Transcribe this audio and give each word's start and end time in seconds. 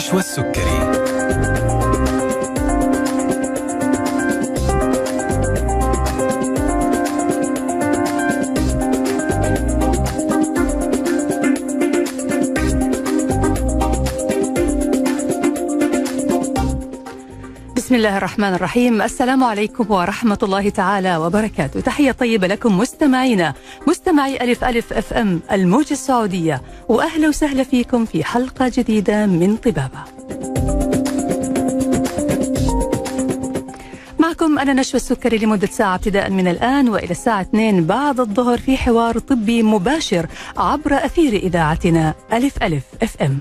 النشوى 0.00 0.20
السكري 0.20 0.80
بسم 17.76 17.94
الله 17.94 18.16
الرحمن 18.16 18.54
الرحيم. 18.54 19.02
السلام 19.02 19.44
عليكم 19.44 19.90
ورحمة 19.90 20.38
الله 20.42 20.68
تعالى 20.68 21.16
وبركاته. 21.16 21.80
تحية 21.80 22.12
طيبة 22.12 22.46
لكم 22.46 22.78
مستمعينا 22.78 23.54
مستمعي 23.88 24.44
ألف 24.44 24.64
ألف 24.64 24.92
أف 24.92 25.12
أم 25.12 25.40
الموجة 25.52 25.92
السعودية. 25.92 26.62
وأهلا 26.90 27.28
وسهلا 27.28 27.62
فيكم 27.62 28.04
في 28.04 28.24
حلقة 28.24 28.72
جديدة 28.74 29.26
من 29.26 29.56
طبابة. 29.56 30.04
معكم 34.18 34.58
أنا 34.58 34.72
نشوى 34.72 35.00
السكري 35.00 35.38
لمدة 35.38 35.66
ساعة 35.66 35.94
ابتداء 35.94 36.30
من 36.30 36.48
الآن 36.48 36.88
وإلى 36.88 37.10
الساعة 37.10 37.40
2 37.40 37.86
بعد 37.86 38.20
الظهر 38.20 38.58
في 38.58 38.76
حوار 38.76 39.18
طبي 39.18 39.62
مباشر 39.62 40.26
عبر 40.56 40.94
أثير 40.94 41.32
إذاعتنا 41.32 42.14
ألف 42.32 42.62
ألف 42.62 42.84
أف 43.02 43.22
أم. 43.22 43.38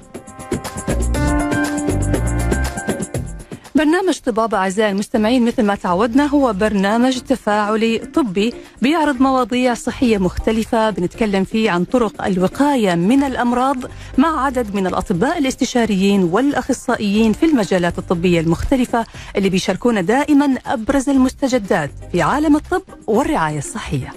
برنامج 3.79 4.19
طبابة 4.19 4.57
أعزائي 4.57 4.91
المستمعين 4.91 5.45
مثل 5.45 5.63
ما 5.63 5.75
تعودنا 5.75 6.25
هو 6.25 6.53
برنامج 6.53 7.19
تفاعلي 7.19 7.97
طبي 7.97 8.53
بيعرض 8.81 9.21
مواضيع 9.21 9.73
صحية 9.73 10.17
مختلفة 10.17 10.89
بنتكلم 10.89 11.43
فيه 11.43 11.71
عن 11.71 11.85
طرق 11.85 12.25
الوقاية 12.25 12.95
من 12.95 13.23
الأمراض 13.23 13.77
مع 14.17 14.45
عدد 14.45 14.75
من 14.75 14.87
الأطباء 14.87 15.37
الاستشاريين 15.37 16.23
والأخصائيين 16.23 17.33
في 17.33 17.45
المجالات 17.45 17.97
الطبية 17.97 18.39
المختلفة 18.39 19.05
اللي 19.35 19.49
بيشاركونا 19.49 20.01
دائما 20.01 20.57
أبرز 20.65 21.09
المستجدات 21.09 21.91
في 22.11 22.21
عالم 22.21 22.55
الطب 22.55 22.83
والرعاية 23.07 23.57
الصحية. 23.57 24.13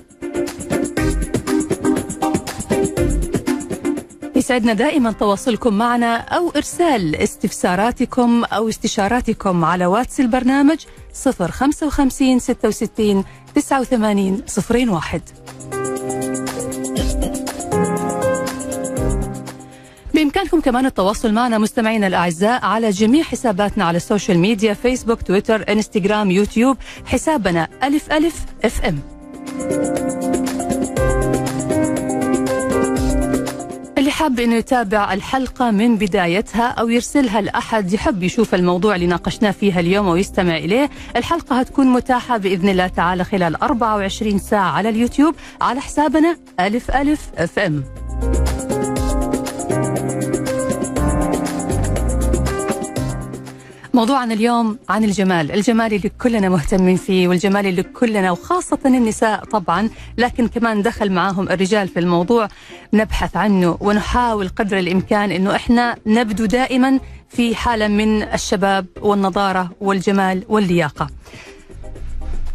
يسعدنا 4.53 4.72
دائما 4.72 5.12
تواصلكم 5.12 5.75
معنا 5.78 6.17
أو 6.17 6.50
إرسال 6.56 7.17
استفساراتكم 7.17 8.45
أو 8.45 8.69
استشاراتكم 8.69 9.64
على 9.64 9.86
واتس 9.86 10.20
البرنامج 10.20 10.78
055 11.50 12.39
66 12.39 13.25
89 13.55 14.42
01 14.91 15.23
بإمكانكم 20.14 20.61
كمان 20.61 20.86
التواصل 20.86 21.33
معنا 21.33 21.58
مستمعينا 21.58 22.06
الأعزاء 22.06 22.64
على 22.64 22.91
جميع 22.91 23.23
حساباتنا 23.23 23.84
على 23.84 23.97
ال 23.97 24.03
social 24.03 24.39
media 24.39 24.75
فيسبوك 24.75 25.23
تويتر 25.23 25.73
إنستغرام 25.73 26.30
يوتيوب 26.30 26.77
حسابنا 27.06 27.69
ألف 27.83 28.12
ألف 28.12 28.45
FM. 28.64 28.98
حاب 34.23 34.41
انه 34.41 34.55
يتابع 34.55 35.12
الحلقة 35.12 35.70
من 35.70 35.97
بدايتها 35.97 36.69
أو 36.69 36.89
يرسلها 36.89 37.41
لأحد 37.41 37.92
يحب 37.92 38.23
يشوف 38.23 38.55
الموضوع 38.55 38.95
اللي 38.95 39.06
ناقشناه 39.06 39.51
فيها 39.51 39.81
اليوم 39.81 40.09
ويستمع 40.09 40.56
إليه، 40.56 40.91
الحلقة 41.17 41.61
هتكون 41.61 41.87
متاحة 41.87 42.37
بإذن 42.37 42.69
الله 42.69 42.87
تعالى 42.87 43.25
خلال 43.25 43.62
24 43.62 44.39
ساعة 44.39 44.70
على 44.70 44.89
اليوتيوب 44.89 45.34
على 45.61 45.81
حسابنا 45.81 46.37
ألف 46.61 46.91
ألف 46.91 47.31
أف 47.39 47.59
إم. 47.59 47.84
موضوعنا 53.95 54.35
اليوم 54.35 54.79
عن 54.89 55.05
الجمال. 55.05 55.53
الجمال 55.53 55.95
اللي 55.95 56.08
كلنا 56.08 56.48
مهتمين 56.48 56.97
فيه 56.97 57.29
والجمال 57.29 57.67
اللي 57.67 57.83
كلنا 57.83 58.30
وخاصة 58.30 58.79
النساء 58.85 59.45
طبعا 59.45 59.91
لكن 60.19 60.48
كمان 60.48 60.83
دخل 60.83 61.13
معاهم 61.13 61.48
الرجال 61.48 61.89
في 61.89 61.98
الموضوع. 62.01 62.48
نبحث 62.92 63.36
عنه 63.36 63.77
ونحاول 63.81 64.48
قدر 64.48 64.79
الإمكان 64.79 65.31
أنه 65.31 65.57
إحنا 65.57 65.97
نبدو 66.07 66.45
دائما 66.47 67.01
في 67.29 67.55
حالة 67.55 67.89
من 67.89 68.23
الشباب 68.23 68.86
والنضارة 69.01 69.70
والجمال 69.81 70.45
واللياقة. 70.48 71.07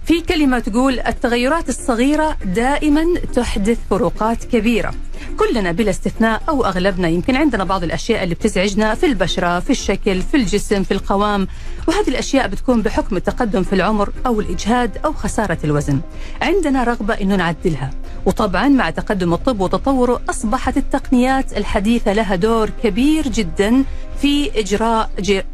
في 0.06 0.22
كلمة 0.22 0.60
تقول 0.60 1.00
التغيرات 1.00 1.70
الصغيرة 1.70 2.38
دائما 2.46 3.06
تحدث 3.34 3.78
فروقات 3.90 4.44
كبيرة. 4.44 4.94
كلنا 5.38 5.72
بلا 5.72 5.90
استثناء 5.90 6.42
أو 6.50 6.66
أغلبنا. 6.66 7.08
يمكن 7.08 7.36
عندنا 7.36 7.64
بعض 7.64 7.84
الأشياء 7.84 8.24
اللي 8.24 8.36
بتزعجنا 8.36 8.96
في 8.96 9.06
البشرة 9.06 9.60
في 9.60 9.70
الشكل 9.70 10.22
في 10.22 10.38
الجسم 10.38 10.84
في 10.84 10.92
القوام. 10.92 11.48
وهذه 11.88 12.08
الأشياء 12.08 12.48
بتكون 12.48 12.82
بحكم 12.82 13.16
التقدم 13.18 13.64
في 13.64 13.74
العمر 13.74 14.10
أو 14.26 14.40
الإجهاد 14.40 14.98
أو 15.06 15.14
خسارة 15.14 15.58
الوزن. 15.64 16.00
عندنا 16.42 16.84
رغبة 16.84 17.14
أنه 17.14 17.36
نعدلها. 17.36 17.92
وطبعا 18.26 18.68
مع 18.68 18.90
تقدم 18.90 19.34
الطب 19.34 19.60
وتطوره 19.62 20.22
أصبحت 20.30 20.78
التقنيات 20.78 21.58
الحديثة 21.58 22.14
لها 22.14 22.36
دور 22.36 22.70
كبير 22.84 23.28
جدا 23.28 23.84
في 24.22 24.60
إجراء 24.60 25.10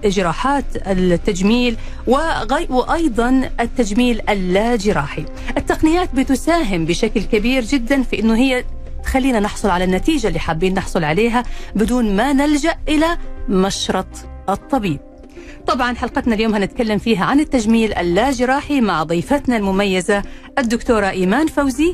جراحات 0.06 0.66
التجميل 0.76 1.78
وغي 2.08 2.68
وأيضا 2.70 3.50
التجميل 3.60 4.22
اللا 4.30 4.76
جراحي 4.76 5.26
التقنيات 5.58 6.16
بتساهم 6.16 6.86
بشكل 6.86 7.24
كبير 7.24 7.64
جدا 7.64 8.04
في 8.04 8.20
أنه 8.20 8.36
هي 8.36 8.64
تخلينا 9.04 9.40
نحصل 9.40 9.70
على 9.70 9.84
النتيجة 9.84 10.28
اللي 10.28 10.40
حابين 10.40 10.74
نحصل 10.74 11.04
عليها 11.04 11.44
بدون 11.76 12.16
ما 12.16 12.34
نلجأ 12.34 12.76
إلى 12.88 13.18
مشرط 13.50 14.08
الطبيب. 14.50 15.00
طبعا 15.68 15.96
حلقتنا 15.96 16.36
اليوم 16.36 16.56
هنتكلم 16.56 16.98
فيها 16.98 17.26
عن 17.26 17.40
التجميل 17.40 17.94
اللا 17.94 18.32
جراحي 18.32 18.82
مع 18.82 19.04
ضيفتنا 19.04 19.58
المميزة 19.58 20.24
الدكتورة 20.58 21.10
إيمان 21.10 21.48
فوزي. 21.48 21.94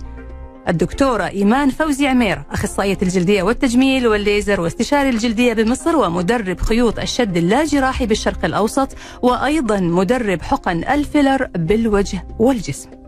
الدكتورة 0.67 1.23
إيمان 1.23 1.69
فوزي 1.69 2.07
عمير 2.07 2.43
أخصائية 2.51 2.97
الجلدية 3.01 3.43
والتجميل 3.43 4.07
والليزر 4.07 4.61
واستشاري 4.61 5.09
الجلدية 5.09 5.53
بمصر 5.53 5.95
ومدرب 5.95 6.59
خيوط 6.59 6.99
الشد 6.99 7.37
اللاجراحي 7.37 8.05
بالشرق 8.05 8.45
الأوسط 8.45 8.95
وأيضا 9.21 9.79
مدرب 9.79 10.41
حقن 10.41 10.83
الفيلر 10.83 11.49
بالوجه 11.55 12.27
والجسم. 12.39 12.98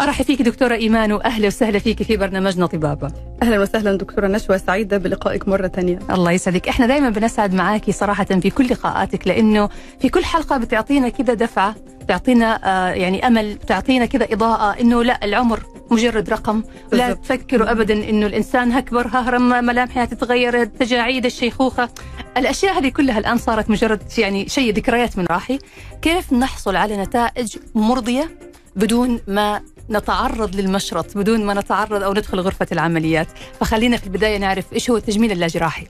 أرحب 0.00 0.24
فيك 0.24 0.42
دكتورة 0.42 0.74
ايمان 0.74 1.12
واهلا 1.12 1.46
وسهلا 1.46 1.78
فيك 1.78 2.02
في 2.02 2.16
برنامجنا 2.16 2.66
طبابة. 2.66 3.12
أهلا 3.42 3.60
وسهلا 3.60 3.96
دكتورة 3.96 4.26
نشوى. 4.26 4.58
سعيدة 4.58 4.98
بلقائك 4.98 5.48
مرة 5.48 5.68
ثانية. 5.68 5.98
الله 6.10 6.32
يسعدك، 6.32 6.68
إحنا 6.68 6.86
دائما 6.86 7.10
بنسعد 7.10 7.54
معاكي 7.54 7.92
صراحة 7.92 8.24
في 8.24 8.50
كل 8.50 8.66
لقاءاتك 8.66 9.28
لأنه 9.28 9.68
في 10.00 10.08
كل 10.08 10.24
حلقة 10.24 10.58
بتعطينا 10.58 11.08
كذا 11.08 11.34
دفعة، 11.34 11.74
تعطينا 12.08 12.60
آه 12.64 12.90
يعني 12.90 13.26
أمل، 13.26 13.58
تعطينا 13.58 14.06
كذا 14.06 14.26
إضاءة 14.32 14.80
إنه 14.80 15.02
لا 15.02 15.24
العمر 15.24 15.60
مجرد 15.90 16.30
رقم، 16.30 16.62
لا 16.92 17.12
تفكروا 17.12 17.70
ابدا 17.70 17.94
إنه 17.94 18.26
الإنسان 18.26 18.72
هكبر 18.72 19.06
هرم 19.12 19.48
ملامحها 19.48 20.04
تتغير 20.04 20.64
تجاعيد 20.64 21.24
الشيخوخة، 21.24 21.88
الأشياء 22.36 22.78
هذه 22.78 22.88
كلها 22.88 23.18
الآن 23.18 23.38
صارت 23.38 23.70
مجرد 23.70 24.02
يعني 24.18 24.48
شيء 24.48 24.74
ذكريات 24.74 25.18
من 25.18 25.26
راحي، 25.30 25.58
كيف 26.02 26.32
نحصل 26.32 26.76
على 26.76 26.96
نتائج 26.96 27.56
مرضية 27.74 28.30
بدون 28.76 29.20
ما 29.26 29.60
نتعرض 29.90 30.56
للمشرط 30.56 31.18
بدون 31.18 31.44
ما 31.44 31.54
نتعرض 31.54 32.02
أو 32.02 32.12
ندخل 32.12 32.40
غرفة 32.40 32.66
العمليات. 32.72 33.26
فخلينا 33.60 33.96
في 33.96 34.06
البداية 34.06 34.38
نعرف 34.38 34.72
إيش 34.72 34.90
هو 34.90 34.96
التجميل 34.96 35.32
اللاجراحي. 35.32 35.86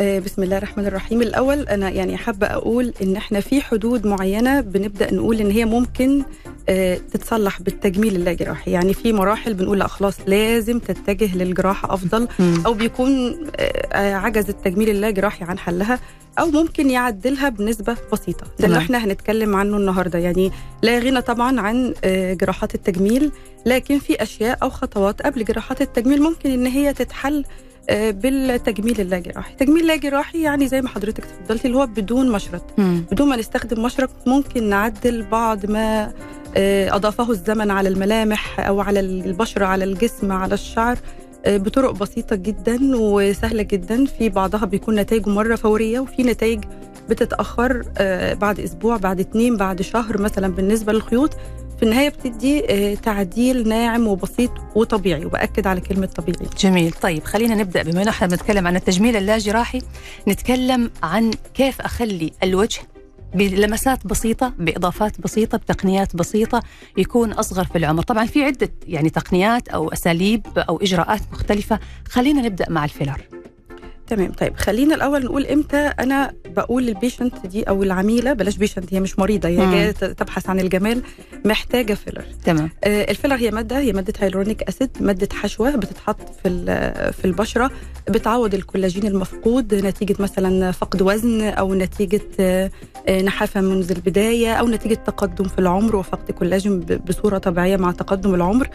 بسم 0.00 0.42
الله 0.42 0.56
الرحمن 0.56 0.86
الرحيم. 0.86 1.22
الأول 1.22 1.68
أنا 1.68 1.90
يعني 1.90 2.16
حابة 2.16 2.46
أقول 2.46 2.94
إن 3.02 3.16
إحنا 3.16 3.40
في 3.40 3.60
حدود 3.60 4.06
معينة 4.06 4.60
بنبدأ 4.60 5.14
نقول 5.14 5.40
إن 5.40 5.50
هي 5.50 5.64
ممكن 5.64 6.24
تتصلح 7.12 7.62
بالتجميل 7.62 8.16
اللاجراحي 8.16 8.70
يعني 8.70 8.94
في 8.94 9.12
مراحل 9.12 9.54
بنقول 9.54 9.78
لا 9.78 9.86
خلاص 9.86 10.14
لازم 10.26 10.78
تتجه 10.78 11.36
للجراحة 11.36 11.94
أفضل 11.94 12.28
أو 12.66 12.74
بيكون 12.74 13.36
عجز 13.94 14.48
التجميل 14.48 14.90
اللاجراحي 14.90 15.44
عن 15.44 15.58
حلها 15.58 15.98
أو 16.38 16.46
ممكن 16.50 16.90
يعدلها 16.90 17.48
بنسبة 17.48 17.96
بسيطة. 18.12 18.46
ده 18.60 18.66
اللي 18.66 18.78
إحنا 18.78 19.04
هنتكلم 19.04 19.56
عنه 19.56 19.76
النهارده. 19.76 20.18
يعني 20.18 20.52
لا 20.82 20.98
غنى 20.98 21.20
طبعا 21.22 21.60
عن 21.60 21.94
جراحات 22.40 22.74
التجميل 22.74 23.32
لكن 23.66 23.98
في 23.98 24.22
أشياء 24.22 24.58
أو 24.62 24.70
خطوات 24.70 25.22
قبل 25.22 25.44
جراحات 25.44 25.80
التجميل 25.82 26.22
ممكن 26.22 26.50
إن 26.50 26.66
هي 26.66 26.92
تتحل 26.92 27.44
بالتجميل 27.90 29.00
اللاجراحي 29.00 29.52
التجميل 29.52 29.82
اللاجراحي 29.82 30.42
يعني 30.42 30.68
زي 30.68 30.82
ما 30.82 30.88
حضرتك 30.88 31.24
تفضلتي 31.24 31.68
اللي 31.68 31.78
هو 31.78 31.86
بدون 31.86 32.32
مشرط. 32.32 32.62
مم. 32.78 33.04
بدون 33.12 33.28
ما 33.28 33.36
نستخدم 33.36 33.82
مشرط 33.82 34.10
ممكن 34.26 34.68
نعدل 34.68 35.22
بعض 35.22 35.66
ما 35.66 36.12
أضافه 36.56 37.30
الزمن 37.30 37.70
على 37.70 37.88
الملامح 37.88 38.60
أو 38.60 38.80
على 38.80 39.00
البشرة 39.00 39.66
على 39.66 39.84
الجسم 39.84 40.32
على 40.32 40.54
الشعر 40.54 40.98
بطرق 41.46 41.90
بسيطة 41.90 42.36
جدا 42.36 42.78
وسهلة 42.94 43.62
جدا. 43.62 44.04
في 44.04 44.28
بعضها 44.28 44.64
بيكون 44.64 44.94
نتائجه 44.94 45.30
مرة 45.30 45.56
فورية 45.56 46.00
وفي 46.00 46.22
نتائج 46.22 46.64
بتتأخر 47.08 47.82
بعد 48.34 48.60
أسبوع 48.60 48.96
بعد 48.96 49.20
اتنين 49.20 49.56
بعد 49.56 49.82
شهر 49.82 50.20
مثلا 50.20 50.48
بالنسبة 50.52 50.92
للخيوط. 50.92 51.36
في 51.80 51.86
النهاية 51.86 52.08
بتدي 52.08 52.64
آه، 52.70 52.94
تعديل 52.94 53.68
ناعم 53.68 54.06
وبسيط 54.06 54.50
وطبيعي 54.74 55.24
وبأكد 55.24 55.66
على 55.66 55.80
كلمة 55.80 56.06
طبيعي. 56.06 56.46
جميل. 56.58 56.92
طيب 56.92 57.24
خلينا 57.24 57.54
نبدأ. 57.54 57.82
بما 57.82 58.02
إنه 58.02 58.10
إحنا 58.10 58.26
بنتكلم 58.26 58.66
عن 58.66 58.76
التجميل 58.76 59.16
اللاجراحي 59.16 59.82
نتكلم 60.28 60.90
عن 61.02 61.30
كيف 61.54 61.80
أخلي 61.80 62.32
الوجه 62.42 62.80
بلمسات 63.34 64.06
بسيطة 64.06 64.52
بإضافات 64.58 65.20
بسيطة 65.20 65.58
بتقنيات 65.58 66.16
بسيطة 66.16 66.62
يكون 66.96 67.32
أصغر 67.32 67.64
في 67.64 67.78
العمر. 67.78 68.02
طبعا 68.02 68.26
في 68.26 68.44
عدة 68.44 68.70
يعني 68.86 69.10
تقنيات 69.10 69.68
أو 69.68 69.92
أساليب 69.92 70.46
أو 70.56 70.76
إجراءات 70.82 71.20
مختلفة. 71.32 71.80
خلينا 72.08 72.42
نبدأ 72.42 72.70
مع 72.70 72.84
ال 72.84 72.91
filler. 72.91 73.39
تمام. 74.10 74.32
طيب 74.32 74.56
خلينا 74.56 74.94
الأول 74.94 75.24
نقول 75.24 75.46
إمتى 75.46 75.76
أنا 75.76 76.32
بقول 76.56 76.86
لل 76.86 76.99
patient 76.99 77.46
دي 77.46 77.62
أو 77.62 77.82
العميلة 77.82 78.32
بلاش 78.32 78.56
patient 78.56 78.94
هي 78.94 79.00
مش 79.00 79.18
مريضة 79.18 79.48
هي 79.48 79.56
مم. 79.66 79.72
جاية 79.72 79.90
تبحث 79.90 80.48
عن 80.50 80.60
الجمال 80.60 81.02
محتاجة 81.44 81.94
filler 81.94 82.24
تمام. 82.44 82.70
آه، 82.84 83.10
ال 83.10 83.13
filler 83.13 83.34
هي 83.36 83.50
مادة 83.50 83.78
هي 83.78 83.92
مادة 83.92 84.12
hyaluronic 84.18 84.62
acid 84.62 84.90
مادة 85.00 85.28
حشوة 85.32 85.76
بتتحط 85.76 86.16
في 86.42 86.50
في 87.18 87.24
البشرة 87.24 87.70
بتعوض 88.10 88.54
الكولاجين 88.54 89.06
المفقود 89.06 89.74
نتيجة 89.74 90.16
مثلا 90.18 90.70
فقد 90.70 91.02
وزن 91.02 91.42
أو 91.42 91.74
نتيجة 91.74 92.20
آه، 92.40 92.70
نحافة 93.22 93.60
منذ 93.60 93.90
البداية 93.92 94.54
أو 94.54 94.68
نتيجة 94.68 94.94
تقدم 94.94 95.44
في 95.44 95.58
العمر 95.58 95.96
وفقد 95.96 96.30
كولاجين 96.30 96.80
بصورة 96.80 97.38
طبيعية 97.38 97.76
مع 97.76 97.92
تقدم 97.92 98.34
العمر. 98.34 98.68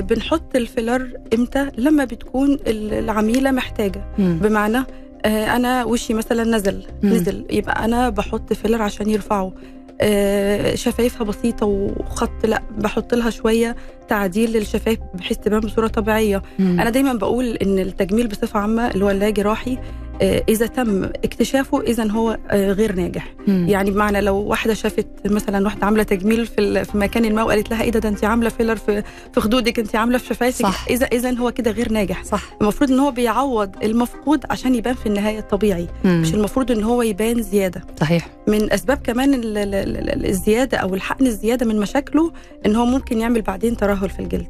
بنحط 0.00 0.56
الفيلر 0.56 1.10
إمتى 1.34 1.70
لما 1.78 2.04
بتكون 2.04 2.52
ال- 2.52 2.92
العميلة 2.94 3.50
محتاجة 3.50 4.04
مم. 4.18 4.38
بمعنى 4.42 4.78
آه، 5.26 5.56
أنا 5.56 5.84
وشي 5.84 6.14
مثلا 6.14 6.44
نزل 6.56 6.82
مم. 7.02 7.10
نزل 7.12 7.44
يبقى 7.50 7.84
أنا 7.84 8.08
بحط 8.08 8.52
فيلر 8.52 8.82
عشان 8.82 9.10
يرفعه 9.10 9.52
آه، 10.00 10.74
شفايفها 10.74 11.24
بسيطة 11.24 11.66
وخط 11.66 12.46
لأ 12.46 12.62
بحط 12.78 13.14
لها 13.14 13.30
شوية 13.30 13.76
تعديل 14.08 14.52
للشفايف 14.52 14.98
بحيث 15.14 15.38
تبان 15.38 15.60
بصورة 15.60 15.86
طبيعية 15.88 16.42
مم. 16.58 16.80
أنا 16.80 16.90
دايما 16.90 17.12
بقول 17.12 17.46
إن 17.56 17.78
التجميل 17.78 18.26
بصفة 18.26 18.60
عامة 18.60 18.90
اللي 18.90 19.04
هو 19.04 19.10
اللاجراحي 19.10 19.70
جراحي 19.74 19.88
آه، 20.22 20.44
إذا 20.48 20.66
تم 20.66 21.04
اكتشافه 21.04 21.80
إذا 21.80 22.10
هو 22.10 22.38
آه، 22.50 22.72
غير 22.72 22.92
ناجح. 22.96 23.34
مم. 23.46 23.66
يعني 23.68 23.90
بمعنى 23.90 24.20
لو 24.20 24.36
واحدة 24.36 24.74
شافت 24.74 25.06
مثلا 25.24 25.64
واحدة 25.64 25.86
عاملة 25.86 26.02
تجميل 26.02 26.46
في 26.46 26.84
في 26.84 26.98
مكان 26.98 27.34
ما 27.34 27.42
وقالت 27.42 27.70
لها 27.70 27.82
إيه 27.82 27.90
ده 27.90 28.00
ده 28.00 28.08
أنت 28.08 28.24
عاملة 28.24 28.48
فيلر 28.48 28.76
في 28.76 29.02
في 29.34 29.40
خدودك 29.40 29.78
أنت 29.78 29.96
عاملة 29.96 30.18
في 30.18 30.26
شفايفك. 30.26 30.62
صح. 30.62 30.86
إذا 30.90 31.06
إذا 31.06 31.30
هو 31.38 31.52
كده 31.52 31.70
غير 31.70 31.92
ناجح. 31.92 32.24
صح. 32.24 32.42
المفروض 32.60 32.90
إن 32.92 32.98
هو 32.98 33.10
بيعوض 33.10 33.70
المفقود 33.84 34.40
عشان 34.50 34.74
يبان 34.74 34.94
في 34.94 35.06
النهاية 35.06 35.38
الطبيعي. 35.38 35.88
مم. 36.04 36.20
مش 36.22 36.34
المفروض 36.34 36.70
إن 36.70 36.82
هو 36.82 37.02
يبان 37.02 37.42
زيادة. 37.42 37.82
صحيح. 38.00 38.28
من 38.46 38.72
أسباب 38.72 38.96
كمان 39.04 39.34
ال- 39.34 39.58
ال- 39.58 39.74
ال- 39.74 40.26
الزيادة 40.26 40.78
أو 40.78 40.94
الحقن 40.94 41.26
الزيادة 41.26 41.66
من 41.66 41.80
مشاكله 41.80 42.32
إن 42.66 42.76
هو 42.76 42.84
ممكن 42.84 43.18
يعمل 43.18 43.42
بعدين 43.42 43.76
ترهل 43.76 44.10
في 44.10 44.20
الجلد. 44.20 44.46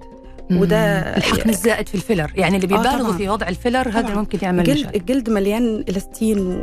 وده. 0.50 0.76
الحقن 1.17 1.50
الزائد 1.50 1.88
في 1.88 1.94
الفيلر 1.94 2.31
يعني 2.37 2.56
اللي 2.56 2.67
آه، 2.67 2.69
بيبالغوا 2.79 2.99
طبعاً. 3.08 3.17
في 3.19 3.29
وضع 3.29 3.49
الفيلر 3.49 3.88
هذا 3.88 4.00
طبعاً. 4.00 4.14
ممكن 4.14 4.38
يعمل 4.43 4.61
الجلد 4.61 4.79
مشاكل 4.79 4.96
الجلد 5.00 5.31
مليان 5.31 5.85
إلاستين 5.88 6.61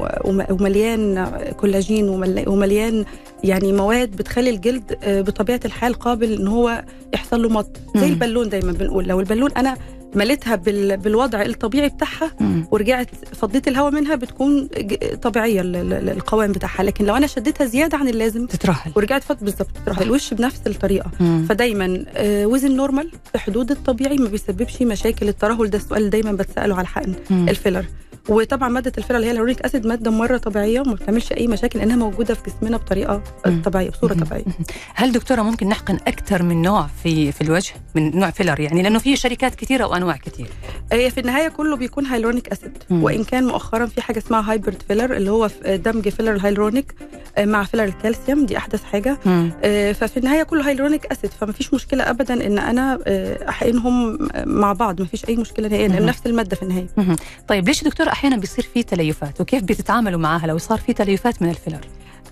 ومليان 0.49 1.25
كولاجين 1.57 2.09
ومل- 2.09 2.49
ومليان 2.49 3.05
يعني 3.43 3.73
مواد 3.73 4.11
بتخلي 4.15 4.49
الجلد 4.49 4.97
آه، 5.03 5.21
بطبيعة 5.21 5.59
الحال 5.65 5.93
قابل 5.93 6.33
إن 6.33 6.47
هو 6.47 6.83
يحصل 7.13 7.41
له 7.43 7.49
مط 7.49 7.77
زي. 7.95 8.07
البالون 8.07 8.49
دايما 8.49 8.71
بنقول 8.71 9.05
لو 9.07 9.19
البالون 9.19 9.51
أنا 9.51 9.77
مليتها 10.15 10.55
بال- 10.55 10.97
بالوضع 10.97 11.41
الطبيعي 11.41 11.89
بتاعها 11.89 12.31
مم. 12.39 12.65
ورجعت 12.71 13.09
فضيت 13.35 13.67
الهواء 13.67 13.91
منها 13.91 14.15
بتكون 14.15 14.69
طبيعية 15.21 15.61
ال- 15.61 15.75
ال- 15.75 16.09
القوام 16.09 16.51
بتاعها. 16.51 16.83
لكن 16.83 17.05
لو 17.05 17.15
أنا 17.17 17.27
شديتها 17.27 17.65
زيادة 17.65 17.97
عن 17.97 18.07
اللازم 18.07 18.45
تترهل. 18.45 18.91
ورجعت 18.95 19.23
فضيت 19.23 19.43
بالظبط 19.43 19.69
تروح 19.85 19.99
الوش 19.99 20.33
بنفس 20.33 20.61
الطريقة. 20.67 21.11
مم. 21.19 21.45
فدايما 21.49 22.05
آه، 22.15 22.45
وزن 22.45 22.75
normal 22.75 23.11
في 23.31 23.39
حدود 23.39 23.71
الطبيعي 23.71 24.17
ما 24.17 24.29
بيسببش 24.29 24.81
مشاكل. 24.81 25.27
الترهل 25.29 25.69
ده 25.69 25.77
السؤال 25.77 26.09
دايما 26.09 26.31
بتسأله 26.31 26.73
على 26.75 26.81
الحقن. 26.81 27.13
الفيلر. 27.31 27.85
وطبعا 28.31 28.69
مادة 28.69 28.91
الفيلر 28.97 29.15
اللي 29.15 29.27
هي 29.27 29.31
ال 29.31 29.34
hyaluronic 29.34 29.61
acid 29.61 29.87
مادة 29.87 30.11
مرة 30.11 30.37
طبيعية 30.37 30.79
وما 30.79 30.93
بتعملش 30.93 31.31
أي 31.31 31.47
مشاكل 31.47 31.79
لانها 31.79 31.95
موجودة 31.95 32.33
في 32.33 32.41
جسمنا 32.49 32.77
بطريقة 32.77 33.23
مم. 33.45 33.61
طبيعية 33.61 33.89
بصورة 33.89 34.13
مم. 34.13 34.19
طبيعية 34.19 34.43
هل 34.95 35.11
دكتورة 35.11 35.41
ممكن 35.41 35.67
نحقن 35.69 35.97
أكثر 36.07 36.43
من 36.43 36.61
نوع 36.61 36.87
في 37.03 37.31
في 37.31 37.41
الوجه 37.41 37.73
من 37.95 38.19
نوع 38.19 38.29
فيلر 38.29 38.59
يعني 38.59 38.81
لأنه 38.81 38.99
في 38.99 39.15
شركات 39.15 39.55
كثيره 39.55 39.85
وأنواع 39.85 40.17
كثير 40.17 40.47
هي 40.91 41.11
في 41.11 41.19
النهاية 41.19 41.47
كله 41.47 41.75
بيكون 41.75 42.05
hyaluronic 42.05 42.47
acid 42.51 42.77
مم. 42.89 43.03
وإن 43.03 43.23
كان 43.23 43.43
مؤخرا 43.43 43.85
في 43.85 44.01
حاجة 44.01 44.17
اسمها 44.17 44.51
hybrid 44.51 44.81
filler 44.87 45.13
اللي 45.13 45.31
هو 45.31 45.49
دمج 45.65 46.09
فيلر 46.09 46.33
الهيلورونيك 46.35 46.95
آه، 47.37 47.45
مع 47.45 47.63
فيلر 47.63 47.83
الكالسيوم 47.83 48.45
دي 48.45 48.57
أحدث 48.57 48.83
حاجة 48.83 49.17
مم. 49.25 49.51
آه، 49.63 49.91
ففي 49.91 50.17
النهاية 50.17 50.43
كله 50.43 50.69
hyaluronic 50.69 51.05
acid 51.05 51.31
فما 51.31 51.51
فيش 51.51 51.73
مشكلة 51.73 52.09
ابدا 52.09 52.33
إن 52.47 52.59
أنا 52.59 52.99
آه، 53.07 53.49
أحقنهم 53.49 54.17
مع 54.45 54.73
بعض 54.73 55.01
ما 55.01 55.07
فيش 55.07 55.25
أي 55.29 55.35
مشكلة 55.35 55.67
نهائيا 55.67 55.87
نفس 55.87 56.21
المادة 56.25 56.55
في 56.55 56.63
النهاية 56.63 56.87
مهم. 56.97 57.15
طيب 57.47 57.67
ليش 57.67 57.83
دكتور 57.83 58.09
أحيانا 58.21 58.37
بيصير 58.37 58.69
في 58.73 58.83
تليفات 58.83 59.41
وكيف 59.41 59.63
بتتعاملوا 59.63 60.19
معها 60.19 60.47
لو 60.47 60.57
صار 60.57 60.77
في 60.77 60.93
تليفات 60.93 61.41
من 61.41 61.49
الفيلر؟ 61.49 61.81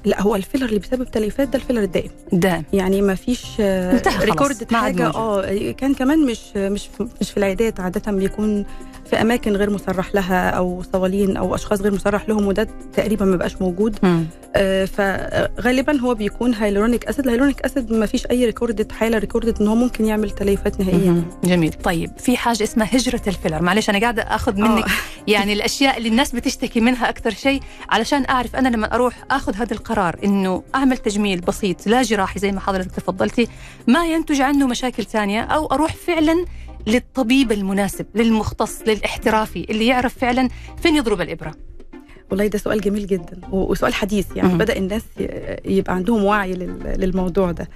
لا 0.05 0.21
هو 0.21 0.35
الفيلر 0.35 0.65
اللي 0.65 0.79
بسبب 0.79 1.11
تليفات 1.11 1.47
ده 1.47 1.55
الفيلر 1.59 1.81
الدائم. 1.83 2.09
دائم. 2.31 2.63
يعني 2.73 3.01
ما 3.01 3.15
فيش 3.15 3.45
record 4.21 4.73
حاجة. 4.73 5.07
آه 5.07 5.71
كان 5.71 5.93
كمان 5.93 6.25
مش 6.25 6.39
مش 6.55 6.89
مش 7.21 7.31
في 7.31 7.37
العيادات 7.37 7.79
عادة 7.79 8.11
بيكون 8.11 8.65
في 9.09 9.21
أماكن 9.21 9.55
غير 9.55 9.69
مصرح 9.69 10.15
لها 10.15 10.49
أو 10.49 10.83
صوالين 10.93 11.37
أو 11.37 11.55
أشخاص 11.55 11.81
غير 11.81 11.93
مصرح 11.93 12.29
لهم 12.29 12.47
وده 12.47 12.67
تقريبا 12.93 13.25
ما 13.25 13.35
بقاش 13.35 13.61
موجود. 13.61 13.99
آه، 14.55 14.85
فغالبا 14.85 15.99
هو 15.99 16.13
بيكون 16.13 16.53
hyaluronic 16.53 17.05
acid 17.05 17.25
ال 17.25 17.29
hyaluronic 17.29 17.61
acid 17.61 17.93
ما 17.93 18.05
فيش 18.05 18.25
أي 18.25 18.45
recorded 18.45 18.91
حالة 18.91 19.17
recorded 19.17 19.61
إن 19.61 19.67
هو 19.67 19.75
ممكن 19.75 20.05
يعمل 20.05 20.31
تليفات 20.31 20.79
نهائيا 20.79 21.11
مهم. 21.11 21.25
جميل 21.43 21.73
طيب 21.73 22.11
في 22.17 22.37
حاجة 22.37 22.63
اسمها 22.63 22.97
هجرة 22.97 23.21
الفيلر 23.27 23.61
معلش 23.61 23.89
أنا 23.89 23.99
قاعدة 23.99 24.21
أخذ 24.21 24.61
منك 24.61 24.83
آه. 24.83 24.89
يعني 25.27 25.53
الأشياء 25.53 25.97
اللي 25.97 26.09
الناس 26.09 26.35
بتشتكي 26.35 26.79
منها 26.81 27.09
أكثر 27.09 27.31
شيء 27.31 27.61
علشان 27.89 28.25
أعرف 28.29 28.55
أنا 28.55 28.69
لما 28.69 28.95
أروح 28.95 29.13
أخذ 29.31 29.55
هذا 29.55 29.73
القرار 29.73 30.15
إنه 30.23 30.63
أعمل 30.75 30.97
تجميل 30.97 31.41
بسيط 31.41 31.87
لا 31.87 32.01
جراحي 32.01 32.39
زي 32.39 32.51
ما 32.51 32.59
حضرتك 32.59 32.91
تفضلتي 32.91 33.47
ما 33.87 34.05
ينتج 34.05 34.41
عنه 34.41 34.67
مشاكل 34.67 35.05
ثانية 35.05 35.41
أو 35.41 35.65
أروح 35.65 35.95
فعلا 35.95 36.45
للطبيب 36.87 37.51
المناسب 37.51 38.05
للمختص 38.15 38.81
للاحترافي 38.81 39.65
اللي 39.69 39.87
يعرف 39.87 40.17
فعلا 40.17 40.49
فين 40.81 40.95
يضرب 40.95 41.21
الإبرة. 41.21 41.68
والله 42.31 42.47
ده 42.47 42.57
سؤال 42.57 42.81
جميل 42.81 43.07
جدا 43.07 43.37
وسؤال 43.51 43.93
حديث 43.93 44.25
يعني. 44.35 44.57
بدأ 44.57 44.77
الناس 44.77 45.01
يبقى 45.65 45.95
عندهم 45.95 46.23
وعي 46.23 46.53
لل- 46.53 46.95
للموضوع 46.97 47.51
ده 47.51 47.69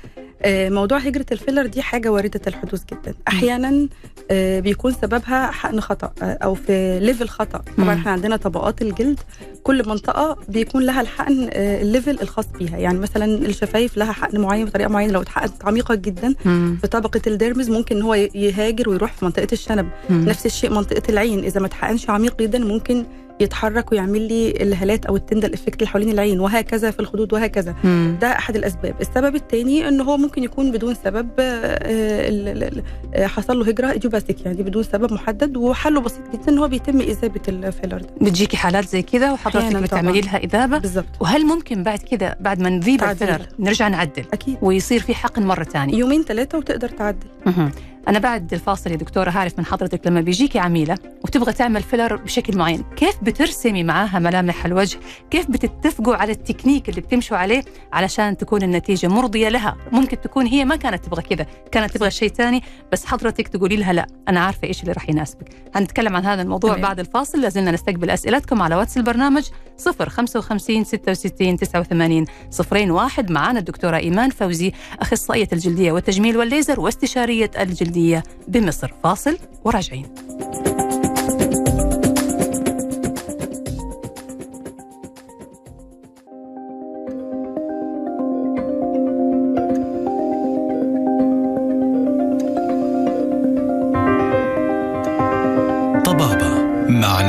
آه، 0.46 0.70
موضوع 0.70 0.98
هجرة 0.98 1.26
الفيلر 1.32 1.66
دي 1.66 1.82
حاجة 1.82 2.12
واردة 2.12 2.42
الحدوث 2.48 2.82
جدا 2.94 3.14
أحيانا 3.28 3.88
آه، 4.32 4.60
بيكون 4.60 4.94
سببها 4.94 5.52
حقن 5.52 5.80
خطأ 5.80 6.12
آه، 6.22 6.38
أو 6.44 6.54
في 6.56 7.00
level 7.00 7.28
خطأ 7.30 7.62
طبعا. 7.78 7.94
إحنا 7.94 8.12
عندنا 8.12 8.36
طبقات 8.38 8.82
الجلد 8.82 9.20
كل 9.64 9.88
منطقة 9.90 10.38
بيكون 10.50 10.84
لها 10.86 11.02
الحقن 11.02 11.50
ال 11.54 11.64
level 11.64 12.18
الخاص 12.22 12.46
بيها 12.60 12.78
يعني 12.78 13.00
مثلا 13.00 13.26
الشفايف 13.26 13.98
لها 13.98 14.12
حقن 14.12 14.40
معين 14.42 14.66
بطريقة 14.66 14.90
معينة 14.90 15.14
لو 15.14 15.22
اتحقنت 15.22 15.66
عميقة 15.66 15.96
جدا. 15.96 16.34
في 16.82 16.88
طبقة 16.92 17.22
ال 17.28 17.34
dermis 17.34 17.70
ممكن 17.70 18.02
هو 18.02 18.14
يهاجر 18.14 18.90
ويروح 18.90 19.14
في 19.14 19.26
منطقة 19.26 19.48
الشنب. 19.54 19.90
نفس 20.10 20.46
الشيء 20.46 20.70
منطقة 20.74 21.04
العين 21.10 21.40
إذا 21.44 21.60
ما 21.60 21.66
اتحقنش 21.68 22.10
عميق 22.10 22.40
جدا 22.42 22.60
ممكن 22.60 23.06
يتحرك 23.40 23.92
ويعمل 23.92 24.22
لي 24.28 24.52
الهالات 24.52 25.06
أو 25.06 25.16
ال 25.16 25.20
Tyndall 25.20 25.54
effect 25.54 25.76
اللي 25.76 25.88
حوالين 25.88 26.10
العين 26.10 26.40
وهكذا 26.40 26.92
في 26.92 27.00
الخدود 27.00 27.34
وهكذا. 27.34 27.76
مم. 27.84 28.18
ده 28.22 28.28
أحد 28.28 28.56
الأسباب. 28.56 28.96
السبب 29.02 29.36
الثاني 29.36 29.88
إن 29.88 30.02
هو 30.02 30.18
ممكن 30.18 30.44
يكون 30.44 30.72
بدون 30.72 30.96
سبب 30.96 31.30
آه، 31.40 32.84
آه، 33.16 33.28
حصل 33.28 33.60
له 33.60 33.66
هجرة 33.66 33.92
idiopathic 33.92 34.46
يعني 34.46 34.64
بدون 34.64 34.84
سبب 34.84 35.14
محدد 35.14 35.58
وحله 35.58 36.02
بسيط 36.02 36.22
جدا 36.34 36.52
إن 36.52 36.58
هو 36.58 36.68
بيتم 36.68 37.00
اذابه 37.02 37.42
الفيلر 37.48 37.98
ده. 37.98 38.08
بتجيكي 38.22 38.58
حالات 38.58 38.88
زي 38.88 39.02
كذا 39.02 39.32
وحضرتك 39.32 39.76
بتعملي. 39.76 40.22
لها 40.22 40.38
إذابة؟ 40.38 40.78
بالظبط. 40.78 41.06
وهل 41.20 41.46
ممكن 41.46 41.84
بعد 41.84 42.00
كذا 42.00 42.36
بعد 42.40 42.60
ما 42.60 42.70
نذيب. 42.70 43.04
الفيلر 43.04 43.42
نرجع 43.60 43.88
نعدل؟ 43.88 44.26
أكيد. 44.34 44.58
ويصير 44.62 45.00
في 45.00 45.16
حقن 45.16 45.44
مرة 45.44 45.64
ثانية. 45.64 45.96
يومين 45.96 46.24
ثلاثة 46.24 46.58
وتقدر 46.58 46.90
تعدل. 46.90 47.28
مهم. 47.46 47.72
أنا 48.08 48.20
بعد 48.20 48.54
الفاصل 48.54 48.92
يا 48.92 48.96
دكتورة 48.96 49.30
هعرف 49.30 49.60
من 49.60 49.66
حضرتك 49.66 50.08
لما 50.08 50.22
بيجيكي 50.22 50.60
عميلة 50.60 50.98
وتبغى 51.24 51.54
تعمل 51.54 51.84
فيلر 51.84 52.16
بشكل 52.16 52.58
معين 52.58 52.84
كيف 52.96 53.24
بترسمي 53.24 53.84
معاها 53.84 54.20
ملامح 54.20 54.66
الوجه؟ 54.66 54.98
كيف 55.32 55.52
بتتفقوا 55.52 56.16
على 56.16 56.32
التكنيك 56.32 56.90
اللي 56.90 57.02
بتمشوا 57.02 57.38
عليه 57.38 57.64
علشان 57.94 58.38
تكون 58.38 58.64
النتيجة 58.64 59.08
مرضية 59.08 59.50
لها؟ 59.50 59.78
ممكن 59.92 60.22
تكون 60.22 60.46
هي 60.46 60.66
ما 60.66 60.76
كانت 60.76 61.06
تبغى 61.06 61.22
كذا 61.22 61.46
كانت 61.72 61.98
تبغى 61.98 62.12
شيء 62.12 62.30
ثاني 62.30 62.64
بس 62.92 63.06
حضرتك 63.06 63.48
تقولي 63.48 63.76
لها 63.76 63.94
لا 63.94 64.08
أنا 64.30 64.40
عارفة 64.40 64.68
إيش 64.68 64.82
اللي 64.82 64.92
راح 64.92 65.10
يناسبك. 65.10 65.50
هنتكلم 65.76 66.16
عن 66.16 66.26
هذا 66.26 66.42
الموضوع 66.42 66.70
تمام. 66.70 66.82
بعد 66.82 67.00
الفاصل 67.00 67.42
لازلنا 67.42 67.72
نستقبل 67.72 68.10
أسئلتكم 68.10 68.62
على 68.62 68.76
واتس 68.76 68.98
البرنامج 68.98 69.50
055 69.78 70.84
66 70.84 71.58
89 71.58 72.26
صفرين 72.52 72.92
واحد 72.92 73.32
معانا 73.32 73.60
الدكتورة 73.60 73.98
إيمان 73.98 74.30
فوزي 74.30 74.72
أخصائية 75.00 75.48
الجلدية 75.54 75.92
والتجميل 75.92 76.38
والليزر 76.38 76.80
واستشارية 76.80 77.52
الجلدية 77.60 78.24
بمصر. 78.48 78.94
فاصل 79.04 79.38
وراجعين. 79.66 80.06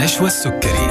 نشوى 0.04 0.26
السكري. 0.26 0.83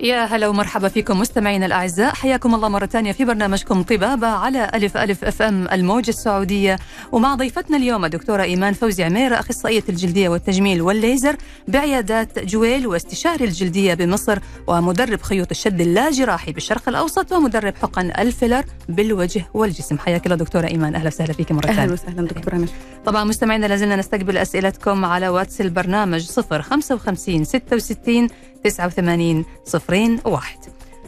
يا 0.00 0.24
هلا 0.24 0.48
ومرحبا 0.48 0.88
فيكم 0.88 1.18
مستمعينا 1.18 1.66
الأعزاء. 1.66 2.14
حياكم 2.14 2.54
الله 2.54 2.68
مرة 2.68 2.86
ثانية 2.86 3.12
في 3.12 3.24
برنامجكم 3.24 3.82
طبابة 3.82 4.26
على 4.26 4.70
ألف 4.74 4.96
ألف 4.96 5.24
أف 5.24 5.42
أم 5.42 5.68
الموجه 5.72 6.08
السعودية. 6.10 6.78
ومع 7.12 7.34
ضيفتنا 7.34 7.76
اليوم 7.76 8.04
الدكتورة 8.04 8.42
إيمان 8.42 8.72
فوزي 8.72 9.04
عميره 9.04 9.40
أخصائية 9.40 9.82
الجلدية 9.88 10.28
والتجميل 10.28 10.82
والليزر 10.82 11.36
بعيادات 11.68 12.38
جويل 12.38 12.86
واستشاري 12.86 13.44
الجلدية 13.44 13.94
بمصر 13.94 14.38
ومدرب 14.66 15.22
خيوط 15.22 15.50
الشد 15.50 15.80
اللاجراحي 15.80 16.52
بالشرق 16.52 16.88
الأوسط 16.88 17.32
ومدرب 17.32 17.74
حقن 17.82 18.10
الفيلر 18.18 18.64
بالوجه 18.88 19.44
والجسم. 19.54 19.98
حياك 19.98 20.26
الله 20.26 20.36
دكتورة 20.36 20.66
إيمان. 20.66 20.94
أهلا 20.94 21.06
وسهلا 21.06 21.32
فيك 21.32 21.52
مرة 21.52 21.66
ثانية. 21.66 21.82
أهلا 21.82 21.92
وسهلا 21.92 22.22
دكتورة 22.22 22.54
نشوى 22.54 22.74
طبعا 23.04 23.24
مستمعينا 23.24 23.66
لازلنا 23.66 23.96
نستقبل 23.96 24.36
أسئلتكم 24.36 25.04
على 25.04 25.28
واتس 25.28 25.60
البرنامج 25.60 26.26
055 26.30 27.44
66 27.44 28.28
89 28.64 29.44
صفرين 29.64 30.20
واحد. 30.24 30.58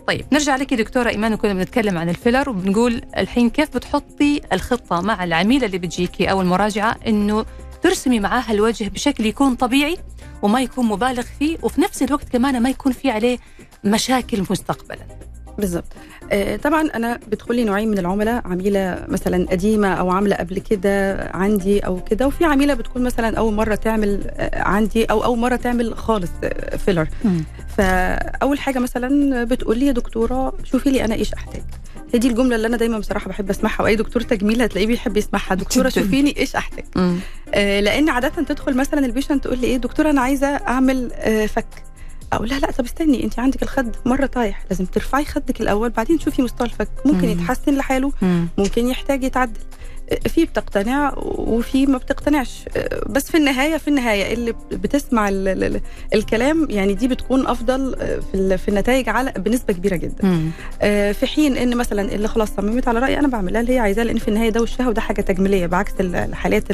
طيب 0.07 0.27
نرجع 0.33 0.57
لك 0.57 0.75
دكتورة 0.75 1.09
إيمان 1.11 1.33
وكنا 1.33 1.55
بنتكلم 1.55 1.99
عن 1.99 2.09
الفيلر 2.09 2.51
وبنقول 2.51 3.03
الحين 3.17 3.51
كيف 3.51 3.77
بتحطي 3.77 4.41
الخطة 4.53 5.01
مع 5.01 5.25
العميلة 5.25 5.67
اللي 5.67 5.79
بتجيكي 5.79 6.31
أو 6.31 6.41
المراجعة 6.41 6.97
إنه 7.07 7.47
ترسمي 7.83 8.21
معاها 8.21 8.53
الوجه 8.53 8.89
بشكل 8.89 9.27
يكون 9.27 9.55
طبيعي 9.55 9.97
وما 10.43 10.61
يكون 10.63 10.87
مبالغ 10.87 11.23
فيه 11.39 11.59
وفي 11.63 11.81
نفس 11.81 12.03
الوقت 12.03 12.29
كمان 12.29 12.63
ما 12.63 12.71
يكون 12.71 12.93
في 12.93 13.11
عليه 13.11 13.39
مشاكل 13.85 14.45
مستقبلا. 14.51 15.22
بالظبط. 15.59 15.85
آه، 16.33 16.57
طبعا 16.57 16.89
أنا 16.95 17.21
بدخل 17.29 17.67
نوعين 17.67 17.91
من 17.91 17.99
العملاء 17.99 18.43
عميلة 18.47 19.05
مثلا 19.09 19.47
قديمة 19.51 19.89
أو 19.95 20.11
عاملة 20.11 20.37
قبل 20.37 20.59
كده 20.59 21.19
عندي 21.35 21.81
أو 21.81 22.01
كده 22.05 22.27
وفي 22.27 22.45
عميلة 22.45 22.75
بتكون 22.75 23.03
مثلا 23.03 23.39
أول 23.39 23.55
مرة 23.55 23.75
تعمل 23.75 24.21
آه، 24.27 24.63
عندي 24.63 25.05
أو 25.05 25.25
أول 25.25 25.39
مرة 25.39 25.57
تعمل 25.57 25.95
خالص 25.97 26.31
فيلر 26.87 27.09
آه، 27.27 27.31
فأول 27.77 28.59
حاجة 28.59 28.79
مثلا 28.79 29.45
بتقول 29.45 29.79
لي 29.79 29.87
يا 29.87 29.93
دكتورة 29.93 30.53
شوفي 30.65 30.91
لي 30.91 31.05
أنا 31.05 31.15
إيش 31.15 31.35
أحتاج. 31.35 31.63
هي 32.15 32.19
دي 32.19 32.29
الجملة 32.29 32.57
اللي 32.57 32.67
أنا 32.67 32.77
دايما 32.77 32.99
بصراحة 32.99 33.29
بحب 33.29 33.51
أسمعها 33.51 33.83
وأي 33.83 33.97
دكتور 33.97 34.23
تجميل 34.23 34.63
هتلاقيه 34.63 34.87
بيحب 34.87 35.17
يسمعها. 35.17 35.55
دكتورة 35.55 35.89
شوفيني 35.89 36.35
إيش 36.39 36.57
أحتاج. 36.57 36.85
آه 37.55 37.81
لأن 37.81 38.09
عادة 38.09 38.29
تدخل 38.29 38.77
مثلا 38.77 39.07
البيشنت 39.07 39.45
تقول 39.45 39.59
لي 39.59 39.67
إيه 39.67 39.77
دكتورة 39.77 40.11
أنا 40.11 40.21
عايزة 40.21 40.47
أعمل 40.47 41.11
آه 41.15 41.47
فك. 41.47 41.67
أقول 42.33 42.49
لها 42.49 42.59
لا 42.59 42.71
طب 42.71 42.85
استني 42.85 43.25
انت 43.25 43.39
عندك 43.39 43.63
الخد 43.63 43.97
مرة 44.07 44.27
طايح 44.27 44.65
لازم 44.71 44.85
ترفعي 44.85 45.25
خدك 45.25 45.61
الأول 45.61 45.91
بعدين 45.91 46.19
تشوفي 46.19 46.43
مستوى 46.43 46.67
الفك 46.67 46.89
ممكن 47.05 47.27
مم. 47.27 47.33
يتحسن 47.33 47.75
لحاله 47.77 48.13
مم. 48.23 48.49
ممكن 48.59 48.87
يحتاج 48.87 49.25
يتعدل 49.25 49.61
في 50.29 50.45
بتقتنع 50.45 51.13
وفي 51.19 51.87
ما 51.87 51.99
بتقتنعش 51.99 52.65
بس 53.07 53.31
في 53.31 53.37
النهاية 53.37 53.77
في 53.77 53.89
النهاية 53.89 54.35
اللي 54.35 54.53
بتسمع 54.73 55.29
ال 55.29 55.49
ال 55.49 55.81
الكلام 56.15 56.67
يعني 56.71 56.95
دي 56.95 57.09
بتكون 57.09 57.47
أفضل 57.47 57.97
في, 58.33 58.59
في 58.59 58.69
النتائج 58.69 59.09
على 59.09 59.33
بنسبة 59.37 59.73
كبيرة 59.75 59.97
جدا 59.97 60.25
مم. 60.29 60.51
آه، 60.83 61.13
في 61.13 61.27
حين 61.27 61.57
إن 61.57 61.77
مثلا 61.77 62.15
اللي 62.15 62.29
خلاص 62.29 62.49
صممت 62.57 62.89
على 62.89 62.99
رأيي 62.99 63.19
أنا 63.19 63.29
بعملها 63.29 63.61
اللي 63.61 63.73
هي 63.75 63.79
عايزاه 63.79 64.03
لأن 64.05 64.19
في 64.19 64.29
النهاية 64.29 64.51
ده 64.51 64.63
وشها 64.63 64.89
وده 64.89 65.01
حاجة 65.01 65.21
تجميلية 65.21 65.67
بعكس 65.67 65.93
الحالات 66.01 66.65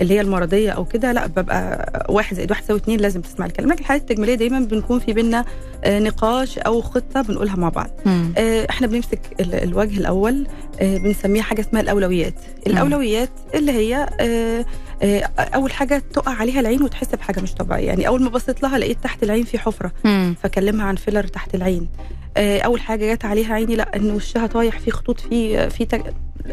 اللي 0.00 0.14
هي 0.14 0.20
المرضية 0.20 0.70
أو 0.70 0.84
كده 0.84 1.12
لا 1.12 1.26
ببقى 1.26 2.06
واحد 2.08 2.36
زائد 2.36 2.50
واحد 2.50 2.62
يساوي 2.64 2.78
اثنين 2.80 3.00
لازم 3.00 3.20
تسمع 3.20 3.46
الكلام 3.46 3.70
لكن 3.70 3.80
الحالات 3.80 4.02
التجميلية 4.02 4.34
دايما 4.34 4.60
بنكون 4.60 4.98
في 4.98 5.12
بينا 5.12 5.44
آه، 5.84 5.98
نقاش 5.98 6.58
أو 6.58 6.80
خطة 6.82 7.22
بنقولها 7.22 7.56
مع 7.56 7.68
بعض. 7.68 7.90
مم. 8.06 8.32
آه، 8.38 8.66
إحنا 8.70 8.86
بنمسك 8.86 9.20
الوجه 9.40 9.98
الأول 10.00 10.46
بنسميه 10.80 11.42
حاجة 11.42 11.60
اسمها 11.60 11.82
الأولويات. 11.82 12.34
الأولويات 12.66 13.30
اللي 13.54 13.72
هي 13.72 14.08
آه، 14.20 14.64
آه، 15.02 15.22
أول 15.38 15.72
حاجة 15.72 16.02
تقع 16.12 16.32
عليها 16.32 16.60
العين 16.60 16.82
وتحس 16.82 17.14
بحاجة 17.14 17.40
مش 17.40 17.54
طبيعية. 17.54 17.86
يعني 17.86 18.08
أول 18.08 18.22
ما 18.22 18.28
بصيت 18.30 18.62
لها 18.62 18.78
لقيت 18.78 18.98
تحت 19.02 19.22
العين 19.22 19.44
في 19.44 19.58
حفرة 19.58 19.92
فكلمها 20.42 20.86
عن 20.86 20.96
فيلر 20.96 21.26
تحت 21.26 21.54
العين. 21.54 21.88
آه، 22.36 22.60
أول 22.60 22.80
حاجة 22.80 23.14
جت 23.14 23.24
عليها 23.24 23.54
عيني 23.54 23.76
لا 23.76 23.96
إن 23.96 24.10
وشها 24.10 24.46
طايح 24.46 24.78
في 24.78 24.90
خطوط 24.90 25.20
في 25.20 25.70
في 25.70 25.84
تج... 25.84 26.00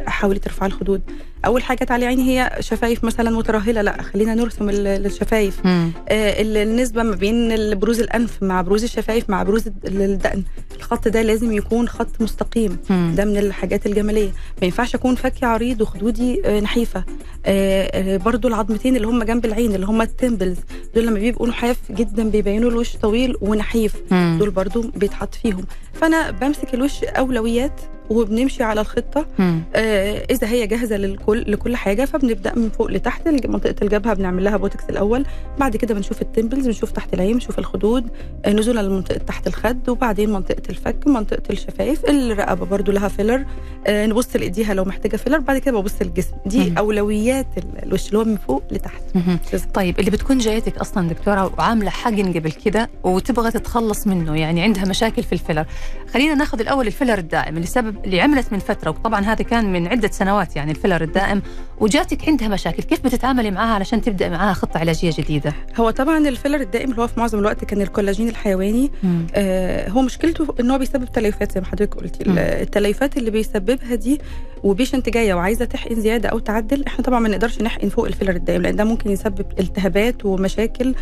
حاولي 0.05 0.39
ترفعي 0.39 0.67
الخدود. 0.67 1.01
أول 1.45 1.63
حاجة 1.63 1.87
على 1.89 2.05
عيني 2.05 2.29
هي 2.29 2.57
شفايف 2.59 3.03
مثلا 3.03 3.29
مترهلة. 3.29 3.81
لا 3.81 4.01
خلينا 4.01 4.35
نرسم 4.35 4.69
الشفايف. 4.69 5.61
آه 5.65 5.93
النسبة 6.41 7.03
ما 7.03 7.15
بين 7.15 7.79
بروز 7.79 7.99
الأنف 7.99 8.43
مع 8.43 8.61
بروز 8.61 8.83
الشفايف 8.83 9.29
مع 9.29 9.43
بروز 9.43 9.67
الدقن. 9.85 10.43
الخط 10.77 11.07
ده 11.07 11.21
لازم 11.21 11.51
يكون 11.51 11.87
خط 11.87 12.21
مستقيم. 12.21 12.77
مم. 12.89 13.13
ده 13.17 13.25
من 13.25 13.37
الحاجات 13.37 13.85
الجمالية. 13.85 14.29
ما 14.61 14.65
ينفعش 14.65 14.95
أكون 14.95 15.15
فكي 15.15 15.45
عريض 15.45 15.81
وخدودي 15.81 16.41
آه 16.45 16.59
نحيفة. 16.59 17.03
آه 17.45 18.13
آه 18.15 18.17
برضو 18.17 18.47
العظمتين 18.47 18.95
اللي 18.95 19.07
هم 19.07 19.23
جنب 19.23 19.45
العين 19.45 19.75
اللي 19.75 19.85
هم 19.85 20.01
ال 20.01 20.08
temples 20.08 20.57
دول 20.95 21.07
لما 21.07 21.19
بيبقوا 21.19 21.47
نحاف 21.47 21.77
جدا 21.91 22.29
بيبينوا 22.29 22.69
الوش 22.69 22.95
طويل 22.95 23.35
ونحيف. 23.41 23.95
مم. 24.11 24.37
دول 24.39 24.49
برضو 24.49 24.81
بيتحط 24.95 25.35
فيهم. 25.35 25.65
فأنا 25.93 26.31
بمسك 26.31 26.73
الوش 26.73 27.03
أولويات. 27.03 27.81
وبنمشي 28.11 28.63
على 28.63 28.81
الخطة. 28.81 29.25
آه 29.39 30.25
إذا 30.31 30.47
هي 30.47 30.67
جاهزة 30.67 30.97
للكل 30.97 31.51
لكل 31.51 31.75
حاجة 31.75 32.05
فبنبدأ 32.05 32.55
من 32.55 32.69
فوق 32.69 32.91
لتحت 32.91 33.27
منطقة 33.27 33.75
الجبهة 33.81 34.13
بنعمل 34.13 34.43
لها 34.43 34.57
بوتكس 34.57 34.83
الأول. 34.89 35.25
بعد 35.59 35.77
كده 35.77 35.93
بنشوف 35.93 36.21
ال 36.21 36.27
temples 36.27 36.65
بنشوف 36.67 36.91
تحت 36.91 37.13
العين 37.13 37.33
بنشوف 37.33 37.59
الخدود. 37.59 38.07
آه 38.45 38.51
نزولا 38.53 38.81
لمنطقه 38.81 39.17
تحت 39.17 39.47
الخد 39.47 39.89
وبعدين 39.89 40.29
منطقة 40.33 40.61
الفك 40.69 41.07
منطقة 41.07 41.43
الشفايف. 41.49 42.05
الرقبة 42.05 42.65
برضو 42.65 42.91
لها 42.91 43.07
فيلر 43.07 43.45
آه 43.87 44.05
نبص 44.05 44.35
لإيديها 44.35 44.73
لو 44.73 44.83
محتاجة 44.85 45.15
فيلر 45.17 45.37
بعد 45.39 45.57
كده 45.57 45.79
ببص 45.79 46.01
الجسم 46.01 46.35
دي 46.45 46.69
مم. 46.69 46.77
أولويات 46.77 47.47
الوش 47.83 48.07
اللي 48.07 48.17
هو 48.17 48.23
من 48.23 48.37
فوق 48.37 48.63
لتحت. 48.71 49.01
مم. 49.15 49.39
طيب 49.73 49.99
اللي 49.99 50.11
بتكون 50.11 50.37
جايتك 50.37 50.77
أصلا 50.77 51.09
دكتورة 51.09 51.53
وعاملة 51.57 51.89
حقن 51.89 52.33
قبل 52.33 52.51
كده 52.51 52.89
وتبغى 53.03 53.51
تتخلص 53.51 54.07
منه 54.07 54.35
يعني 54.39 54.61
عندها 54.61 54.85
مشاكل 54.85 55.23
في 55.23 55.33
الفيلر 55.33 55.65
خلينا 56.13 56.35
ناخذ 56.35 56.59
الأول 56.59 56.87
الفيلر 56.87 57.17
الدائم 57.17 57.55
اللي 57.55 57.67
سبب 57.67 58.00
اللي 58.05 58.21
عملت 58.21 58.53
من 58.53 58.59
فترة 58.59 58.89
وطبعا 58.89 59.21
هذا 59.21 59.43
كان 59.43 59.73
من 59.73 59.87
عدة 59.87 60.11
سنوات 60.11 60.55
يعني 60.55 60.71
الفيلر 60.71 61.01
الدائم 61.01 61.41
وجاتك 61.79 62.29
عندها 62.29 62.47
مشاكل 62.47 62.83
كيف 62.83 62.99
بتتعاملي 62.99 63.51
معها 63.51 63.73
علشان 63.73 64.01
تبدأ 64.01 64.29
معها 64.29 64.53
خطة 64.53 64.77
علاجية 64.77 65.11
جديدة؟ 65.17 65.53
هو 65.79 65.89
طبعا 65.89 66.17
الفيلر 66.17 66.61
الدائم 66.61 66.91
اللي 66.91 67.01
هو 67.01 67.07
في 67.07 67.19
معظم 67.19 67.39
الوقت 67.39 67.65
كان 67.65 67.81
الكولاجين 67.81 68.29
الحيواني. 68.29 68.91
آه 69.35 69.89
هو 69.89 70.01
مشكلته 70.01 70.55
إن 70.59 70.71
هو 70.71 70.77
بيسبب 70.77 71.05
تليفات 71.05 71.51
زي 71.51 71.61
ما 71.61 71.65
حضرتك 71.67 71.95
قلتي. 71.95 72.23
التليفات 72.27 73.17
اللي 73.17 73.31
بيسببها 73.31 73.95
دي 73.95 74.21
و 74.63 74.69
patient 74.69 75.09
جاية 75.09 75.33
وعايزة 75.33 75.65
تحقن 75.65 75.95
زيادة 76.01 76.29
أو 76.29 76.39
تعدل 76.39 76.83
إحنا 76.87 77.03
طبعا 77.05 77.19
ما 77.19 77.29
نقدرش 77.29 77.61
نحقن 77.61 77.89
فوق 77.89 78.05
الفيلر 78.05 78.31
الدائم 78.35 78.61
لأن 78.61 78.75
ده 78.75 78.83
ممكن 78.83 79.09
يسبب 79.11 79.45
التهابات 79.59 80.25
ومشاكل 80.25 80.95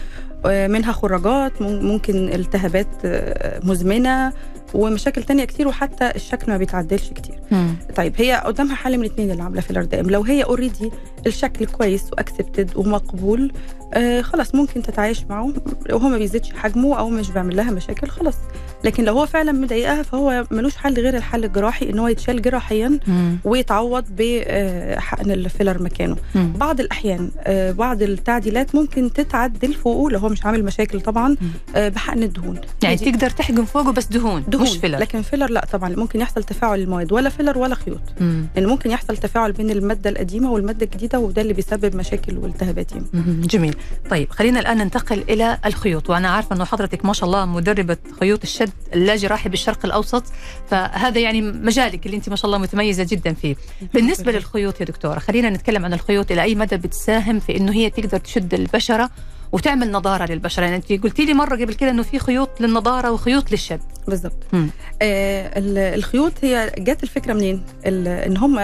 آه، 0.46 0.68
منها 0.68 0.92
خراجات 0.92 1.62
ممكن 1.62 2.16
التهابات 2.30 2.88
آه، 3.06 3.60
مزمنة 3.64 4.34
ومشاكل 4.74 5.24
تانية 5.24 5.46
كتير 5.46 5.68
وحتى 5.68 6.12
الشكل 6.16 6.52
ما 6.52 6.58
بيتعدلش 6.58 7.10
كتير 7.10 7.40
مم. 7.52 7.76
طيب 7.96 8.14
هي 8.18 8.34
قدامها 8.46 8.76
حل 8.76 8.98
من 8.98 9.06
الاثنين 9.06 9.32
اللي 9.32 9.44
عاملة 9.44 9.62
فيلر 9.62 9.84
دائم 9.84 10.10
لو 10.10 10.22
هي 10.22 10.44
already 10.44 10.92
الشكل 11.28 11.66
كويس 11.66 12.04
و 12.12 12.19
accepted 12.19 12.78
ومقبول 12.78 13.52
آه 13.94 14.22
خلاص 14.22 14.56
ممكن 14.56 14.82
تتعايش 14.82 15.24
معه. 15.30 15.54
وهو 15.92 16.10
ما 16.10 16.18
بيزيدش 16.18 16.54
حجمه 16.54 17.00
أو 17.00 17.10
مش 17.10 17.32
بيعمل 17.32 17.56
لها 17.56 17.72
مشاكل 17.72 18.08
خلاص. 18.08 18.36
لكن 18.84 19.04
لو 19.04 19.14
هو 19.14 19.26
فعلا 19.26 19.52
مضايقها 19.52 20.04
فهو 20.04 20.46
ملوش 20.52 20.76
حل 20.76 20.94
غير 20.94 21.18
الحل 21.18 21.46
الجراحي 21.46 21.90
إن 21.90 22.00
هو 22.00 22.08
يتشال 22.08 22.42
جراحيا 22.42 23.00
مم. 23.08 23.38
ويتعوض 23.44 24.06
بحقن 24.18 25.32
الفيلر 25.32 25.84
مكانه. 25.84 26.16
مم. 26.36 26.54
بعض 26.54 26.80
الأحيان 26.80 27.32
آه 27.40 27.72
بعض 27.72 28.02
التعديلات 28.02 28.76
ممكن 28.76 29.14
تتعدل 29.14 29.74
فوقه 29.74 30.12
لو 30.12 30.20
هو 30.20 30.30
مش 30.30 30.46
عامل 30.46 30.66
مشاكل 30.66 31.02
طبعا 31.02 31.36
آه 31.76 31.90
بحقن 31.90 32.24
الدهون. 32.24 32.62
يعني 32.84 32.98
تقدر 32.98 33.30
تحقن 33.30 33.66
فوقه 33.66 33.92
بس 33.92 34.06
دهون, 34.06 34.44
دهون. 34.48 34.64
مش 34.64 34.78
فيلر. 34.78 34.98
لكن 35.00 35.22
فيلر 35.22 35.50
لا 35.50 35.66
طبعا. 35.72 35.90
ممكن 35.90 36.20
يحصل 36.20 36.44
تفاعل 36.44 36.80
المواد 36.80 37.12
ولا 37.12 37.30
فيلر 37.30 37.58
ولا 37.58 37.76
خيوط. 37.76 38.02
لأن 38.20 38.48
يعني 38.56 38.68
ممكن 38.68 38.92
يحصل 38.92 39.18
تفاعل 39.18 39.52
بين 39.52 39.70
المادة 39.70 40.10
القديمة 40.10 40.52
والمادة 40.52 40.86
الجديدة 40.86 41.20
وده 41.20 41.42
اللي 41.42 41.54
بيسبب 41.54 41.96
مشاكل 41.96 42.38
والتهابات 42.38 42.92
جميل. 43.30 43.76
طيب 44.10 44.32
خلينا 44.32 44.60
الآن 44.60 44.78
ننتقل 44.78 45.24
إلى 45.30 45.58
الخيوط. 45.66 46.10
وأنا 46.10 46.30
عارفة 46.30 46.56
أنه 46.56 46.66
حضرتك 46.66 47.06
ما 47.06 47.14
شاء 47.14 47.28
الله 47.28 47.46
مدربة 47.46 47.98
خيوط 48.20 48.44
الشد 48.44 48.72
اللاجراحي 48.94 49.50
بالشرق 49.50 49.86
الأوسط 49.86 50.24
فهذا 50.70 51.20
يعني 51.20 51.42
مجالك 51.42 52.06
اللي 52.06 52.18
أنت 52.18 52.30
ما 52.30 52.36
شاء 52.36 52.46
الله 52.46 52.58
متميزة 52.58 53.08
جدا 53.10 53.34
فيه. 53.34 53.56
بالنسبة 53.94 54.32
للخيوط 54.32 54.82
يا 54.82 54.86
دكتورة 54.86 55.20
خلينا 55.20 55.50
نتكلم 55.50 55.86
عن 55.86 55.94
الخيوط 55.94 56.32
إلى 56.32 56.42
أي 56.42 56.56
مدى 56.56 56.78
بتساهم 56.78 57.40
في 57.40 57.58
إنه 57.58 57.72
هي 57.72 57.90
تقدر 57.90 58.18
تشد 58.18 58.54
البشرة 58.54 59.10
وتعمل 59.52 59.92
نضاره 59.92 60.32
للبشره 60.32 60.64
يعني 60.64 60.76
انت 60.76 61.04
قلتي 61.04 61.26
لي 61.26 61.34
مرة 61.34 61.56
قبل 61.56 61.74
كده 61.74 61.90
إنه 61.90 62.04
في 62.04 62.20
خيوط 62.20 62.62
للنضاره 62.62 63.12
وخيوط 63.12 63.52
للشد 63.52 63.82
بالضبط. 64.08 64.44
آه 64.54 65.52
الخيوط 65.96 66.34
هي 66.42 66.72
جت 66.78 67.04
الفكرة 67.04 67.34
منين؟ 67.34 67.64
إن 67.86 68.38
هم 68.38 68.60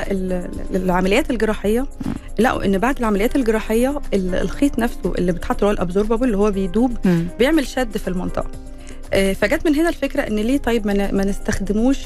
العمليات 0.75 1.29
الجراحية. 1.31 1.85
لقوا 2.39 2.65
إن 2.65 2.77
بعد 2.77 2.97
العمليات 2.97 3.35
الجراحية 3.35 4.01
الخيط 4.13 4.79
نفسه 4.79 5.13
اللي 5.17 5.31
بتحط 5.31 5.55
اللي 5.57 5.67
هو 5.67 5.71
الأبزوربابل 5.71 6.25
اللي 6.25 6.37
هو 6.37 6.51
بيدوب 6.51 6.97
مم. 7.05 7.27
بيعمل 7.39 7.67
شد 7.67 7.97
في 7.97 8.07
المنطقة. 8.07 8.51
آه 9.13 9.33
فجت 9.33 9.65
من 9.65 9.75
هنا 9.75 9.89
الفكرة 9.89 10.21
إن 10.21 10.35
ليه 10.35 10.57
طيب 10.57 10.87
ما 10.87 11.25
نستخدموش 11.25 11.97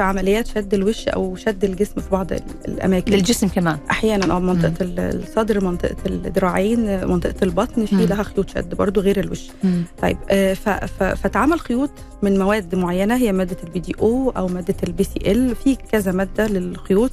في 0.00 0.04
عمليات 0.06 0.46
شد 0.46 0.74
الوش 0.74 1.08
أو 1.08 1.36
شد 1.36 1.64
الجسم 1.64 2.00
في 2.00 2.10
بعض 2.10 2.32
ال- 2.32 2.40
الأماكن 2.68 3.12
للجسم 3.12 3.48
كمان 3.48 3.78
أحيانا 3.90 4.34
آه 4.36 4.38
منطقة 4.38 4.74
ال- 4.80 5.00
الصدر 5.22 5.64
منطقة 5.64 5.96
الذراعين 6.06 7.06
منطقة 7.08 7.34
البطن 7.42 7.86
في 7.86 7.94
مم. 7.94 8.02
لها 8.02 8.22
خيوط 8.22 8.50
شد 8.50 8.74
برضو 8.74 9.00
غير 9.00 9.20
الوش 9.20 9.48
مم. 9.64 9.82
طيب 10.02 10.16
آه، 10.30 10.54
ف- 10.54 10.68
ف- 10.68 11.02
فاتعمل 11.02 11.60
خيوط 11.60 11.90
من 12.22 12.38
مواد 12.38 12.74
معينة 12.74 13.16
هي 13.16 13.32
مادة 13.32 13.56
ال 13.64 13.80
PDO 13.80 14.30
أو 14.30 14.46
مادة 14.48 15.32
ال 15.32 15.38
PCL 15.38 15.56
في 15.56 15.74
كذا 15.92 16.12
مادة 16.12 16.46
للخيوط 16.46 17.10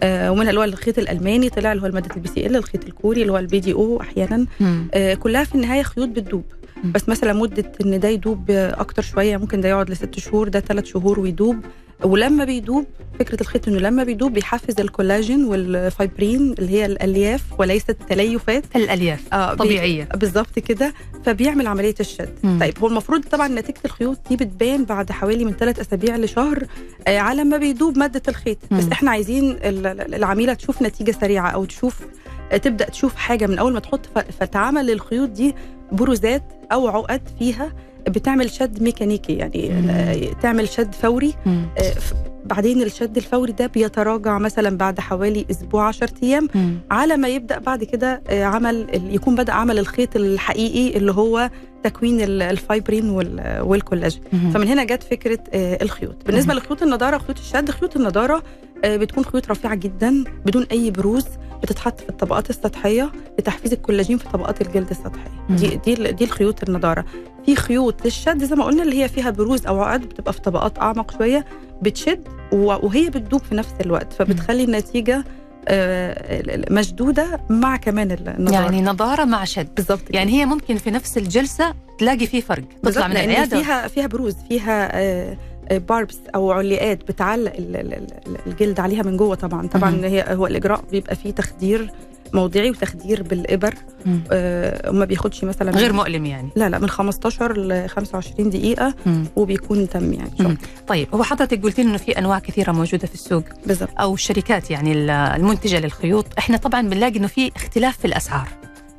آه، 0.00 0.32
ومنها 0.32 0.50
اللي 0.50 0.60
هو 0.60 0.64
الخيط 0.64 0.98
الألماني 0.98 1.48
طلع 1.50 1.72
اللي 1.72 1.82
هو 1.88 1.92
ماده 1.92 2.16
ال 2.16 2.28
PCL 2.28 2.56
الخيط 2.56 2.84
الكوري 2.84 3.20
اللي 3.22 3.32
هو 3.32 3.38
ال 3.38 3.60
PDO 3.60 4.00
أحيانا 4.00 4.46
مم. 4.60 4.88
آه، 4.94 5.14
كلها 5.14 5.44
في 5.44 5.54
النهاية 5.54 5.82
خيوط 5.82 6.08
بتدوب 6.08 6.44
مم. 6.52 6.57
بس 6.84 7.08
مثلا 7.08 7.32
مدة 7.32 7.72
إن 7.84 8.00
ده 8.00 8.08
يدوب 8.08 8.50
أكتر 8.50 9.02
شوية 9.02 9.36
ممكن 9.36 9.60
ده 9.60 9.68
يقعد 9.68 9.90
لست 9.90 10.18
شهور 10.18 10.48
ده 10.48 10.60
ثلاث 10.60 10.84
شهور 10.84 11.20
ويدوب. 11.20 11.56
ولما 12.04 12.44
بيدوب 12.44 12.84
فكرة 13.18 13.40
الخيط 13.40 13.68
إنه 13.68 13.78
لما 13.78 14.04
بيدوب 14.04 14.32
بيحفز 14.32 14.80
الكولاجين 14.80 15.44
والفايبرين 15.44 16.52
اللي 16.58 16.70
هي 16.72 16.86
الألياف 16.86 17.42
وليست 17.58 17.90
التليفات 17.90 18.64
الألياف 18.76 19.34
آه 19.34 19.50
بي- 19.52 19.56
طبيعية. 19.58 20.08
بالظبط 20.16 20.58
كده. 20.58 20.94
فبيعمل 21.24 21.66
عملية 21.66 21.94
الشد. 22.00 22.28
مم. 22.42 22.58
طيب 22.60 22.78
هو 22.78 22.86
المفروض 22.86 23.24
طبعا 23.24 23.48
نتيجة 23.48 23.78
الخيوط 23.84 24.18
دي 24.28 24.36
بتبان 24.36 24.84
بعد 24.84 25.12
حوالي 25.12 25.44
من 25.44 25.52
ثلاث 25.52 25.80
أسابيع 25.80 26.16
لشهر 26.16 26.66
آه 27.08 27.18
على 27.18 27.44
ما 27.44 27.56
بيدوب 27.56 27.98
مادة 27.98 28.22
الخيط. 28.28 28.58
بس 28.70 28.84
مم. 28.84 28.92
إحنا 28.92 29.10
عايزين 29.10 29.50
ال- 29.50 29.86
ال- 29.86 30.14
العميلة 30.14 30.54
تشوف 30.54 30.82
نتيجة 30.82 31.10
سريعة 31.20 31.48
أو 31.50 31.64
تشوف 31.64 32.00
تبدأ 32.56 32.84
تشوف 32.84 33.14
حاجة 33.16 33.46
من 33.46 33.58
أول 33.58 33.72
ما 33.72 33.80
تحط 33.80 34.00
فتعمل 34.40 34.90
الخيوط 34.90 35.28
دي 35.28 35.54
بروزات 35.92 36.42
أو 36.72 36.88
عقد 36.88 37.20
فيها 37.38 37.72
بتعمل 38.08 38.50
شد 38.50 38.82
ميكانيكي 38.82 39.32
يعني 39.32 39.68
مم. 39.70 40.32
تعمل 40.42 40.68
شد 40.68 40.94
فوري 40.94 41.34
مم. 41.46 41.66
آه، 41.78 41.92
بعدين 42.44 42.82
الشد 42.82 43.16
الفوري 43.16 43.52
ده 43.52 43.66
بيتراجع 43.66 44.38
مثلا 44.38 44.76
بعد 44.76 45.00
حوالي 45.00 45.46
أسبوع 45.50 45.88
10 45.88 46.10
أيام. 46.22 46.48
على 46.90 47.16
ما 47.16 47.28
يبدأ 47.28 47.58
بعد 47.58 47.84
كده 47.84 48.22
آه، 48.28 48.44
عمل 48.44 48.86
يكون 49.14 49.34
بدأ 49.34 49.52
عمل 49.52 49.78
الخيط 49.78 50.16
الحقيقي 50.16 50.96
اللي 50.96 51.12
هو 51.12 51.50
تكوين 51.84 52.20
ال- 52.20 52.42
الفايبرين 52.42 53.10
وال- 53.10 53.60
والكولاجين. 53.60 54.20
فمن 54.54 54.68
هنا 54.68 54.84
جت 54.84 55.02
فكرة 55.02 55.38
آه، 55.52 55.78
الخيوط 55.82 56.16
بالنسبة. 56.26 56.54
لخيوط 56.54 56.82
النضارة 56.82 57.16
وخيوط 57.16 57.38
الشد 57.38 57.70
خيوط 57.70 57.96
النضارة 57.96 58.42
بتكون 58.84 59.24
خيوط 59.24 59.50
رفيعة 59.50 59.74
جدا 59.74 60.24
بدون 60.46 60.66
أي 60.72 60.90
بروز 60.90 61.24
بتتحط 61.62 62.00
في 62.00 62.08
الطبقات 62.08 62.50
السطحية 62.50 63.12
لتحفيز 63.38 63.72
الكولاجين 63.72 64.18
في 64.18 64.28
طبقات 64.28 64.60
الجلد 64.60 64.90
السطحيه 64.90 65.30
مم. 65.48 65.56
دي 65.56 65.76
دي 65.84 66.12
دي 66.12 66.24
الخيوط 66.24 66.68
النضارة. 66.68 67.04
في 67.46 67.56
خيوط 67.56 68.04
للشد 68.04 68.44
زي 68.44 68.56
ما 68.56 68.64
قلنا 68.64 68.82
اللي 68.82 69.02
هي 69.02 69.08
فيها 69.08 69.30
بروز 69.30 69.66
أو 69.66 69.82
عقد 69.82 70.00
بتبقى 70.00 70.32
في 70.32 70.40
طبقات 70.40 70.78
أعمق 70.78 71.18
شوية 71.18 71.44
بتشد 71.82 72.28
وهي 72.52 73.10
بتدوب 73.10 73.40
في 73.40 73.54
نفس 73.54 73.74
الوقت. 73.80 74.12
فبتخلي 74.12 74.64
النتيجة 74.64 75.24
آه، 75.68 76.64
مشدودة 76.70 77.40
مع 77.50 77.76
كمان 77.76 78.10
النضارة. 78.12 78.62
يعني 78.62 78.82
نضارة 78.82 79.24
مع 79.24 79.44
شد. 79.44 79.74
بالظبط. 79.74 80.00
يعني 80.10 80.32
هي 80.40 80.46
ممكن 80.46 80.76
في 80.76 80.90
نفس 80.90 81.18
الجلسة 81.18 81.74
تلاقي 81.98 82.26
فيه 82.26 82.40
فرق 82.40 82.64
تطلع 82.82 83.06
من 83.08 83.12
العيادة. 83.16 83.62
فيها 83.62 83.88
فيها 83.88 84.06
بروز 84.06 84.36
فيها 84.48 84.86
آه، 84.96 85.32
آه، 85.32 85.36
باربس 85.72 86.18
أو 86.34 86.52
علقات 86.52 86.98
بتعلق 87.08 87.52
ال- 87.58 87.76
ال- 87.76 87.92
ال- 87.94 88.38
الجلد 88.46 88.80
عليها 88.80 89.02
من 89.02 89.16
جوه 89.16 89.34
طبعا. 89.34 89.66
طبعا. 89.66 90.00
هي 90.04 90.24
هو 90.28 90.46
الإجراء 90.46 90.84
بيبقى 90.90 91.16
فيه 91.16 91.30
تخدير 91.30 91.90
موضعي 92.32 92.70
وتخدير 92.70 93.22
بالإبر. 93.22 93.74
آه، 94.32 94.90
وما 94.90 95.04
بياخدش 95.04 95.44
مثلا 95.44 95.70
غير 95.70 95.92
مؤلم 95.92 96.26
يعني. 96.26 96.48
لا 96.56 96.68
لا 96.68 96.78
من 96.78 96.88
15 96.88 97.58
ل 97.58 97.88
25 97.88 98.50
دقيقة 98.50 98.94
مم. 99.06 99.24
وبيكون 99.36 99.88
تم 99.88 100.12
يعني. 100.12 100.30
مم. 100.40 100.56
طيب 100.88 101.08
هو 101.14 101.22
حضرتك 101.22 101.62
قلت 101.62 101.78
إنه 101.78 101.96
في 101.96 102.18
أنواع 102.18 102.38
كثيرة 102.38 102.72
موجودة 102.72 103.06
في 103.06 103.14
السوق. 103.14 103.44
بالظبط 103.66 103.90
أو 104.00 104.14
الشركات 104.14 104.70
يعني 104.70 104.92
ال- 104.92 105.10
المنتجة 105.10 105.80
للخيوط. 105.80 106.26
إحنا 106.38 106.56
طبعا 106.56 106.82
بنلاقي 106.88 107.18
إنه 107.18 107.26
في 107.26 107.52
اختلاف 107.56 107.98
في 107.98 108.04
الأسعار. 108.04 108.48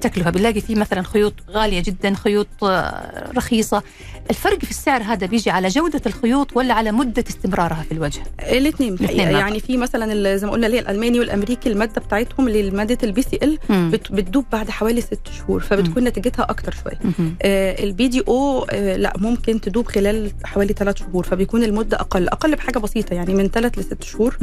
تكلفة 0.02 0.30
بنلاقي 0.30 0.62
في 0.62 0.76
مثلا 0.76 1.02
خيوط 1.02 1.34
غالية 1.50 1.82
جدا 1.84 2.14
خيوط 2.14 2.48
آه، 2.64 3.32
رخيصة. 3.38 3.84
الفرق 4.30 4.60
في 4.66 4.72
السعر 4.72 5.02
هذا 5.04 5.28
بيجي 5.28 5.50
على 5.50 5.68
جودة 5.68 6.02
الخيوط 6.06 6.58
ولا 6.58 6.74
على 6.74 6.92
مدة 6.92 7.24
استمرارها 7.30 7.84
في 7.84 7.92
الوجه؟ 7.92 8.22
الاثنين. 8.40 8.98
يعني 9.40 9.60
في 9.60 9.78
مثلا 9.78 10.38
زي 10.38 10.46
ما 10.48 10.52
قلنا 10.54 10.68
اللي 10.68 10.80
الألماني 10.80 11.20
والأمريكي 11.20 11.70
المادة 11.70 12.02
بتاعتهم 12.02 12.48
اللي 12.48 12.72
ماده 12.72 12.98
ال 13.04 13.22
PCL 13.22 13.58
بتدوب 13.90 14.46
بعد 14.52 14.70
حوالي 14.70 15.02
ست 15.02 15.20
شهور 15.38 15.60
فبتكون 15.60 16.04
نتيجتها 16.04 16.44
أكتر 16.50 16.76
شوية. 16.84 17.00
آه، 17.42 17.84
ال 17.84 18.08
PDO 18.08 18.64
آه، 18.70 18.96
لا 18.96 19.14
ممكن 19.18 19.62
تدوب 19.62 19.88
خلال 19.88 20.32
حوالي 20.44 20.74
ثلاث 20.74 20.98
شهور 20.98 21.24
فبيكون 21.24 21.64
المدة 21.64 21.98
أقل. 22.00 22.28
أقل 22.30 22.56
بحاجة 22.56 22.80
بسيطة 22.80 23.14
يعني 23.14 23.34
من 23.34 23.48
ثلاث 23.48 23.80
لست 23.80 24.04
شهور. 24.04 24.38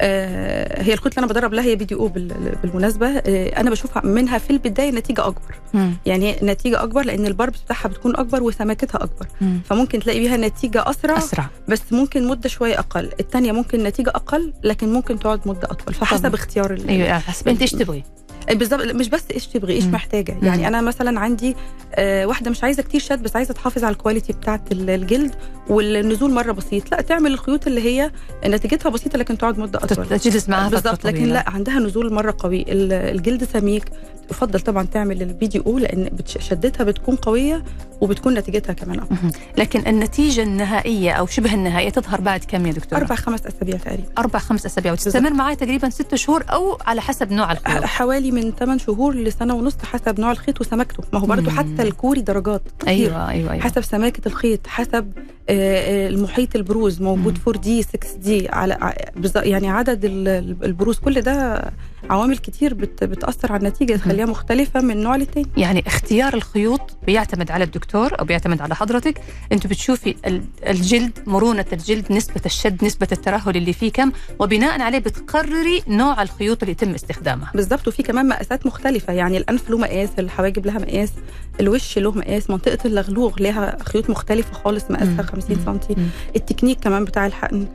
آه، 0.00 0.82
هي 0.82 0.92
الخيوط 0.92 1.06
اللي 1.14 1.18
أنا 1.18 1.26
بدرب 1.26 1.54
لها 1.54 1.64
هي 1.64 1.76
PDO 1.76 2.08
بال- 2.08 2.56
بالمناسبة. 2.62 3.06
آه، 3.08 3.60
أنا 3.60 3.70
بشوف 3.70 4.04
منها 4.04 4.38
في 4.38 4.50
البداية 4.50 4.90
نتيجة 4.90 5.26
أكبر. 5.26 5.54
مم. 5.74 5.92
يعني 6.06 6.36
نتيجة 6.42 6.82
أكبر 6.82 7.02
لأن 7.04 7.26
ال 7.26 7.32
barbs 7.32 7.60
بتاعها 7.60 7.88
بتكون 7.88 8.16
أكبر 8.16 8.42
وسماكتها 8.42 9.04
أكبر. 9.04 9.11
مم. 9.40 9.60
فممكن 9.64 9.98
تلاقي 10.00 10.18
بيها 10.20 10.36
نتيجة 10.36 10.90
أسرع 10.90 11.18
أسرع. 11.18 11.50
بس 11.68 11.82
ممكن 11.92 12.26
مدة 12.26 12.48
شوية 12.48 12.78
أقل. 12.78 13.10
الثانية 13.20 13.52
ممكن 13.52 13.82
نتيجة 13.82 14.10
أقل 14.10 14.52
لكن 14.64 14.92
ممكن 14.92 15.18
تقعد 15.18 15.48
مدة 15.48 15.68
أطول. 15.70 15.94
فحسب 15.94 16.22
طبعاً. 16.22 16.34
اختيار 16.34 16.78
أيوه 16.88 17.18
حسب. 17.18 17.48
انت 17.48 17.60
إيش 17.62 17.70
تبغي. 17.70 18.04
بالظبط 18.50 18.82
مش 18.82 19.08
بس 19.08 19.22
إيش 19.34 19.46
تبغي 19.46 19.74
إيش. 19.74 19.84
محتاجة. 19.84 20.36
يعني 20.42 20.68
أنا 20.68 20.80
مثلا 20.80 21.20
عندي 21.20 21.56
آه 21.94 22.26
واحدة 22.26 22.50
مش 22.50 22.64
عايزة 22.64 22.82
كتير 22.82 23.00
شد 23.00 23.22
بس 23.22 23.36
عايزة 23.36 23.54
تحافظ 23.54 23.84
على 23.84 23.92
ال 23.92 23.97
quality 23.97 24.32
بتاعه 24.32 24.60
ال- 24.72 24.90
الجلد 24.90 25.34
والنزول 25.68 26.32
مرة 26.32 26.52
بسيط 26.52 26.90
لا 26.92 27.00
تعمل 27.00 27.32
الخيوط 27.32 27.66
اللي 27.66 27.80
هي 27.82 28.10
نتيجتها 28.46 28.90
بسيطة 28.90 29.18
لكن 29.18 29.38
تقعد 29.38 29.58
مدة 29.58 29.78
أطول 29.82 30.06
تجلس 30.18 30.48
معاها 30.48 30.68
بالظبط 30.68 31.06
لكن. 31.06 31.24
لا 31.26 31.44
عندها 31.50 31.78
نزول 31.78 32.12
مرة 32.12 32.34
قوي 32.38 32.62
ال- 32.62 32.92
الجلد 32.92 33.44
سميك 33.44 33.84
يفضل 34.30 34.60
طبعا 34.60 34.82
تعمل 34.86 35.22
ال 35.22 35.46
PDO 35.46 35.78
لأن 35.78 36.10
شدتها 36.38 36.84
بتكون 36.84 37.16
قوية 37.16 37.64
وبتكون 38.00 38.34
نتيجتها 38.34 38.72
كمان 38.72 38.96
مهم. 39.10 39.30
لكن 39.58 39.86
النتيجة 39.86 40.42
النهائية 40.42 41.12
أو 41.12 41.26
شبه 41.26 41.54
النهائية 41.54 41.90
تظهر 41.90 42.20
بعد 42.20 42.44
كم 42.44 42.66
يا 42.66 42.72
دكتورة؟ 42.72 43.00
أربع 43.00 43.14
خمس 43.14 43.46
أسابيع 43.46 43.76
تقريبا 43.76 44.04
أربع 44.18 44.38
خمس 44.38 44.66
أسابيع 44.66 44.92
وتستمر 44.92 45.32
معي 45.32 45.56
تقريبا 45.56 45.90
ست 45.90 46.14
شهور 46.14 46.44
أو 46.52 46.78
على 46.86 47.00
حسب 47.00 47.32
نوع 47.32 47.52
الخيوط 47.52 47.84
حوالي 47.84 48.30
من 48.32 48.50
8 48.52 48.78
شهور 48.78 49.14
لسنة 49.14 49.54
ونص 49.54 49.76
حسب 49.84 50.20
نوع 50.20 50.32
الخيط 50.32 50.60
وسمكته 50.60 51.02
ما 51.12 51.18
هو 51.18 51.26
برضو 51.26 51.50
مم. 51.50 51.56
حتى 51.58 51.82
الكوري 51.82 52.20
درجات 52.20 52.62
كتير. 52.78 52.88
أيوة 52.88 53.28
أيوة, 53.28 53.52
أيوة. 53.52 53.62
حسب 53.64 53.80
سماكة 53.80 54.28
الخيط 54.28 54.66
حسب 54.66 55.12
آه، 55.48 56.06
آه، 56.06 56.08
المحيط 56.08 56.56
البروز 56.56 57.02
موجود 57.02 57.38
4 57.48 57.62
دي 57.62 57.82
6 57.82 58.16
دي 58.18 58.48
على 58.48 58.92
يعني 59.36 59.68
عدد 59.70 60.04
ال- 60.04 60.28
ال- 60.28 60.56
البروز 60.64 60.98
كل 60.98 61.20
ده 61.20 61.64
عوامل 62.10 62.38
كتير 62.38 62.74
بت- 62.74 63.04
بتأثر 63.04 63.52
على 63.52 63.60
النتيجة 63.62 63.96
تخليها 63.96 64.26
مختلفة 64.26 64.80
من 64.80 64.96
نوع 65.02 65.16
للتاني 65.16 65.46
يعني 65.56 65.84
اختيار 65.86 66.34
الخيوط 66.34 66.96
بيعتمد 67.06 67.50
على 67.50 67.64
الدكتور 67.64 68.20
أو 68.20 68.24
بيعتمد 68.24 68.60
على 68.62 68.74
حضرتك 68.74 69.20
أنت 69.52 69.66
بتشوفي 69.66 70.14
ال- 70.26 70.44
الجلد 70.66 71.18
مرونة 71.26 71.64
الجلد 71.72 72.12
نسبة 72.12 72.40
الشد 72.46 72.84
نسبة 72.84 73.08
الترهل 73.12 73.56
اللي 73.56 73.72
فيه 73.72 73.92
كم 73.92 74.12
وبناء 74.38 74.80
عليه 74.82 74.98
بتقرري 74.98 75.82
نوع 75.88 76.22
الخيوط 76.22 76.62
اللي 76.62 76.72
يتم 76.72 76.90
استخدامها 76.94 77.50
بالظبط 77.54 77.88
وفي 77.88 78.02
كمان 78.02 78.28
مقاسات 78.28 78.66
مختلفة 78.66 79.12
يعني 79.12 79.36
الأنف 79.36 79.70
له 79.70 79.78
مقاس 79.78 80.08
الحواجب 80.18 80.66
لها 80.66 80.78
مقاس 80.78 81.12
الوش 81.60 81.98
له 81.98 82.12
مقاس 82.12 82.50
منطقة 82.50 82.78
اللغلوغ 82.84 83.42
لها 83.42 83.76
خيوط 83.84 84.10
مختلفة 84.10 84.52
خالص. 84.52 84.84
مقاسها 84.90 85.22
50 85.22 85.56
مم. 85.66 85.78
سم. 85.88 86.06
التكنيك 86.36 86.80
كمان 86.80 87.04
بتاع 87.04 87.26
الحقن 87.26 87.66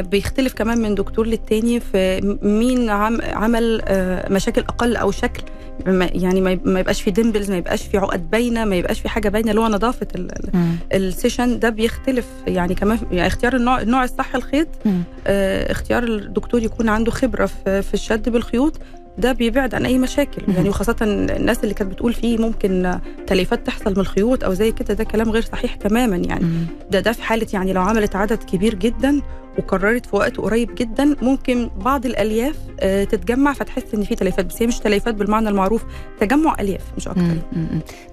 بيختلف 0.00 0.52
كمان 0.54 0.78
من 0.78 0.94
دكتور 0.94 1.26
للتاني 1.26 1.80
في 1.80 2.20
مين 2.42 2.90
عم 2.90 3.18
عمل 3.22 3.82
آه 3.84 4.32
مشاكل 4.32 4.60
أقل 4.60 4.96
أو 4.96 5.10
شكل 5.10 5.42
يعني 5.86 6.40
ما 6.40 6.50
يب- 6.50 6.68
ما 6.68 6.80
يبقاش 6.80 7.02
في 7.02 7.10
dimples 7.10 7.50
ما 7.50 7.56
يبقاش 7.56 7.82
في 7.82 7.98
عقد 7.98 8.30
باينة 8.30 8.64
ما 8.64 8.76
يبقاش 8.76 9.00
في 9.00 9.08
حاجة 9.08 9.28
باينة 9.28 9.50
اللي 9.50 9.60
هو 9.60 9.68
نظافه. 9.68 10.06
السيشن 10.92 11.58
ده 11.58 11.68
بيختلف 11.68 12.26
يعني 12.46 12.74
كمان 12.74 12.98
يعني 13.12 13.26
اختيار 13.26 13.56
النوع 13.56 13.80
النوع 13.80 14.04
الصح 14.04 14.34
الخيط. 14.34 14.68
آه، 15.26 15.72
اختيار 15.72 16.02
الدكتور 16.04 16.62
يكون 16.62 16.88
عنده 16.88 17.10
خبرة 17.10 17.46
في 17.64 17.94
الشد 17.94 18.28
بالخيوط 18.28 18.78
ده 19.18 19.32
بيبعد 19.32 19.74
عن 19.74 19.86
أي 19.86 19.98
مشاكل. 19.98 20.42
يعني 20.54 20.68
وخاصة 20.68 20.96
الناس 21.02 21.58
اللي 21.64 21.74
كانت 21.74 21.92
بتقول 21.92 22.12
فيه 22.12 22.38
ممكن 22.38 22.98
تليفات 23.26 23.66
تحصل 23.66 23.90
من 23.90 23.98
الخيوط 23.98 24.44
أو 24.44 24.54
زي 24.54 24.72
كده 24.72 24.94
ده 24.94 25.04
كلام 25.04 25.30
غير 25.30 25.42
صحيح 25.42 25.74
تماما 25.74 26.16
يعني. 26.16 26.46
ده 26.90 27.00
ده 27.00 27.12
في 27.12 27.22
حالة 27.22 27.46
يعني 27.52 27.72
لو 27.72 27.82
عملت 27.82 28.16
عدد 28.16 28.42
كبير 28.42 28.74
جدا 28.74 29.20
وقررت 29.58 30.06
في 30.06 30.16
وقت 30.16 30.36
قريب 30.36 30.74
جدا 30.74 31.16
ممكن 31.22 31.70
بعض 31.76 32.06
الألياف 32.06 32.56
آه، 32.80 33.04
تتجمع 33.04 33.52
فتحس 33.52 33.94
إن 33.94 34.02
في 34.02 34.14
تليفات 34.14 34.46
بس 34.46 34.62
هي 34.62 34.66
مش 34.66 34.78
تليفات 34.78 35.14
بالمعنى 35.14 35.48
المعروف 35.48 35.84
تجمع 36.20 36.56
ألياف 36.60 36.82
مش 36.96 37.08
أكتر. 37.08 37.36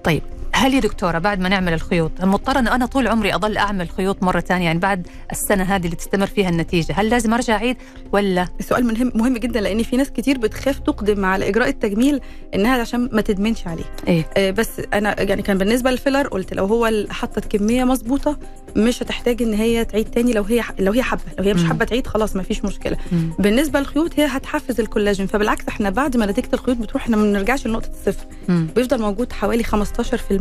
طيب 0.04 0.22
هل 0.54 0.74
يا 0.74 0.80
دكتورة 0.80 1.18
بعد 1.18 1.40
ما 1.40 1.48
نعمل 1.48 1.72
الخيوط 1.72 2.12
مضطرة 2.24 2.58
انه 2.58 2.74
أنا 2.74 2.86
طول 2.86 3.08
عمري 3.08 3.34
أضل 3.34 3.56
أعمل 3.56 3.88
خيوط 3.90 4.22
مرة 4.22 4.40
ثانية 4.40 4.64
يعني 4.64 4.78
بعد 4.78 5.06
السنة 5.32 5.62
هذه 5.64 5.84
اللي 5.84 5.96
تستمر 5.96 6.26
فيها 6.26 6.48
النتيجة 6.48 6.92
هل 6.96 7.08
لازم 7.10 7.34
أرجع 7.34 7.54
أعيد 7.56 7.76
ولا 8.12 8.48
السؤال 8.60 8.84
مهم 8.86 9.12
مهم 9.14 9.36
جدا 9.38 9.60
لأن 9.60 9.82
في 9.82 9.96
ناس 9.96 10.10
كتير 10.10 10.38
بتخاف 10.38 10.78
تقدم 10.78 11.24
على 11.24 11.48
إجراء 11.48 11.68
التجميل 11.68 12.20
إنها 12.54 12.80
عشان 12.80 13.08
ما 13.12 13.20
تدمنش 13.20 13.66
عليه 13.66 13.84
إيه 14.08 14.24
آه، 14.36 14.50
بس 14.50 14.68
أنا 14.94 15.20
يعني 15.20 15.42
كان 15.42 15.58
بالنسبة 15.58 15.90
للفيلر 15.90 16.28
قلت 16.28 16.54
لو 16.54 16.66
هو 16.66 16.90
حطت 17.10 17.56
كمية 17.56 17.84
مظبوطة 17.84 18.38
مش 18.76 19.02
هتحتاج 19.02 19.42
إن 19.42 19.54
هي 19.54 19.84
تعيد 19.84 20.10
تاني 20.10 20.32
لو 20.32 20.42
هي 20.42 20.62
لو 20.78 20.92
هي 20.92 21.02
حابة 21.02 21.22
لو 21.38 21.44
هي 21.44 21.54
مش. 21.54 21.64
حابة 21.64 21.84
تعيد 21.84 22.06
خلاص 22.06 22.36
ما 22.36 22.42
فيش 22.42 22.64
مشكلة 22.64 22.96
مم. 23.12 23.30
بالنسبة 23.38 23.78
للخيوط 23.80 24.20
هي 24.20 24.26
هتحفز 24.26 24.80
الكولاجين 24.80 25.26
فبالعكس 25.26 25.64
إحنا 25.68 25.90
بعد 25.90 26.16
ما 26.16 26.26
نتيجة 26.26 26.48
الخيوط 26.54 26.76
بتروح 26.76 27.02
إحنا 27.02 27.16
ما 27.16 27.22
بنرجعش 27.22 27.66
لنقطة 27.66 27.90
الصفر. 27.90 28.26
بيفضل 28.48 29.00
موجود 29.00 29.32
حوالي 29.32 29.64
15% 29.64 29.68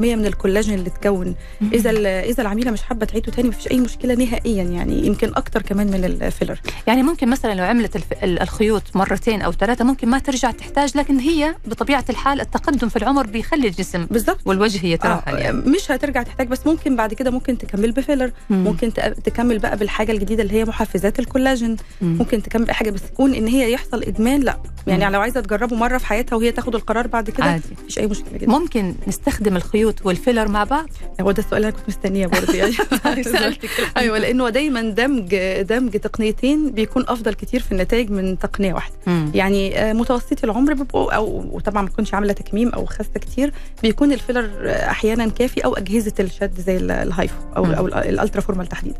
من 0.01 0.25
الكولاجين 0.25 0.73
اللي 0.79 0.87
اتكون 0.89 1.35
إذا 1.73 1.89
إذا 2.21 2.41
العميلة 2.41 2.71
مش 2.71 2.81
حابة 2.81 3.05
تعيده 3.05 3.31
تاني 3.31 3.49
مفيش 3.49 3.71
أي 3.71 3.79
مشكلة 3.79 4.13
نهائيا 4.15 4.63
يعني 4.63 5.07
يمكن 5.07 5.31
أكتر 5.35 5.61
كمان 5.61 5.87
من 5.87 6.05
الفيلر. 6.05 6.59
يعني 6.87 7.03
ممكن 7.03 7.29
مثلا 7.29 7.53
لو 7.53 7.63
عملت 7.63 8.03
الخيوط 8.23 8.83
مرتين 8.95 9.41
أو 9.41 9.51
ثلاثة 9.51 9.85
ممكن 9.85 10.09
ما 10.09 10.19
ترجع 10.19 10.51
تحتاج 10.51 10.97
لكن 10.97 11.19
هي 11.19 11.55
بطبيعة 11.65 12.05
الحال 12.09 12.41
التقدم 12.41 12.89
في 12.89 12.95
العمر 12.95 13.27
بيخلي 13.27 13.67
الجسم 13.67 14.05
بالظبط 14.05 14.39
والوجه 14.45 14.85
يترهل 14.85 15.21
آه 15.27 15.37
يعني. 15.37 15.57
مش 15.57 15.91
هترجع 15.91 16.23
تحتاج 16.23 16.47
بس 16.47 16.67
ممكن 16.67 16.95
بعد 16.95 17.13
كده 17.13 17.31
ممكن 17.31 17.57
تكمل 17.57 17.91
بفيلر. 17.91 18.31
مم. 18.49 18.63
ممكن 18.63 18.93
تكمل 19.23 19.59
بقى 19.59 19.77
بالحاجة 19.77 20.11
الجديدة 20.11 20.43
اللي 20.43 20.53
هي 20.53 20.65
محفزات 20.65 21.19
الكولاجين. 21.19 21.77
مم. 22.01 22.17
ممكن 22.17 22.43
تكمل 22.43 22.65
بحاجه 22.65 22.89
بس 22.89 23.01
تكون 23.01 23.33
إن 23.33 23.47
هي 23.47 23.71
يحصل 23.71 24.03
إدمان 24.03 24.41
لا. 24.41 24.57
يعني 24.87 25.05
مم. 25.05 25.11
لو 25.11 25.21
عايزة 25.21 25.41
تجربه 25.41 25.75
مرة 25.75 25.97
في 25.97 26.05
حياتها 26.05 26.35
وهي 26.35 26.51
تاخد 26.51 26.75
القرار 26.75 27.07
بعد 27.07 27.29
كده 27.29 27.43
عادي. 27.45 27.63
مفيش 27.83 27.99
أي 27.99 28.07
مشكلة 28.07 28.37
جدا. 28.37 28.51
ممكن 28.51 28.95
نستخدم 29.07 29.55
الخيوط 29.55 29.90
والفيلر 30.03 30.47
مع 30.47 30.63
بعض 30.63 30.89
هو 31.21 31.31
ده 31.31 31.39
السؤال 31.43 31.57
اللي 31.57 31.67
أنا 31.67 31.77
كنت 31.77 31.89
مستنية 31.89 32.27
برضه 32.27 32.53
يعني. 32.53 32.73
أيوه 33.97 34.17
لأنه 34.17 34.49
دايما 34.49 34.81
دمج 34.81 35.35
دمج 35.61 35.91
تقنيتين 35.91 36.71
بيكون 36.71 37.05
أفضل 37.07 37.33
كتير 37.33 37.59
في 37.61 37.71
النتائج 37.71 38.11
من 38.11 38.39
تقنية 38.39 38.73
واحدة 38.73 38.93
مم. 39.07 39.31
يعني 39.33 39.79
آه، 39.79 39.93
متوسطي 39.93 40.43
العمر 40.43 40.73
بيبقوا 40.73 41.11
أو 41.15 41.45
وطبعا 41.51 41.81
ما 41.83 41.89
تكونش 41.89 42.13
عاملة 42.13 42.33
تكميم 42.33 42.69
أو 42.69 42.85
خاسه 42.85 43.09
كتير 43.15 43.53
بيكون 43.83 44.11
الفيلر 44.13 44.49
آه، 44.63 44.89
أحيانا 44.89 45.27
كافي 45.29 45.65
أو 45.65 45.73
أجهزة 45.75 46.13
الشد 46.19 46.59
زي 46.59 46.77
ال- 46.77 46.91
ال 46.91 47.00
HIFU 47.00 47.35
أو 47.57 47.63
مم. 47.65 47.71
أو 47.73 47.87
ال- 47.87 47.93
ال 47.93 48.41
Ultraformer 48.41 48.67
تحديدا. 48.67 48.99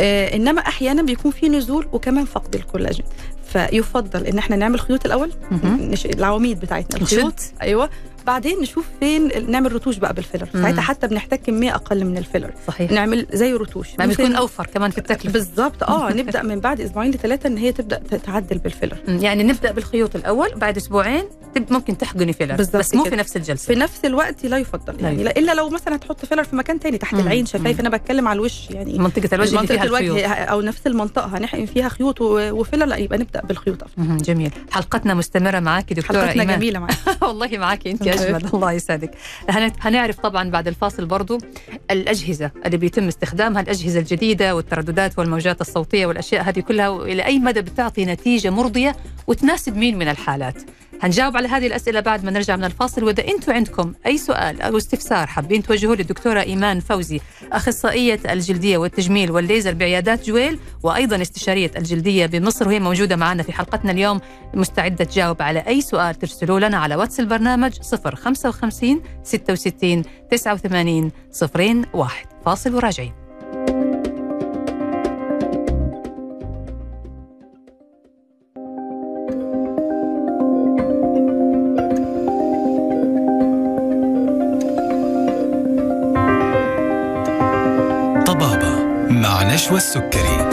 آه 0.00 0.36
إنما 0.36 0.60
أحيانا 0.60 1.02
بيكون 1.02 1.30
في 1.30 1.48
نزول 1.48 1.86
وكمان 1.92 2.24
فقد 2.24 2.54
الكولاجين 2.54 3.04
فيفضل 3.52 4.26
إن 4.26 4.38
إحنا 4.38 4.56
نعمل 4.56 4.80
خيوط 4.80 5.06
الأول. 5.06 5.30
العواميد 6.04 6.60
بتاعتنا 6.60 7.00
الخيوط. 7.00 7.34
أيوه 7.62 7.90
بعدين 8.26 8.60
نشوف 8.60 8.86
فين 9.00 9.50
نعمل 9.50 9.72
رتوش 9.72 9.96
بقى 9.96 10.14
بالفيلر. 10.14 10.48
ساعتها 10.52 10.80
حتى 10.80 11.06
بنحتاج 11.06 11.38
كميه 11.38 11.74
أقل 11.74 12.04
من 12.04 12.18
الفيلر. 12.18 12.50
صحيح. 12.66 12.90
نعمل 12.90 13.26
زي 13.32 13.52
رتوش. 13.52 13.88
بتكون 13.96 14.34
أوفر 14.34 14.66
كمان 14.66 14.90
في 14.90 14.98
التكلفة. 14.98 15.32
بالظبط 15.32 15.82
آه 15.82 16.12
نبدأ 16.18 16.42
من 16.42 16.60
بعد 16.60 16.80
أسبوعين 16.80 17.10
لثلاثة 17.10 17.46
إن 17.46 17.56
هي 17.56 17.72
تبدأ 17.72 17.98
تتعدل 18.10 18.58
بالفيلر. 18.58 18.96
يعني 19.08 19.42
نبدأ 19.42 19.72
بالخيوط 19.72 20.16
الأول 20.16 20.54
بعد 20.54 20.76
أسبوعين 20.76 21.24
ممكن 21.70 21.98
تحقني 21.98 22.32
فيلر 22.32 22.54
بس 22.54 22.94
مو. 22.94 23.04
في 23.04 23.16
نفس 23.16 23.36
الجلسة. 23.36 23.66
في 23.66 23.74
نفس 23.74 24.04
الوقت 24.04 24.46
لا 24.46 24.58
يفضل. 24.58 25.04
يعني 25.04 25.22
لا 25.24 25.38
إلا 25.38 25.54
لو 25.54 25.68
مثلا 25.68 25.96
هتحط 25.96 26.24
فيلر 26.24 26.44
في 26.44 26.56
مكان 26.56 26.80
تاني 26.80 26.98
تحت 26.98 27.14
مم. 27.14 27.20
العين 27.20 27.46
شفايف. 27.46 27.80
أنا 27.80 27.88
بتكلم 27.88 28.28
على 28.28 28.36
الوش 28.36 28.70
يعني 28.70 28.98
منطقة 28.98 29.28
الوجه 29.34 29.56
منطقة 29.56 29.66
فيها 29.74 29.84
الخيوط. 29.84 30.16
الوجه 30.16 30.26
أو 30.34 30.60
نفس 30.60 30.86
المنطقة 30.86 31.38
هنحقن 31.38 31.66
فيها 31.66 31.88
خيوط 31.88 32.20
وفيلر 32.20 32.84
لا 32.86 32.96
يبقى 32.96 33.18
نبدأ 33.18 33.40
بالخيوط 33.40 33.82
أفضل. 33.82 34.16
جميل. 34.16 34.50
حلقتنا 34.70 35.14
مستمرة 35.14 35.60
معك 35.60 35.92
دكتورة 35.92 36.18
حلقتنا 36.18 36.42
إيمان. 36.42 36.56
جميلة 36.58 36.78
معاك. 36.78 36.96
والله 37.22 37.48
معك 37.58 37.86
انت 37.86 38.02
اجمل 38.12 38.50
الله 38.54 38.72
يسعدك. 38.72 39.10
هن- 39.48 39.72
هنعرف 39.80 40.20
طبعا 40.20 40.50
بعد 40.50 40.68
الفاصل 40.68 41.06
برضو 41.06 41.38
الأجهزة 41.90 42.50
اللي 42.66 42.76
بيتم 42.76 43.08
استخدامها 43.08 43.60
الأجهزة 43.62 44.00
الجديدة 44.00 44.56
والترددات 44.56 45.18
والموجات 45.18 45.60
الصوتية 45.60 46.06
والأشياء 46.06 46.42
هذه 46.42 46.60
كلها 46.60 46.88
وإلى 46.88 47.24
أي 47.26 47.38
مدى 47.38 47.60
بتعطي 47.60 48.04
نتيجة 48.04 48.50
مرضية 48.50 48.96
وتناسب 49.26 49.76
مين 49.76 49.98
من 49.98 50.08
الحالات؟ 50.08 50.62
هنجاوب 51.02 51.36
على 51.36 51.48
هذه 51.48 51.66
الأسئلة 51.66 52.00
بعد 52.00 52.24
ما 52.24 52.30
نرجع 52.30 52.56
من 52.56 52.64
الفاصل. 52.64 53.04
وإذا 53.04 53.28
أنتم 53.28 53.52
عندكم 53.52 53.92
أي 54.06 54.18
سؤال 54.18 54.62
أو 54.62 54.76
استفسار 54.76 55.26
حابين 55.26 55.62
توجهوه 55.62 55.96
للدكتورة 55.96 56.40
إيمان 56.40 56.80
فوزي 56.80 57.20
أخصائية 57.52 58.20
الجلدية 58.30 58.78
والتجميل 58.78 59.30
والليزر 59.30 59.74
بعيادات 59.74 60.26
جويل 60.26 60.58
وأيضا 60.82 61.22
استشارية 61.22 61.70
الجلدية 61.76 62.26
بمصر 62.26 62.68
وهي 62.68 62.80
موجودة 62.80 63.16
معنا 63.16 63.42
في 63.42 63.52
حلقتنا 63.52 63.92
اليوم 63.92 64.20
مستعدة 64.54 65.04
تجاوب 65.04 65.42
على 65.42 65.58
أي 65.66 65.80
سؤال 65.80 66.14
ترسلوا 66.14 66.60
لنا 66.60 66.78
على 66.78 66.96
واتس 66.96 67.20
البرنامج 67.20 67.72
055 67.82 69.02
66 69.22 70.02
89 70.30 71.10
01 71.92 72.26
فاصل 72.44 72.74
وراجعين. 72.74 73.21
نشوى 89.52 89.76
السكري. 89.76 90.51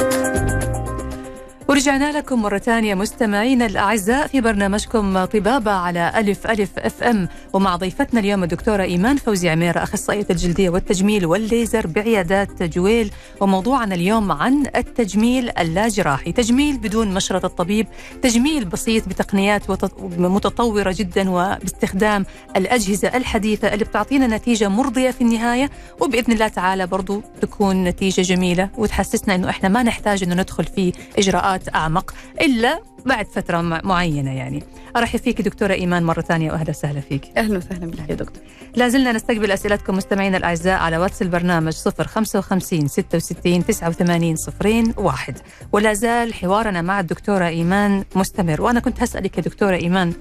ورجعنا 1.69 2.17
لكم 2.17 2.41
مرة 2.41 2.57
ثانية 2.57 2.95
مستمعينا 2.95 3.65
الأعزاء 3.65 4.27
في 4.27 4.41
برنامجكم 4.41 5.25
طبابة 5.25 5.71
على 5.71 6.11
ألف 6.15 6.47
ألف 6.47 6.79
أف 6.79 7.03
أم. 7.03 7.29
ومع 7.53 7.75
ضيفتنا 7.75 8.19
اليوم 8.19 8.43
الدكتورة 8.43 8.83
إيمان 8.83 9.17
فوزي 9.17 9.49
عميرة 9.49 9.83
أخصائية 9.83 10.25
الجلدية 10.29 10.69
والتجميل 10.69 11.25
والليزر 11.25 11.87
بعيادات 11.87 12.63
جويل 12.63 13.11
وموضوعنا 13.41 13.95
اليوم 13.95 14.31
عن 14.31 14.65
التجميل 14.75 15.49
اللاجراحي. 15.59 16.31
تجميل 16.31 16.77
بدون 16.77 17.13
مشرط 17.13 17.45
الطبيب 17.45 17.87
تجميل 18.21 18.65
بسيط 18.65 19.09
بتقنيات 19.09 19.69
متطورة 20.01 20.95
جدا 20.97 21.29
وباستخدام 21.29 22.25
الأجهزة 22.55 23.07
الحديثة 23.07 23.73
اللي 23.73 23.85
بتعطينا 23.85 24.27
نتيجة 24.27 24.67
مرضية 24.67 25.11
في 25.11 25.21
النهاية. 25.21 25.69
وبإذن 25.99 26.33
الله 26.33 26.47
تعالى 26.47 26.87
برضو 26.87 27.21
تكون 27.41 27.83
نتيجة 27.83 28.21
جميلة 28.21 28.69
وتحسسنا 28.77 29.35
أنه 29.35 29.49
إحنا 29.49 29.69
ما 29.69 29.83
نحتاج 29.83 30.23
أنه 30.23 30.35
ندخل 30.35 30.63
في 30.63 30.93
إجراءات 31.17 31.58
أعمق 31.75 32.13
إلا 32.41 32.81
بعد 33.05 33.25
فترة 33.27 33.61
معينة 33.61 34.31
يعني. 34.31 34.63
أرحب 34.95 35.19
فيك 35.19 35.41
دكتورة 35.41 35.73
إيمان 35.73 36.03
مرة 36.03 36.21
ثانية 36.21 36.51
وأهلا 36.51 36.69
وسهلا 36.69 36.99
فيك. 37.01 37.25
أهلا 37.37 37.57
وسهلا 37.57 37.85
بك 37.87 38.09
يا 38.09 38.15
دكتور. 38.15 38.43
لا 38.75 38.89
زلنا 38.89 39.11
نستقبل 39.11 39.51
أسئلتكم 39.51 39.95
مستمعينا 39.97 40.37
الأعزاء 40.37 40.79
على 40.79 40.97
واتس 40.97 41.21
البرنامج 41.21 41.73
055 41.73 42.87
66 42.87 43.65
89 43.65 44.35
صفرين 44.35 44.93
واحد. 44.97 45.37
ولا 45.71 45.93
زال 45.93 46.33
حوارنا 46.33 46.81
مع 46.81 46.99
الدكتورة 46.99 47.47
إيمان 47.47 48.03
مستمر. 48.15 48.61
وأنا 48.61 48.79
كنت 48.79 49.03
هسألك 49.03 49.37
يا 49.37 49.43
دكتورة 49.43 49.75
إيمان 49.75 50.13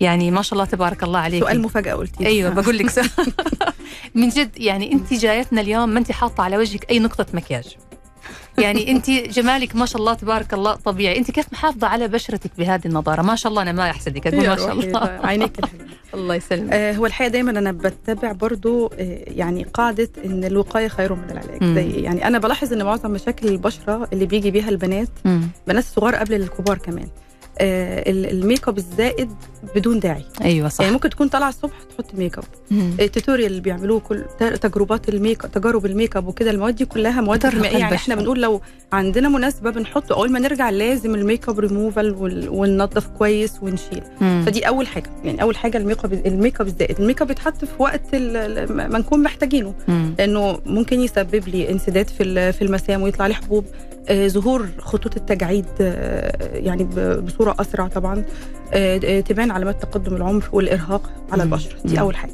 يعني 0.00 0.30
ما 0.30 0.42
شاء 0.42 0.52
الله 0.52 0.64
تبارك 0.64 1.02
الله 1.02 1.18
عليك. 1.18 1.44
سؤال 1.44 1.62
مفاجأة 1.62 1.94
قلتي. 1.94 2.26
أيوه 2.26 2.50
بقول 2.50 2.78
لك. 2.78 2.90
من 4.14 4.28
جد 4.28 4.50
يعني 4.58 4.92
أنت 4.92 5.14
جايتنا 5.14 5.60
اليوم 5.60 5.88
ما 5.88 5.98
أنت 5.98 6.12
حاطة 6.12 6.42
على 6.42 6.58
وجهك 6.58 6.90
أي 6.90 6.98
نقطة 6.98 7.26
مكياج. 7.34 7.76
يعني 8.58 8.90
انت 8.90 9.10
جمالك 9.10 9.76
ما 9.76 9.86
شاء 9.86 10.00
الله 10.00 10.14
تبارك 10.14 10.54
الله 10.54 10.74
طبيعي 10.74 11.18
انت 11.18 11.30
كيف 11.30 11.52
محافظة 11.52 11.86
على 11.86 12.08
بشرتك 12.08 12.50
بهذه 12.58 12.86
النظارة 12.86 13.22
ما 13.22 13.36
شاء 13.36 13.50
الله 13.50 13.62
أنا 13.62 13.72
ما 13.72 13.90
أحسدك 13.90 14.34
ما 14.34 14.56
شاء 14.56 14.72
الله 14.72 15.20
عينيك. 15.24 15.56
الله 16.14 16.34
يسلمك 16.34 16.72
آه، 16.72 16.92
هو 16.92 17.06
الحقيقة 17.06 17.30
دايما 17.30 17.50
أنا 17.50 17.72
بتبع 17.72 18.32
برضو 18.32 18.86
آه، 18.86 19.24
يعني 19.26 19.62
قاعدة 19.64 20.08
إن 20.24 20.44
الوقاية 20.44 20.88
خير 20.88 21.14
من 21.14 21.30
العلاج 21.30 21.62
مم. 21.64 21.74
زي 21.74 21.90
يعني 21.90 22.26
أنا 22.26 22.38
بلاحظ 22.38 22.72
إن 22.72 22.82
معظم 22.82 23.10
مشاكل 23.10 23.48
البشرة 23.48 24.08
اللي 24.12 24.26
بيجي 24.26 24.50
بيها 24.50 24.68
البنات 24.68 25.08
مم. 25.24 25.48
بنات 25.66 25.84
صغار 25.84 26.14
قبل 26.14 26.34
الكبار 26.34 26.78
كمان 26.78 27.08
ال 27.62 27.83
make 27.83 28.68
up 28.68 28.78
الزائد 28.78 29.30
بدون 29.74 30.00
داعي. 30.00 30.24
أيوه 30.44 30.68
صح. 30.68 30.80
يعني 30.80 30.92
ممكن 30.92 31.10
تكون 31.10 31.28
طالعة 31.28 31.48
الصبح 31.48 31.72
تحط 31.96 32.14
make 32.14 32.38
up. 32.38 32.44
مم. 32.70 32.90
ال 33.00 33.06
tutorial 33.06 33.50
اللي 33.50 33.60
بيعملوه 33.60 34.00
كل 34.00 34.24
تجربات 34.38 35.08
ال 35.08 35.15
make 35.15 35.42
تجارب 35.42 35.86
ال 35.86 35.92
make 35.92 36.16
up 36.16 36.26
وكده 36.26 36.50
المواد 36.50 36.74
دي 36.76 36.84
كلها 36.84 37.20
مواد 37.20 37.46
كيميائيه 37.46 37.78
يعني. 37.78 37.94
إحنا 37.94 38.14
بنقول 38.14 38.42
لو 38.42 38.60
عندنا 38.92 39.28
مناسبة 39.28 39.70
بنحطه 39.70 40.14
أول 40.14 40.32
ما 40.32 40.38
نرجع 40.38 40.70
لازم 40.70 41.14
الميك 41.14 41.48
اب 41.48 41.58
ريموفال 41.58 42.14
ون- 42.14 42.48
وننظف 42.48 43.06
كويس 43.06 43.52
ونشيل. 43.62 44.02
مم. 44.20 44.42
فدي 44.46 44.68
أول 44.68 44.86
حاجة. 44.86 45.10
يعني 45.24 45.42
أول 45.42 45.56
حاجة 45.56 45.78
ال 45.78 45.83
make 45.83 46.04
up 46.04 46.12
ال 46.26 46.33
make 46.33 46.60
up 46.60 46.66
الزائد. 46.66 47.00
ال 47.00 47.04
make 47.04 47.22
up 47.22 47.28
بيتحط 47.28 47.64
في 47.64 47.70
وقت 47.82 48.14
ما 48.70 48.98
نكون 48.98 49.22
محتاجينه. 49.22 49.74
مم. 49.88 50.14
لأنه 50.18 50.58
ممكن 50.66 51.00
يسبب 51.00 51.48
لي 51.48 51.70
انسداد 51.70 52.08
في 52.08 52.52
في 52.52 52.62
المسام 52.62 53.02
ويطلع 53.02 53.26
لي 53.26 53.34
حبوب. 53.34 53.64
آه، 53.64 53.89
ظهور 54.12 54.68
خطوط 54.78 55.16
التجاعيد 55.16 55.66
آه، 55.80 56.56
يعني 56.56 56.84
بصورة 57.20 57.56
أسرع 57.60 57.88
طبعا 57.88 58.24
آه، 58.72 59.00
آه، 59.04 59.20
تبان 59.20 59.50
علامات 59.50 59.82
تقدم 59.82 60.16
العمر 60.16 60.44
والإرهاق 60.52 61.10
على. 61.32 61.42
البشره 61.42 61.76
دي. 61.84 62.00
أول 62.00 62.16
حاجة 62.16 62.32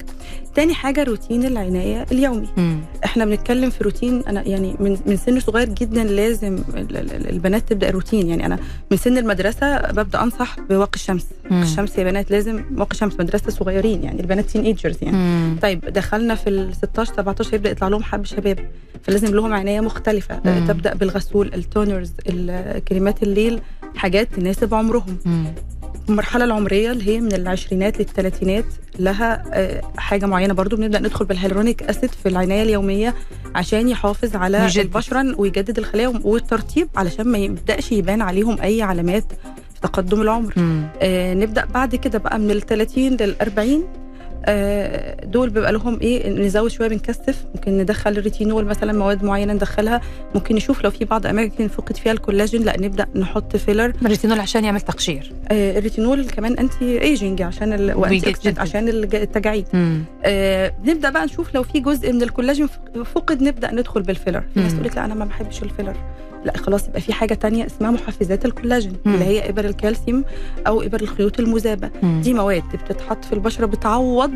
تاني 0.56 0.74
حاجة 0.74 1.02
روتين 1.02 1.44
العناية 1.46 2.06
اليومي 2.12 2.48
مم. 2.56 2.78
إحنا 3.04 3.24
بنتكلم 3.24 3.70
في 3.70 3.84
روتين 3.84 4.22
أنا 4.28 4.48
يعني 4.48 4.76
من 4.80 4.98
من 5.06 5.16
سن 5.16 5.40
صغير 5.40 5.68
جدا 5.68 6.04
لازم 6.04 6.54
ال- 6.76 6.96
ال- 6.96 7.30
البنات 7.30 7.68
تبدأ 7.68 7.90
روتين 7.90 8.28
يعني 8.28 8.46
أنا 8.46 8.58
من 8.90 8.96
سن 8.96 9.18
المدرسة 9.18 9.78
ببدأ 9.92 10.22
أنصح 10.22 10.60
بواقي 10.60 10.94
الشمس 10.94 11.26
مم. 11.50 11.62
الشمس 11.62 11.98
يا 11.98 12.04
بنات 12.04 12.30
لازم 12.30 12.64
واقي 12.76 12.90
الشمس 12.90 13.14
مدرسة 13.20 13.50
صغيرين 13.50 14.04
يعني 14.04 14.20
البنات 14.20 14.44
teenagers 14.44 14.96
يعني 15.02 15.16
مم. 15.16 15.58
طيب 15.62 15.80
دخلنا 15.80 16.34
في 16.34 16.50
ال 16.50 16.74
16 16.76 17.14
17 17.14 17.54
يبدأ 17.54 17.70
يطلع 17.70 17.88
لهم 17.88 18.02
حب 18.02 18.24
شباب 18.24 18.58
فلازم 19.02 19.34
لهم 19.34 19.52
عناية 19.54 19.80
مختلفة 19.80 20.40
مم. 20.44 20.66
تبدأ 20.68 20.94
بالغسول 20.94 21.50
ال 21.54 21.63
toners 21.63 22.12
ال- 22.28 22.84
كريمات 22.84 23.22
الليل 23.22 23.60
حاجات 23.96 24.28
تناسب 24.34 24.74
عمرهم 24.74 25.16
مم. 25.24 25.44
المرحله 26.08 26.44
العمرية 26.44 26.90
اللي 26.92 27.06
هي 27.08 27.20
من 27.20 27.32
العشرينات 27.34 27.98
للثلاثينات 27.98 28.64
لها 28.98 29.44
آه، 29.52 29.82
حاجة 29.96 30.26
معينة 30.26 30.54
برضو 30.54 30.76
بنبدأ 30.76 30.98
ندخل 30.98 31.24
بال 31.24 31.34
hyaluronic 31.34 31.82
acid 31.82 32.10
في 32.10 32.28
العناية 32.28 32.62
اليومية 32.62 33.14
عشان 33.54 33.88
يحافظ 33.88 34.36
على 34.36 34.64
يجدد. 34.64 34.78
البشرة 34.84 35.40
ويجدد 35.40 35.78
الخلايا 35.78 36.08
والترطيب 36.24 36.88
علشان 36.96 37.28
ما 37.28 37.38
يبدأش 37.38 37.92
يبان 37.92 38.22
عليهم 38.22 38.60
أي 38.60 38.82
علامات 38.82 39.24
في 39.74 39.80
تقدم 39.82 40.22
العمر 40.22 40.52
مم. 40.56 40.86
آه 41.02 41.34
نبدأ 41.34 41.64
بعد 41.64 41.94
كده 41.96 42.18
بقى 42.18 42.38
من 42.38 42.50
ال 42.50 42.60
30 42.66 43.02
لل 43.16 43.36
40 43.40 43.68
آه 43.72 44.05
دول 45.24 45.50
بيبقى 45.50 45.72
لهم 45.72 46.00
إيه 46.00 46.30
نزود 46.30 46.70
شوية 46.70 46.88
بنكثف 46.88 47.44
ممكن 47.54 47.78
ندخل 47.78 48.10
الريتينول 48.10 48.64
مثلا 48.64 48.92
مواد 48.92 49.24
معينة 49.24 49.52
ندخلها. 49.52 50.00
ممكن 50.34 50.54
نشوف 50.54 50.84
لو 50.84 50.90
في 50.90 51.04
بعض 51.04 51.26
أماكن 51.26 51.68
فقد 51.68 51.96
فيها 51.96 52.12
الكولاجين 52.12 52.62
لا 52.62 52.80
نبدأ 52.80 53.06
نحط 53.14 53.56
filler 53.56 53.92
ال 54.02 54.07
retinol 54.07 54.40
عشان 54.40 54.64
يعمل 54.64 54.80
تقشير. 54.80 55.32
آه 55.48 55.78
الريتينول 55.78 56.26
كمان 56.26 56.58
anti 56.58 57.02
aging 57.02 57.42
عشان 57.42 57.72
ال... 57.72 57.94
و 57.96 58.08
anti 58.08 58.54
عشان 58.58 58.88
التجاعيد. 58.88 59.66
آه 60.24 60.72
نبدأ 60.84 61.10
بقى 61.10 61.24
نشوف 61.24 61.54
لو 61.54 61.62
في 61.62 61.80
جزء 61.80 62.12
من 62.12 62.22
الكولاجين 62.22 62.68
فقد 63.14 63.42
نبدأ 63.42 63.74
ندخل 63.74 64.02
بال 64.02 64.13
filler 64.13 64.44
في 64.54 64.60
ناس. 64.60 64.72
تقول 64.72 64.84
لك 64.84 64.96
لا 64.96 65.04
أنا 65.04 65.14
ما 65.14 65.24
بحبش 65.24 65.62
ال 65.62 65.67
filler 65.67 65.96
لا 66.46 66.56
خلاص 66.56 66.88
يبقى 66.88 67.00
في 67.00 67.12
حاجة 67.12 67.34
تانية 67.34 67.66
اسمها 67.66 67.90
محفزات 67.90 68.44
الكولاجين 68.44 68.92
مم. 69.04 69.14
اللي 69.14 69.24
هي 69.24 69.48
إبر 69.48 69.64
الكالسيوم 69.64 70.24
أو 70.66 70.82
إبر 70.82 71.00
الخيوط 71.00 71.40
المذابة 71.40 71.90
مم. 72.02 72.20
دي 72.20 72.34
مواد 72.34 72.62
بتتحط 72.74 73.24
في 73.24 73.32
البشرة 73.32 73.66
بتعوض 73.66 74.32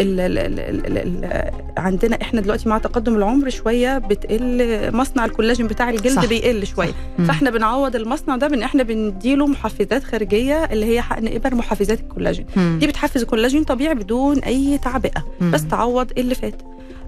ال 0.00 0.20
ال 0.20 0.38
ال 0.38 0.60
ال 0.60 0.86
ال 0.86 1.24
ال 1.24 1.50
عندنا 1.76 2.18
إحنا 2.22 2.40
دلوقتي 2.40 2.68
مع 2.68 2.78
تقدم 2.78 3.14
العمر 3.16 3.50
شوية 3.50 3.98
بتقل 3.98 4.96
مصنع 4.96 5.24
الكولاجين 5.24 5.66
بتاع 5.66 5.90
الجلد 5.90 6.12
صح. 6.16 6.26
بيقل 6.26 6.66
شوية 6.66 6.92
مم. 7.18 7.24
فإحنا 7.24 7.50
بنعوض 7.50 7.96
المصنع 7.96 8.36
ده 8.36 8.48
بان 8.48 8.62
إحنا 8.62 8.82
بنديله 8.82 9.46
محفزات 9.46 10.04
خارجية 10.04 10.64
اللي 10.64 10.86
هي 10.86 11.02
حقن 11.02 11.28
إبر 11.28 11.54
محفزات 11.54 12.00
الكولاجين 12.00 12.46
مم. 12.56 12.76
دي 12.80 12.86
بتحفز 12.86 13.22
الكولاجين 13.22 13.64
طبيعي 13.64 13.94
بدون 13.94 14.38
أي 14.38 14.78
تعبئة 14.78 15.24
مم. 15.40 15.50
بس 15.50 15.66
تعوض 15.66 16.10
اللي 16.18 16.34
فات 16.34 16.62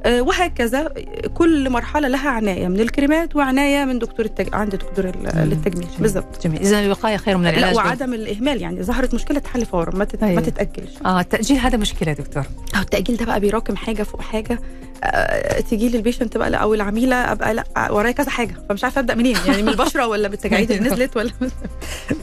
وهكذا 0.06 0.92
كل 1.34 1.70
مرحلة 1.70 2.08
لها 2.08 2.30
عناية 2.30 2.68
من 2.68 2.80
الكريمات 2.80 3.36
وعناية 3.36 3.84
من 3.84 3.98
دكتور 3.98 4.26
التج... 4.26 4.54
عند 4.54 4.74
دكتور 4.76 5.04
ال- 5.04 5.30
مم. 5.34 5.42
للتجميل. 5.44 5.88
بالظبط 5.98 6.44
جميل. 6.46 6.60
إذا 6.60 6.80
الوقاية 6.80 7.16
خير 7.16 7.36
من 7.36 7.44
لا 7.44 7.50
العلاج 7.50 7.76
وعدم 7.76 8.14
الإهمال 8.14 8.62
يعني 8.62 8.82
ظهرت 8.82 9.14
مشكلة 9.14 9.38
تحل 9.38 9.66
فورا 9.66 9.96
ما, 9.96 10.04
تت... 10.04 10.22
أيوة. 10.22 10.34
ما 10.34 10.40
تتأجلش. 10.40 10.90
آه 11.04 11.20
التأجيل 11.20 11.56
هذا 11.58 11.76
مشكلة 11.78 12.08
يا 12.08 12.14
دكتور. 12.14 12.42
أو 12.76 12.80
التأجيل 12.80 13.16
ده 13.16 13.24
بقى 13.24 13.40
بيراكم 13.40 13.76
حاجة 13.76 14.02
فوق 14.02 14.20
حاجة؟ 14.20 14.52
آه، 14.52 14.58
تيجي 15.68 15.88
لي 15.88 15.96
البيشنت 15.96 16.36
بقى 16.36 16.62
أو 16.62 16.74
العميلة 16.74 17.16
أبقى 17.16 17.54
لا 17.54 17.90
ورايا 17.90 18.12
كذا 18.12 18.30
حاجة 18.30 18.54
فمش 18.68 18.84
عارفة 18.84 19.00
أبدأ 19.00 19.14
منين 19.14 19.36
يعني 19.46 19.62
من 19.62 19.68
البشرة 19.68 20.06
ولا 20.06 20.28
بالتجاعيد 20.28 20.70
اللي 20.70 20.90
نزلت 20.90 21.16
ولا 21.16 21.30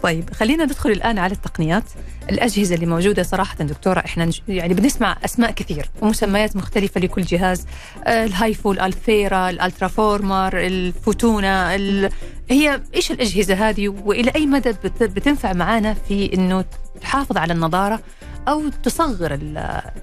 طيب 0.03 0.29
خلينا 0.33 0.65
ندخل 0.65 0.91
الآن 0.91 1.17
على 1.17 1.33
التقنيات 1.33 1.83
الأجهزة 2.29 2.75
اللي 2.75 2.85
موجودة 2.85 3.23
صراحة 3.23 3.55
دكتورة 3.55 3.99
إحنا 3.99 4.29
يعني 4.47 4.73
بنسمع 4.73 5.17
أسماء 5.25 5.51
كثير 5.51 5.89
ومسميات 6.01 6.55
مختلفة 6.55 7.01
لكل 7.01 7.21
جهاز 7.21 7.65
آه، 8.05 8.25
ال 8.25 8.35
HIFU 8.35 8.71
الالثيرا 8.71 9.49
الالترا 9.49 9.87
فورمر 9.87 10.57
الفوتونا 10.57 11.75
ال... 11.75 12.09
هي 12.49 12.81
إيش 12.95 13.11
الأجهزة 13.11 13.69
هذه 13.69 13.89
وإلى 13.89 14.31
أي 14.35 14.45
مدى 14.45 14.71
بت... 14.71 15.03
بتنفع 15.03 15.53
معانا 15.53 15.93
في 15.93 16.33
إنه 16.33 16.65
تحافظ 17.01 17.37
على 17.37 17.53
النضارة 17.53 17.99
أو 18.47 18.69
تصغر 18.69 19.33
ال... 19.33 19.57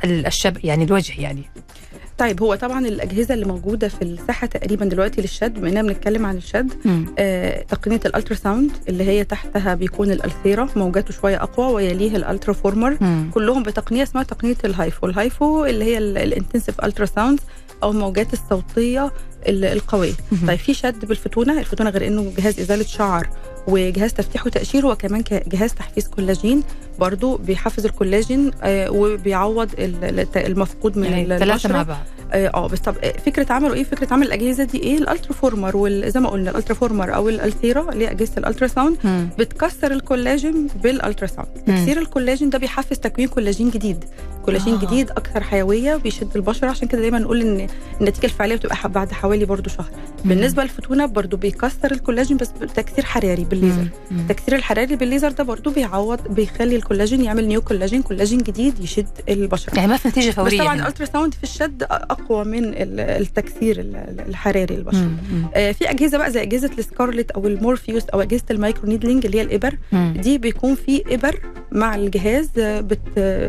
ال- 0.04 0.26
الشد 0.27 0.64
يعني 0.64 0.85
الوجه 0.85 1.20
يعني؟ 1.20 1.42
طيب 2.18 2.42
هو 2.42 2.54
طبعا 2.54 2.87
الأجهزة 2.87 3.35
اللي 3.35 3.44
موجودة 3.46 3.88
في 3.88 4.02
الساحة 4.02 4.46
تقريبا 4.46 4.85
دلوقتي 4.85 5.20
للشد 5.20 5.54
بما 5.59 5.68
إننا 5.68 5.83
بنتكلم 5.83 6.26
عن 6.26 6.37
الشد 6.37 6.72
آه، 7.18 7.62
تقنية 7.62 8.00
ال 8.07 8.35
ultrasound 8.37 8.71
اللي 8.88 9.04
هي 9.04 9.24
تحتها 9.24 9.74
بيكون 9.74 10.11
الالثيرا 10.11 10.68
موجاته 10.76 11.12
شوية 11.14 11.42
أقوى 11.42 11.72
ويليه 11.72 12.16
الالترا 12.16 12.52
فورمر 12.52 12.96
مم. 13.00 13.31
كلهم 13.35 13.62
بتقنية 13.62 14.02
اسمها 14.02 14.22
تقنية 14.22 14.57
ال 14.64 14.72
HIFU. 14.72 15.07
ال 15.07 15.18
HIFU 15.18 15.64
اللي 15.64 15.85
هي 15.85 15.98
ال 15.99 16.85
intensive 16.85 17.07
ultrasound 17.07 17.40
أو 17.83 17.90
الموجات 17.90 18.33
الصوتية 18.33 19.12
ال- 19.46 19.64
القوية. 19.64 20.12
طيب 20.46 20.59
في 20.59 20.74
شد 20.74 21.04
بالفوتونا 21.05 21.59
الفوتونا 21.59 21.90
غير 21.90 22.07
إنه 22.07 22.33
جهاز 22.38 22.61
إزالة 22.61 22.85
شعر 22.85 23.28
وجهاز 23.68 24.12
تفتيح 24.14 24.46
وتقشير 24.46 24.87
هو 24.87 24.96
كمان 24.96 25.22
ك- 25.22 25.48
جهاز 25.48 25.74
تحفيز 25.74 26.09
كولاجين. 26.09 26.62
برضو 26.99 27.37
بيحفز 27.37 27.85
الكولاجين 27.87 28.51
آه، 28.63 28.91
وبيعوض 28.91 29.69
المفقود 30.37 30.99
من 30.99 31.05
يعني 31.05 31.23
ال- 31.23 31.29
ثلاثة 31.39 31.47
مع 31.47 31.55
البشره 31.55 31.83
بعض 31.83 31.99
آه 32.33 32.49
آه، 32.55 32.69
بس 32.69 32.79
طب 32.79 32.95
آه، 33.05 33.13
فكرة 33.27 33.53
عمله 33.53 33.75
إيه 33.75 33.85
فكرة 33.85 34.15
عمل 34.15 34.27
الأجهزة 34.27 34.65
دي 34.65 34.79
إيه 34.83 34.99
الالترا 34.99 35.33
فورمر 35.33 35.77
وزي 35.77 36.21
ما 36.21 36.29
قلنا 36.29 36.51
الالترا 36.51 36.75
فورمر 36.75 37.15
أو 37.15 37.29
الالثيرا 37.29 37.93
اللي 37.93 38.05
هي 38.07 38.11
أجهزة 38.11 38.33
ال 38.38 38.66
ultrasound. 38.68 38.97
بتكسر 39.39 39.93
ال 39.92 39.99
collagen 39.99 40.53
بال 40.53 40.66
ultrasound. 40.83 41.49
تكسير 41.67 41.99
الكولاجين 41.99 42.51
ده 42.51 42.59
بيحفز 42.59 42.99
تكوين 42.99 43.29
كولاجين 43.29 43.71
جديد 43.71 44.05
كولاجين 44.45 44.75
آه. 44.75 44.79
جديد 44.81 45.11
أكثر 45.11 45.43
حيوية 45.43 45.97
بيشد 45.97 46.29
البشرة 46.37 46.69
عشان 46.69 46.89
كده 46.89 47.01
دايما 47.01 47.19
نقول 47.19 47.41
إن 47.41 47.67
النتيجة 48.01 48.25
الفعليه 48.27 48.57
بتبقى 48.57 48.77
بعد 48.89 49.13
حوالي 49.13 49.45
برضو 49.45 49.71
شهر 49.71 49.91
مم. 50.25 50.29
بالنسبة 50.31 50.63
للفوتونا 50.62 51.07
برضو 51.07 51.37
بيكسر 51.37 51.91
الكولاجين 51.93 52.37
بس 52.37 52.49
بتكسير 52.61 53.05
حراري 53.05 53.45
بالليزر 53.45 53.83
مم. 53.83 53.89
مم. 54.11 54.21
التكسير 54.21 54.55
الحراري 54.57 54.97
بالليزر 54.97 55.31
ده 55.33 55.45
برضو 55.45 55.71
بيعوض 55.71 56.21
بيخلي 56.29 56.77
الكولاجين 56.90 57.24
يعمل 57.24 57.48
new 57.49 57.61
collagen 57.62 58.03
collagen 58.03 58.38
جديد 58.38 58.81
يشد 58.81 59.07
البشره 59.29 59.74
يعني 59.77 59.88
ما 59.88 59.96
في 59.96 60.09
نتيجة 60.09 60.29
بس 60.31 60.35
فوريه 60.37 60.59
طبعا 60.59 60.74
هنا. 60.74 60.83
ال 60.83 61.07
ultrasound 61.07 61.35
في 61.35 61.42
الشد 61.42 61.83
أقوى 61.90 62.44
من 62.44 62.64
ال- 62.64 63.01
التكسير 63.01 63.81
ال- 63.81 63.96
ال- 63.96 64.20
الحراري 64.29 64.77
للبشره. 64.77 65.11
آه، 65.55 65.72
في 65.72 65.90
أجهزة 65.90 66.18
بقى 66.18 66.31
زي 66.31 66.42
أجهزة 66.42 66.70
السكارلت 66.79 67.31
أو 67.31 67.46
المورفيوس 67.46 68.03
أو 68.14 68.20
أجهزة 68.22 68.44
ال 68.51 68.57
micro 68.57 68.88
needling 68.88 69.27
اللي 69.27 69.38
هي 69.38 69.42
الإبر 69.42 69.74
مم. 69.92 70.14
دي 70.22 70.38
بيكون 70.38 70.74
في 70.74 71.03
إبر 71.14 71.40
مع 71.72 71.94
الجهاز 71.94 72.48
آه، 72.59 72.81
بت 72.81 72.98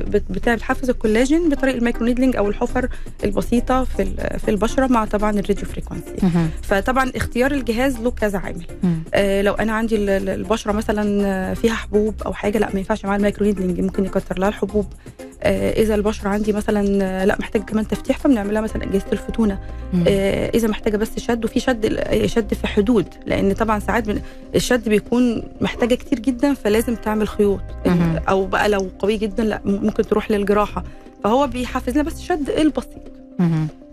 بت 0.10 0.24
بتاع- 0.30 0.56
بتحفز 0.56 0.90
الكولاجين 0.90 1.50
بطريقة 1.50 1.78
ال 1.78 1.83
micro 1.83 2.06
needling 2.06 2.36
أو 2.36 2.50
الحفر 2.50 2.90
البسيطة 3.24 3.84
في 3.84 4.06
في 4.46 4.52
البشرة 4.52 4.88
مع 4.88 5.06
طبعا 5.06 5.32
ال 5.40 5.44
radio 5.44 5.66
frequency. 5.66 6.16
فطبعا 6.62 7.12
اختيار 7.16 7.52
الجهاز 7.52 7.98
له 8.00 8.12
كذا 8.12 8.38
عامل. 8.40 8.66
آه، 9.14 9.42
لو 9.42 9.54
أنا 9.54 9.72
عندي 9.74 9.96
ال- 9.96 10.10
ال- 10.10 10.30
البشرة 10.30 10.72
مثلا 10.72 11.26
آه، 11.28 11.54
فيها 11.54 11.74
حبوب 11.74 12.16
أو 12.26 12.34
حاجة 12.34 12.58
لا 12.58 12.70
ما 12.74 12.80
ينفعش 12.80 13.06
معاها 13.06 13.18
ال 13.30 13.33
micro 13.33 13.46
needling 13.46 13.82
ممكن 13.82 14.06
يكتر 14.06 14.40
لها 14.40 14.50
الحبوب 14.50 14.86
آه، 15.44 15.82
إذا 15.82 15.96
البشرة 15.96 16.30
عندي 16.30 16.54
مثلا 16.54 17.04
آه، 17.04 17.26
لا 17.26 17.38
محتاجة 17.40 17.62
كمان 17.62 17.88
تفتيح 17.88 18.18
فبنعملها 18.18 18.62
مثلا 18.62 18.84
أجهزة 18.84 19.06
الفوتونا. 19.14 19.60
آه، 20.08 20.50
إذا 20.50 20.68
محتاجة 20.68 20.98
بس 20.98 21.20
شد 21.20 21.46
وفي 21.46 21.60
شد 21.60 22.00
شد 22.26 22.54
في 22.54 22.68
حدود 22.68 23.06
لأن 23.26 23.54
طبعا 23.54 23.80
ساعات 23.80 24.04
الشد 24.56 24.90
بيكون 24.90 25.44
محتاجة 25.62 25.96
كتير 25.96 26.20
جدا 26.20 26.54
فلازم 26.54 26.96
تعمل 26.96 27.28
خيوط. 27.28 27.62
أو 28.30 28.46
بقى 28.46 28.70
لو 28.70 28.90
قوي 29.00 29.18
جدا 29.18 29.44
لا 29.44 29.62
ممكن 29.66 30.04
تروح 30.04 30.32
للجراحة 30.32 30.84
فهو 31.24 31.48
بيحفز 31.48 31.94
لنا 31.94 32.04
بس 32.04 32.16
الشد 32.20 32.50
البسيط. 32.50 33.02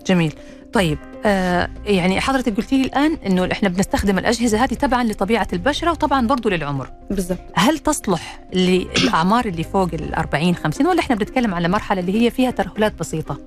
جميل. 0.06 0.32
طيب 0.72 0.98
آه 1.24 1.68
يعني 1.86 2.20
حضرتك 2.20 2.56
قلتي 2.56 2.78
لي 2.78 2.84
الآن 2.84 3.18
إنه 3.26 3.48
إحنا 3.52 3.68
بنستخدم 3.68 4.18
الأجهزة 4.18 4.64
هذه 4.64 4.74
تبعا 4.74 5.04
لطبيعة 5.04 5.48
البشرة 5.52 5.90
وطبعا 5.90 6.26
برضو 6.26 6.48
للعمر. 6.48 6.90
بالظبط 7.10 7.38
هل 7.54 7.78
تصلح 7.78 8.40
للأعمار 8.54 9.46
اللي 9.46 9.64
فوق 9.64 9.88
ال 9.94 10.14
40 10.14 10.54
50 10.54 10.86
ولا 10.86 11.00
إحنا 11.00 11.16
بنتكلم 11.16 11.54
على 11.54 11.68
مرحلة 11.68 12.00
اللي 12.00 12.24
هي 12.24 12.30
فيها 12.30 12.50
ترهلات 12.50 12.94
بسيطة؟ 13.00 13.38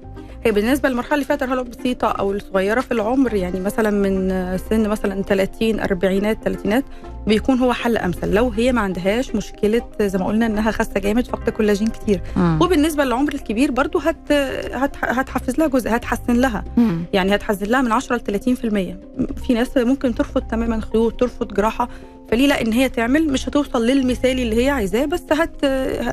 هي 0.45 0.51
بالنسبة 0.51 0.89
للمرحلة 0.89 1.13
اللي 1.13 1.25
فيها 1.25 1.35
ترهلات 1.35 1.65
بسيطة 1.79 2.07
أو 2.07 2.31
الصغيرة 2.31 2.81
في 2.81 2.91
العمر 2.91 3.33
يعني 3.33 3.59
مثلا 3.59 3.89
من 3.89 4.57
سن 4.69 4.89
مثلا 4.89 5.21
30 5.21 5.79
40 5.79 6.33
30 6.33 6.83
بيكون 7.27 7.59
هو 7.59 7.73
حل 7.73 7.97
أمثل. 7.97 8.33
لو 8.33 8.49
هي 8.49 8.71
ما 8.71 8.81
عندهاش 8.81 9.35
مشكلة 9.35 9.81
زي 10.01 10.17
ما 10.19 10.25
قلنا 10.25 10.45
إنها 10.45 10.71
خاسة 10.71 10.99
جامد 10.99 11.27
فاقده 11.27 11.51
كولاجين 11.51 11.87
كتير. 11.87 12.21
مم. 12.37 12.59
وبالنسبة 12.61 13.03
للعمر 13.05 13.33
الكبير 13.33 13.71
برضو 13.71 13.99
هت 13.99 14.31
هت 14.73 14.95
هتحفز 15.03 15.57
لها 15.59 15.67
جزء 15.67 15.95
هتحسن 15.95 16.33
لها. 16.33 16.63
مم. 16.77 17.03
يعني 17.13 17.35
هتحسن 17.35 17.65
لها 17.65 17.81
من 17.81 17.91
10 17.91 18.15
ل 18.15 18.19
30% 18.19 18.97
في 19.45 19.53
ناس 19.53 19.77
ممكن 19.77 20.15
ترفض 20.15 20.41
تماما 20.41 20.81
خيوط 20.81 21.19
ترفض 21.19 21.53
جراحة. 21.53 21.89
فليه؟ 22.31 22.47
لا 22.47 22.61
ان 22.61 22.73
هي 22.73 22.89
تعمل 22.89 23.27
مش 23.27 23.49
هتوصل 23.49 23.85
للمثالي 23.85 24.43
اللي 24.43 24.65
هي 24.65 24.69
عايزاه 24.69 25.05
بس 25.05 25.23
هت 25.31 25.65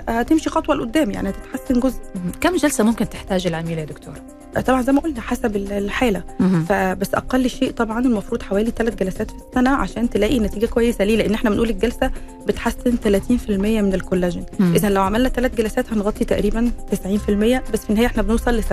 هتمشي 0.08 0.50
خطوة 0.50 0.74
لقدام 0.74 1.10
يعني 1.10 1.28
هتتحسن 1.28 1.80
جزء. 1.80 1.98
كم 2.40 2.56
جلسة 2.56 2.84
ممكن 2.84 3.08
تحتاج 3.08 3.46
العميله 3.46 3.80
يا 3.80 3.86
دكتور؟ 3.86 4.14
طبعا 4.66 4.82
زي 4.82 4.92
ما 4.92 5.00
قلنا 5.00 5.20
حسب 5.20 5.56
ال- 5.56 5.72
الحالة. 5.72 6.22
فبس 6.68 7.14
أقل 7.14 7.50
شيء 7.50 7.70
طبعا 7.70 8.00
المفروض 8.00 8.42
حوالي 8.42 8.70
ثلاث 8.70 8.94
جلسات 8.94 9.30
في 9.30 9.36
السنة 9.48 9.70
عشان 9.70 10.10
تلاقي 10.10 10.38
نتيجة 10.38 10.66
كويسة 10.66 11.04
ليه؟ 11.04 11.16
لأن 11.16 11.34
إحنا 11.34 11.50
بنقول 11.50 11.70
الجلسة 11.70 12.10
بتحسن 12.46 12.96
30% 13.04 13.50
من 13.82 13.94
الكولاجين. 13.94 14.44
اذا 14.60 14.88
لو 14.88 15.02
عملنا 15.02 15.28
ثلاث 15.28 15.54
جلسات 15.54 15.92
هنغطي 15.92 16.24
تقريبا 16.24 16.70
90% 16.90 16.94
بس 17.72 17.80
في 17.84 17.90
النهايه 17.90 18.06
إحنا 18.06 18.22
بنوصل 18.22 18.54
ل 18.54 18.62
70% 18.62 18.66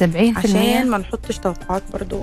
70% 0.00 0.36
عشان 0.36 0.88
ما 0.90 0.98
نحطش 0.98 1.38
توقعات 1.38 1.82
برضو. 1.92 2.20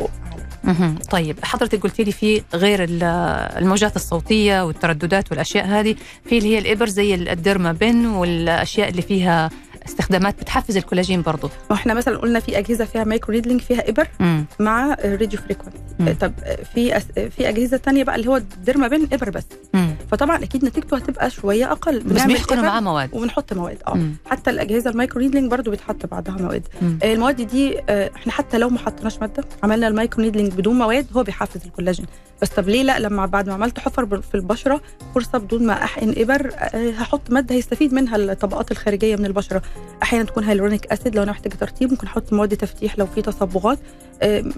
طيب 1.12 1.38
حضرتك 1.44 1.84
قلت 1.84 2.02
لي 2.02 2.12
في 2.12 2.42
غير 2.54 2.84
ال- 2.84 3.04
الموجات 3.58 3.96
الصوتية 3.96 4.66
والترددات 4.66 5.32
والأشياء 5.32 5.66
هذه 5.66 5.96
في 6.26 6.38
اللي 6.38 6.54
هي 6.56 6.60
الإبر 6.60 6.90
زي 6.90 7.16
الديرما 7.16 7.72
بن 7.72 8.06
والأشياء 8.06 8.90
اللي 8.90 9.02
فيها 9.02 9.50
استخدامات 9.92 10.42
بتحفز 10.42 10.78
الكولاجين 10.78 11.22
برضه 11.22 11.50
وإحنا 11.70 11.94
مثلا 11.94 12.18
قلنا 12.18 12.40
في 12.40 12.58
أجهزة 12.58 12.86
فيها 12.86 13.04
micro 13.04 13.34
needling 13.36 13.62
فيها 13.62 13.90
إبر 13.90 14.08
مم. 14.20 14.46
مع 14.60 14.98
radio 15.06 15.40
frequency 15.40 15.78
مم. 16.00 16.14
طب 16.22 16.34
في 16.74 16.98
أس... 16.98 17.04
في 17.38 17.50
أجهزة 17.50 17.78
تانية 17.78 18.04
بقى 18.04 18.16
اللي 18.16 18.28
هو 18.30 18.38
ال 18.38 18.46
derma 18.46 18.88
pen 18.88 19.08
إبر 19.14 19.30
بس 19.30 19.44
مم. 19.74 19.96
فطبعا 20.12 20.44
أكيد 20.44 20.66
نتيجته 20.66 20.98
هتبقى 20.98 21.30
شوية 21.30 21.72
أقل 21.72 22.00
بس 22.00 22.24
بيحقنوا 22.24 22.64
معاه 22.64 22.80
مواد 22.80 23.10
وبنحط 23.14 23.54
مواد 23.54 23.78
آه 23.88 23.94
مم. 23.94 24.16
حتى 24.26 24.50
الأجهزة 24.50 24.90
ال 24.90 24.95
micro 24.95 25.22
needling 25.22 25.52
برضو 25.52 25.72
بيتحط 25.72 26.06
بعدها 26.06 26.36
مواد 26.36 26.64
مم. 26.82 27.00
آه، 27.04 27.14
المواد 27.14 27.42
دي 27.42 27.80
آه، 27.90 28.12
إحنا 28.16 28.32
حتى 28.32 28.58
لو 28.58 28.70
ما 28.70 28.80
حطيناش 28.80 29.18
مادة 29.20 29.44
عملنا 29.64 29.88
ال 29.88 29.94
micro 29.94 30.24
needling 30.24 30.54
بدون 30.54 30.78
مواد 30.78 31.08
هو 31.16 31.24
بيحفز 31.24 31.62
الكولاجين 31.66 32.06
بس 32.42 32.50
طب 32.50 32.70
ليه 32.70 32.84
لأ 32.84 33.00
لما 33.00 33.26
بعد 33.26 33.48
ما 33.48 33.54
عملت 33.54 33.80
حفر 33.80 34.22
في 34.22 34.36
البشرة 34.36 34.82
فرصة 35.16 35.38
بدون 35.38 35.66
ما 35.68 35.74
أحقن 35.84 36.14
إبر 36.18 36.52
آه، 36.58 36.92
هحط 36.92 37.32
مادة 37.32 37.56
هيستفيد 37.56 37.94
منها 37.94 38.16
الطبقات 38.16 38.72
الخارجية 38.72 39.16
من 39.16 39.26
البشرة 39.26 39.62
أحيانا 40.04 40.26
تكون 40.26 40.44
hyaluronic 40.44 40.86
acid 40.86 41.16
لو 41.16 41.24
أنا 41.24 41.32
محتاجة 41.32 41.54
ترطيب 41.54 41.92
ممكن 41.92 42.08
أحط 42.08 42.34
مواد 42.34 42.58
تفتيح 42.58 43.00
لو 43.00 43.06
في 43.06 43.22
تصبغات. 43.22 43.80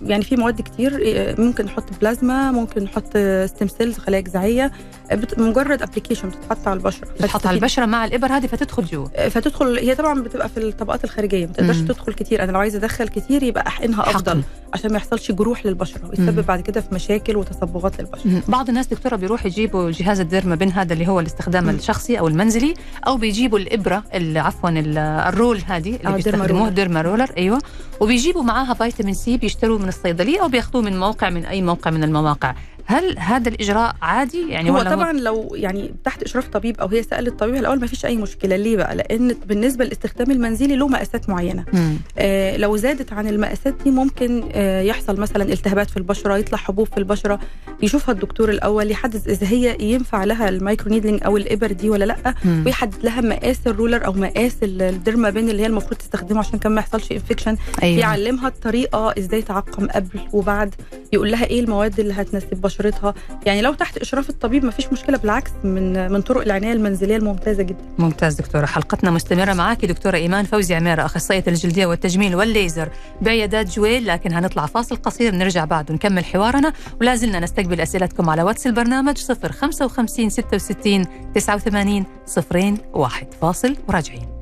يعني 0.06 0.23
في 0.23 0.36
مواد 0.36 0.62
كتير 0.62 0.99
آه، 1.06 1.36
ممكن 1.41 1.65
نحط 1.65 1.84
بلازما 2.02 2.52
ممكن 2.52 2.84
نحط 2.84 3.17
stem 3.46 3.67
cells 3.67 3.98
خلايا 3.97 4.21
جذعية 4.21 4.71
آه، 5.12 5.19
مجرد 5.38 5.82
application 5.82 6.30
بتتحط 6.30 6.67
على 6.67 6.78
البشرة 6.78 7.08
بتحط 7.21 7.47
على 7.47 7.56
البشرة 7.56 7.86
مع 7.86 8.06
الإبر 8.06 8.28
هذه 8.32 8.47
فتدخل 8.47 8.86
جوا 8.86 9.30
فتدخل 9.30 9.78
هي 9.78 9.95
طبعا 9.95 10.21
بتبقى 10.21 10.49
في 10.49 10.58
الطبقات 10.58 11.04
الخارجية 11.04 11.45
ما 11.45 11.54
تقدرش. 11.54 11.78
تدخل 11.78 12.13
كتير 12.13 12.43
أنا 12.43 12.52
لو 12.52 12.60
عايزة 12.60 12.78
أدخل 12.78 13.08
كتير 13.08 13.43
يبقى 13.43 13.67
أحقنها 13.67 14.02
أفضل 14.10 14.32
حقن. 14.32 14.43
عشان 14.73 14.91
ما 14.91 14.97
يحصلش 14.97 15.32
جروح 15.32 15.65
للبشرة. 15.65 16.10
ويسبب 16.10 16.45
بعد 16.45 16.62
كده 16.62 16.82
في 16.82 16.88
مشاكل 16.95 17.36
وتصبغات 17.38 17.99
للبشرة 18.02 18.28
مم. 18.28 18.41
بعض 18.47 18.69
الناس 18.69 18.88
دكتورة 18.88 19.15
بيروحوا 19.15 19.47
يجيبوا 19.47 19.91
جهاز 19.91 20.19
ال 20.19 20.26
derma 20.26 20.56
pen 20.56 20.69
هذا 20.71 20.93
اللي 20.93 21.08
هو 21.08 21.19
الاستخدام 21.19 21.63
مم. 21.63 21.69
الشخصي 21.69 22.19
أو 22.19 22.28
المنزلي 22.28 22.73
أو 23.08 23.17
بيجيبوا 23.17 23.60
الإبرة 23.60 24.04
ال- 24.13 24.38
عفوا 24.38 24.69
ال- 24.69 24.97
ال 24.98 25.10
roll 25.10 25.62
هذه 25.67 25.95
اللي 25.95 26.08
آه، 26.10 26.12
بيستخدموه. 26.15 26.69
derma 26.69 27.02
roller 27.02 27.32
أيوه 27.38 27.60
وبيجيبوا 27.99 28.43
معاها 28.43 28.73
فيتامين 28.73 29.13
C 29.13 29.38
بيشتروه 29.54 29.80
من 29.80 29.88
الصيدلية 29.88 30.42
أو 30.42 30.48
بياخذوه 30.48 30.82
من 30.82 31.00
موقع 31.00 31.30
من 31.30 31.46
أي 31.46 31.62
موقع 31.62 31.92
من 31.92 32.04
المواقع. 32.04 32.56
هل 32.86 33.19
هذا 33.19 33.50
الإجراء 33.50 33.96
عادي 34.02 34.50
يعني 34.50 34.69
هو 34.69 34.76
ولا 34.76 34.89
طبعا 34.89 35.13
لو 35.13 35.52
يعني 35.56 35.93
تحت 36.04 36.24
إشراف 36.24 36.48
طبيب 36.48 36.80
أو 36.82 36.88
هي 36.88 37.04
سألت 37.04 37.28
الطبيب 37.28 37.56
الأول 37.56 37.80
ما 37.80 37.88
فيش 37.88 38.06
أي 38.06 38.17
مشكلة. 38.17 38.56
ليه 38.56 38.78
بقى؟ 38.78 38.96
لأن 38.96 39.36
بالنسبة 39.46 39.86
للاستخدام 39.86 40.32
المنزلي 40.32 40.76
له 40.76 40.88
مقاسات 40.88 41.30
معينة. 41.30 41.65
مم. 41.74 41.98
آه 42.17 42.58
لو 42.58 42.78
زادت 42.78 43.13
عن 43.13 43.28
المقاسات 43.28 43.74
دي 43.84 43.91
ممكن 43.91 44.43
آه 44.54 44.82
يحصل 44.82 45.19
مثلا 45.19 45.43
التهابات 45.43 45.89
في 45.89 45.98
البشرة 45.98 46.38
يطلع 46.38 46.58
حبوب 46.58 46.88
في 46.88 46.98
البشرة. 46.98 47.39
يشوفها 47.84 48.13
الدكتور 48.13 48.50
الأول 48.50 48.91
يحدد 48.91 49.28
إذا 49.30 49.48
هي 49.48 49.78
ينفع 49.80 50.24
لها 50.24 50.50
ال 50.50 50.91
microneedling 50.91 51.24
أو 51.26 51.38
الإبر 51.38 51.72
دي 51.72 51.89
ولا 51.89 52.06
لأ. 52.06 52.34
مم. 52.46 52.63
ويحدد 52.65 52.96
لها 53.04 53.22
مقاس 53.22 53.60
ال 53.67 53.73
roller 53.73 54.06
أو 54.06 54.13
مقاس 54.13 54.56
ال- 54.63 54.82
ال 54.82 54.89
derma 54.89 55.30
pen 55.30 55.50
اللي 55.50 55.62
هي 55.62 55.65
المفروض 55.67 55.93
تستخدمه 55.98 56.39
عشان 56.39 56.60
كان 56.60 56.72
ما 56.72 56.80
يحصلش 56.82 57.12
infection 57.12 57.58
أيوه. 57.84 58.00
يعلمها 58.00 58.48
الطريقة 58.48 59.13
إزاي 59.17 59.41
تعقم 59.41 59.88
قبل 59.88 60.19
وبعد. 60.34 60.76
يقول 61.13 61.32
لها 61.32 61.46
إيه 61.46 61.60
المواد 61.60 62.00
اللي 62.00 62.13
هتناسب 62.13 62.62
بشرتها 62.74 63.14
يعني 63.46 63.62
لو 63.62 63.74
تحت 63.74 63.98
إشراف 63.98 64.30
الطبيب 64.30 64.66
ما 64.66 64.72
فيش 64.72 64.88
مشكلة 64.94 65.18
بالعكس 65.18 65.52
من 65.64 66.12
من 66.12 66.22
طرق 66.22 66.42
العناية 66.42 66.74
المنزلية 66.74 67.16
الممتازة 67.16 67.64
جدا. 67.64 67.84
ممتاز 67.98 68.36
دكتورة 68.36 68.66
حلقتنا 68.66 69.12
مستمرة 69.12 69.54
معك 69.54 69.86
دكتورة 69.86 70.16
إيمان 70.16 70.46
فوزي 70.46 70.76
عميرة 70.76 71.06
أخصائية 71.06 71.44
الجلدية 71.48 71.86
والتجميل 71.86 72.36
والليزر 72.36 72.90
بعيادات 73.22 73.70
جويل 73.70 74.08
لكن 74.08 74.34
هنطلع 74.34 74.66
فاصل 74.66 74.96
قصير 74.96 75.36
نرجع 75.36 75.66
بعد 75.66 75.92
ونكمل 75.92 76.26
حوارنا 76.26 76.74
ولا 77.02 77.16
زلنا 77.16 77.40
نستقبل 77.40 77.82
أسئلتكم 77.82 78.30
على 78.30 78.44
واتس 78.44 78.68
البرنامج 78.68 79.18
055 79.18 80.30
66 80.30 81.06
89 81.36 82.06
صفرين 82.26 82.78
واحد. 82.94 83.28
فاصل 83.42 83.76
وراجعين. 83.88 84.33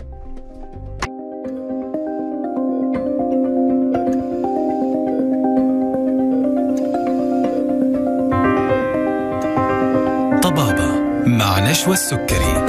مع 11.72 11.78
نشوى 11.78 11.94
السكري. 11.94 12.61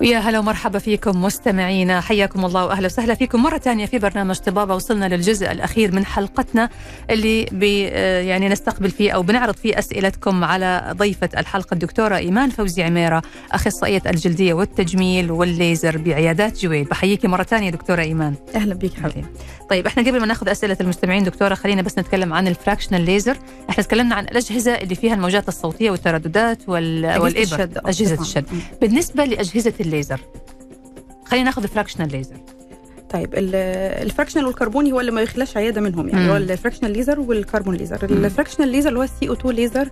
ويا 0.00 0.18
هلا 0.18 0.38
ومرحبا 0.38 0.78
فيكم 0.78 1.22
مستمعينا. 1.22 2.00
حياكم 2.00 2.44
الله 2.44 2.66
وأهلا 2.66 2.86
وسهلا 2.86 3.14
فيكم 3.14 3.42
مرة 3.42 3.58
ثانية 3.58 3.86
في 3.86 3.98
برنامج 3.98 4.36
طبابة. 4.36 4.74
وصلنا 4.74 5.08
للجزء 5.08 5.52
الأخير 5.52 5.94
من 5.94 6.06
حلقتنا 6.06 6.68
اللي 7.10 7.44
بي 7.52 7.88
آه 7.88 8.20
يعني 8.20 8.48
نستقبل 8.48 8.90
فيه 8.90 9.10
أو 9.12 9.22
بنعرض 9.22 9.54
فيه 9.54 9.78
أسئلتكم 9.78 10.44
على 10.44 10.94
ضيفة 10.96 11.28
الحلقة 11.38 11.74
الدكتورة 11.74 12.16
إيمان 12.16 12.50
فوزي 12.50 12.82
عميرة 12.82 13.22
أخصائية 13.52 14.02
الجلدية 14.06 14.54
والتجميل 14.54 15.30
والليزر 15.30 15.98
بعيادات 15.98 16.58
جويل. 16.58 16.84
بحييكي 16.84 17.28
مرة 17.28 17.42
ثانية 17.42 17.70
دكتورة 17.70 18.02
إيمان. 18.02 18.34
أهلا 18.54 18.74
بيك 18.74 18.94
حبيبي. 18.94 19.26
طيب 19.70 19.86
إحنا 19.86 20.02
قبل 20.02 20.20
ما 20.20 20.26
ناخذ 20.26 20.48
أسئلة 20.48 20.76
المستمعين 20.80 21.24
دكتورة 21.24 21.54
خلينا 21.54 21.82
بس 21.82 21.98
نتكلم 21.98 22.32
عن 22.32 22.48
ال 22.48 22.53
fractional 22.53 23.00
laser 23.04 23.36
إحنا 23.70 23.84
تكلمنا 23.84 24.14
عن 24.14 24.24
الأجهزة 24.24 24.74
اللي 24.74 24.94
فيها 24.94 25.14
الموجات 25.14 25.48
الصوتية 25.48 25.90
والترددات 25.90 26.58
وال... 26.68 27.18
والإبر. 27.20 27.42
الشد، 27.42 27.78
أجهزة 27.78 28.14
طبعاً. 28.14 28.26
الشد. 28.26 28.44
بالنسبة 28.80 29.24
لأجهزة 29.24 29.72
الليزر 29.88 30.20
خلينا 31.24 31.44
ناخذ 31.44 31.62
ال 31.62 31.66
fractional 31.66 32.12
laser 32.12 32.36
طيب 33.10 33.34
ال- 33.34 33.54
ال 34.04 34.08
fractional 34.08 34.46
والكربوني 34.46 34.92
هو 34.92 35.00
اللي 35.00 35.10
ما 35.12 35.22
يخلاش 35.22 35.56
عيادة 35.56 35.80
منهم 35.80 36.08
يعني 36.08 36.24
مم. 36.24 36.30
هو 36.30 36.36
ال 36.36 36.41
fractional 36.41 36.90
laser 36.92 37.20
وال 37.20 37.34
carbon 37.34 37.74
laser 37.74 38.04
ال 38.04 38.10
fractional 38.10 38.68
laser 38.68 38.88
اللي 38.88 38.98
هو 38.98 39.02
ال 39.02 39.09
CO2 39.09 39.28
laser 39.28 39.88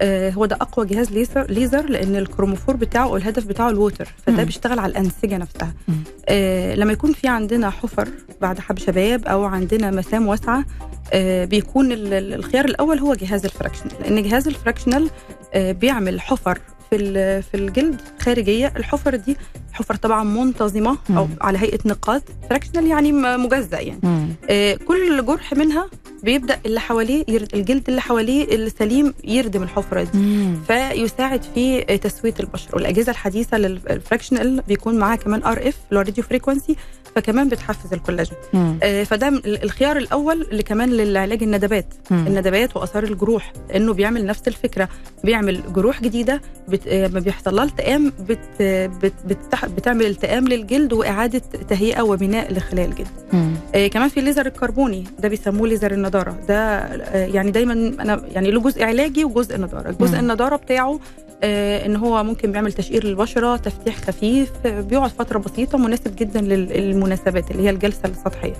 آه 0.00 0.30
هو 0.30 0.46
ده 0.46 0.56
أقوى 0.60 0.86
جهاز 0.86 1.12
ليزر 1.12 1.50
ليزر 1.50 1.88
لأن 1.90 2.16
ال 2.16 2.21
chromophore 2.21 2.76
بتاعه 2.76 3.04
أو 3.04 3.16
الهدف 3.16 3.46
بتاعه 3.46 3.70
ال 3.70 3.77
water 3.77 4.14
فده 4.26 4.36
مم. 4.36 4.44
بيشتغل 4.44 4.78
على 4.78 4.90
الأنسجة 4.90 5.36
نفسها 5.36 5.74
مم. 5.88 5.94
آه 6.28 6.74
لما 6.74 6.92
يكون 6.92 7.12
في 7.12 7.28
عندنا 7.28 7.70
حفر 7.70 8.08
بعد 8.40 8.58
حب 8.60 8.78
شباب 8.78 9.26
أو 9.26 9.44
عندنا 9.44 9.90
مسام 9.90 10.26
واسعة 10.26 10.64
آه 11.12 11.44
بيكون 11.44 11.92
ال- 11.92 12.12
ال- 12.14 12.34
الخيار 12.34 12.64
الأول 12.64 12.98
هو 12.98 13.14
جهاز 13.14 13.44
ال 13.44 13.48
fractional 13.48 13.92
لأن 14.00 14.22
جهاز 14.22 14.48
ال 14.48 14.54
fractional 14.54 15.10
آه 15.54 15.72
بيعمل 15.72 16.20
حفر 16.20 16.58
في 16.90 17.42
في 17.42 17.54
الجلد 17.56 18.00
خارجية 18.20 18.72
الحفر 18.76 19.16
دي 19.16 19.36
حفر 19.72 19.94
طبعا 19.94 20.24
منتظمة 20.24 20.98
أو 21.10 21.24
مم. 21.26 21.36
على 21.40 21.58
هيئة 21.58 21.78
نقاط 21.84 22.22
fractional 22.50 22.86
يعني 22.86 23.12
مجزأ 23.12 23.80
يعني 23.80 24.00
مم. 24.02 24.28
آه، 24.50 24.74
كل 24.74 25.26
جرح 25.26 25.52
منها 25.54 25.86
بيبدأ 26.22 26.58
اللي 26.66 26.80
حواليه 26.80 27.24
يرد 27.28 27.54
الجلد 27.54 27.88
اللي 27.88 28.00
حواليه 28.00 28.54
السليم 28.54 29.14
يردم 29.24 29.62
الحفرة 29.62 30.02
دي 30.02 30.18
مم. 30.18 30.56
فيساعد 30.66 31.42
في 31.54 31.84
آه، 31.92 31.96
تسوية 31.96 32.34
البشره 32.40 32.74
والأجهزة 32.74 33.12
الحديثة 33.12 33.58
لل 33.58 33.75
fractional 33.75 34.62
بيكون 34.68 34.98
معاها 34.98 35.16
كمان 35.16 35.42
RF 35.42 35.76
اللي 35.88 35.98
هو 36.00 36.04
radio 36.04 36.24
frequency 36.24 36.76
فكمان 37.16 37.48
بتحفز 37.48 37.92
الكولاجين. 37.92 38.36
آه، 38.82 39.04
فده 39.04 39.28
الخيار 39.46 39.96
الأول 39.96 40.42
اللي 40.50 40.62
كمان 40.62 40.90
للعلاج 40.90 41.42
الندبات 41.42 41.94
مم. 42.10 42.26
الندبات 42.26 42.76
وآثار 42.76 43.04
الجروح 43.04 43.52
لأنه 43.70 43.92
بيعمل 43.92 44.26
نفس 44.26 44.48
الفكرة 44.48 44.88
بيعمل 45.24 45.60
جروح 45.72 46.02
جديدة 46.02 46.40
بت... 46.68 46.80
آه، 46.88 47.08
ما 47.08 47.20
بيحصل 47.20 47.56
لها 47.56 47.64
التئام 47.64 48.12
بت... 48.28 48.62
بت... 49.02 49.12
بتح... 49.26 49.66
بتعمل 49.66 50.06
التئام 50.06 50.48
للجلد 50.48 50.92
وإعادة 50.92 51.38
تهيئة 51.68 52.02
وبناء 52.02 52.52
لخلايا 52.52 52.86
الجلد 52.86 53.08
مم. 53.32 53.54
آه 53.74 53.86
كمان 53.86 54.08
في 54.08 54.20
الليزر 54.20 54.46
الكربوني 54.46 55.04
ده 55.18 55.28
بيسموه 55.28 55.68
ليزر 55.68 55.92
النضارة 55.92 56.36
ده 56.48 56.54
آه 56.78 57.26
يعني 57.26 57.50
دايما 57.50 57.72
أنا 57.72 58.22
يعني 58.32 58.50
له 58.50 58.60
جزء 58.60 58.84
علاجي 58.84 59.24
وجزء 59.24 59.58
نضاره 59.60 59.90
جزء. 60.00 60.18
النضارة 60.18 60.56
بتاعه 60.56 61.00
إن 61.42 61.96
هو 61.96 62.24
ممكن 62.24 62.52
بيعمل 62.52 62.72
تشقير 62.72 63.04
للبشرة 63.04 63.56
تفتيح 63.56 63.96
خفيف 63.96 64.52
آه 64.66 64.80
بيقعد 64.80 65.10
فترة 65.10 65.38
بسيطة 65.38 65.78
مناسب 65.78 66.16
جدا 66.16 66.40
لل- 66.40 66.68
للمناسبات 66.68 67.50
اللي 67.50 67.62
هي 67.62 67.70
الجلسة 67.70 68.08
السطحية. 68.08 68.52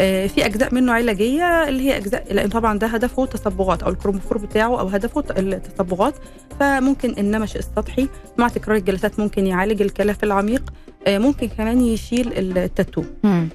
آه 0.00 0.26
في 0.26 0.46
أجزاء 0.46 0.74
منه 0.74 0.92
علاجية 0.92 1.68
اللي 1.68 1.82
هي 1.82 1.96
أجزاء 1.96 2.24
لأن 2.34 2.48
طبعا 2.48 2.78
ده 2.78 2.86
هدفه 2.86 3.26
تصبغات 3.26 3.82
أو 3.82 3.90
ال 3.90 3.94
chromophore 3.94 4.38
بتاعه 4.38 4.80
أو 4.80 4.86
هدفه 4.88 5.24
التصبغات 5.38 6.14
فممكن 6.60 7.14
النمش 7.18 7.56
السطحي 7.56 8.08
مع 8.38 8.48
تكرار 8.48 8.76
الجلسات 8.76 9.20
ممكن 9.20 9.46
يعالج 9.46 9.82
الكلف 9.82 10.24
العميق. 10.24 10.72
آه 11.06 11.18
ممكن 11.18 11.48
كمان 11.48 11.80
يشيل 11.80 12.32
التاتو. 12.56 13.04
آه، 13.24 13.46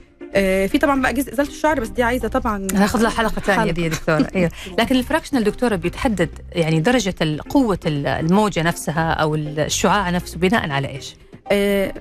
في 0.67 0.77
طبعا 0.81 1.01
بقى 1.01 1.13
جزء 1.13 1.33
إزالة 1.33 1.49
الشعر 1.49 1.79
بس 1.79 1.87
دي 1.87 2.03
عايزة 2.03 2.27
طبعا 2.27 2.67
هناخذ 2.73 3.01
لها 3.01 3.09
حلقة 3.09 3.41
ثانية. 3.41 3.71
دي 3.71 3.83
يا 3.83 3.87
دكتورة 3.89 4.27
أيوه 4.35 4.51
لكن 4.79 4.95
ال 4.95 5.00
fractional 5.00 5.43
دكتورة 5.43 5.75
بيتحدد 5.75 6.29
يعني 6.51 6.79
درجة 6.79 7.15
قوة 7.49 7.79
ال- 7.85 8.07
الموجة 8.07 8.63
نفسها 8.63 9.11
أو 9.11 9.35
الشعاع 9.35 10.09
نفسه 10.09 10.37
بناء 10.39 10.69
على 10.69 10.87
إيش؟ 10.89 11.15
آه، 11.51 11.93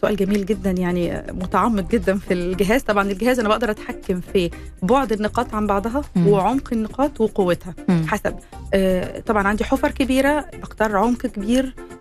سؤال 0.00 0.16
جميل 0.16 0.46
جدا 0.46 0.70
يعني 0.70 1.22
متعمق 1.32 1.90
جدا 1.90 2.18
في 2.18 2.34
الجهاز 2.34 2.82
طبعا 2.82 3.10
الجهاز 3.10 3.38
أنا 3.40 3.48
بقدر 3.48 3.70
أتحكم 3.70 4.20
في 4.32 4.50
بعد 4.82 5.12
النقاط 5.12 5.54
عن 5.54 5.66
بعضها. 5.66 6.02
وعمق 6.16 6.68
النقاط 6.72 7.20
وقوتها. 7.20 7.74
حسب 8.06 8.34
آه، 8.74 9.20
طبعا 9.20 9.48
عندي 9.48 9.64
حفر 9.64 9.90
كبيرة 9.90 10.46
بختار 10.62 10.96
عمق 10.96 11.18
كبير 11.26 11.74
آه، 11.78 11.93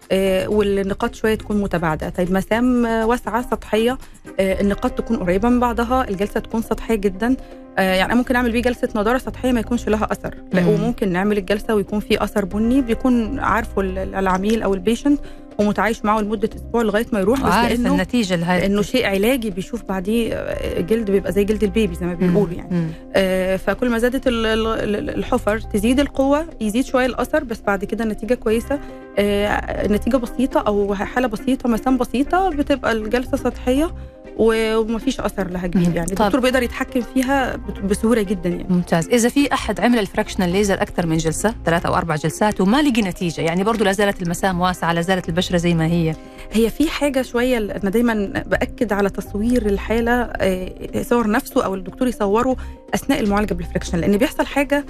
والنقاط 0.48 1.16
شوية 1.16 1.36
تكون 1.36 1.62
متباعدة. 1.62 2.10
طيب 2.10 2.32
مسام 2.32 2.86
آه، 2.86 3.06
واسعة 3.06 3.42
سطحية 3.52 3.98
آه، 4.40 4.62
النقاط 4.62 4.92
تكون 4.92 5.18
قريبة 5.18 5.50
من 5.50 5.60
بعضها 5.60 6.10
الجلسة 6.10 6.40
تكون 6.40 6.62
سطحية 6.62 6.96
جدا. 6.96 7.36
آه، 7.78 7.82
يعني 7.82 8.06
أنا 8.12 8.16
ممكن 8.16 8.36
أعمل 8.36 8.52
بيه 8.52 8.62
جلسة 8.62 8.90
نضارة 8.96 9.18
سطحية 9.18 9.52
ما 9.52 9.60
يكونش 9.60 9.88
لها 9.90 10.08
أثر. 10.12 10.36
لا 10.54 10.62
مم. 10.62 10.68
وممكن 10.70 11.12
نعمل 11.12 11.38
الجلسة 11.38 11.76
ويكون 11.76 12.00
في 12.00 12.24
أثر 12.24 12.46
بني 12.46 12.82
بيكون 12.82 13.40
عارفه 13.40 13.82
ال- 13.82 14.16
العميل 14.16 14.64
أو 14.64 14.74
البيشنت 14.74 15.20
ومتعايش 15.60 16.06
معه 16.06 16.20
لمدة 16.22 16.50
أسبوع 16.56 16.82
لغاية 16.82 17.06
ما 17.14 17.20
يروح 17.20 17.40
بس 17.42 17.54
لأنه 17.72 17.92
النتيجة 17.94 18.36
لهذه 18.36 18.60
لأنه 18.62 18.82
شيء 18.82 19.06
علاجي 19.06 19.50
بيشوف 19.50 19.84
بعديه 19.84 20.34
آه، 20.36 20.82
جلد 20.82 21.12
بيبقى 21.12 21.32
زي 21.32 21.44
جلد 21.44 21.64
البيبي 21.64 21.96
زي 21.96 22.06
ما 22.06 22.14
بيقولوا 22.14 22.54
يعني. 22.54 22.76
مم. 22.76 22.88
آه، 23.16 23.56
فكل 23.58 23.90
ما 23.90 23.98
زادت 23.98 24.28
ال- 24.28 24.46
ال- 24.46 24.68
ال- 24.96 25.10
الحفر 25.10 25.60
تزيد 25.60 26.00
القوة 26.00 26.46
يزيد 26.62 26.86
شوية 26.86 27.06
الأثر 27.06 27.44
بس 27.44 27.62
بعد 27.62 27.86
كده 27.86 28.04
النتيجة 28.04 28.34
كويسة. 28.34 28.80
آه، 29.20 29.88
نتيجة 29.88 30.18
بسيطة 30.18 30.60
أو 30.60 30.96
حالة 30.96 31.28
بسيطة 31.28 31.70
مسام 31.70 31.98
بسيطة 31.98 32.50
بتبقى 32.50 32.92
الجلسة 32.92 33.38
سطحية. 33.38 33.86
و- 33.86 34.23
ومفيش 34.38 35.20
أثر 35.20 35.48
لها 35.48 35.68
كبير. 35.68 35.96
يعني 35.96 36.08
طب. 36.08 36.22
الدكتور 36.22 36.40
بيقدر 36.42 36.64
يتحكم 36.64 37.02
فيها 37.02 37.56
بسهولة 37.84 38.22
جدا 38.22 38.50
يعني 38.50 38.66
ممتاز 38.70 39.10
إذا 39.10 39.30
في 39.30 39.54
أحد 39.54 39.80
عمل 39.80 40.00
الفراكشنال 40.00 40.50
ليزر 40.50 40.82
أكثر 40.82 41.06
من 41.06 41.18
جلسة 41.18 41.56
ثلاث 41.66 41.86
أو 41.86 41.96
أربع 41.96 42.16
جلسات 42.16 42.62
وما 42.62 42.82
لقي 42.82 43.02
نتيجة 43.02 43.42
يعني 43.42 43.64
برضو 43.64 43.84
لا 43.84 43.92
زالت 43.92 44.22
المسام 44.22 44.62
واسعة 44.62 44.94
لا 44.94 45.02
زالت 45.02 45.30
البشرة 45.30 45.58
زي 45.58 45.74
ما 45.74 45.86
هي 45.86 46.16
هي 46.52 46.70
في 46.70 46.90
حاجة 46.90 47.22
شوية 47.22 47.58
أنا 47.58 47.90
دايما 47.90 48.44
بأكد 48.46 48.94
على 48.94 49.10
تصوير 49.10 49.66
الحالة 49.66 50.12
آه، 50.12 50.74
يصور 50.96 51.30
نفسه 51.32 51.66
أو 51.66 51.76
الدكتور 51.76 52.08
يصوره 52.08 52.56
أثناء 52.94 53.20
المعالجة 53.20 53.54
بال 53.54 53.61
fractional 53.61 53.98
لأن 53.98 54.18
بيحصل 54.18 54.46
حاجة 54.46 54.86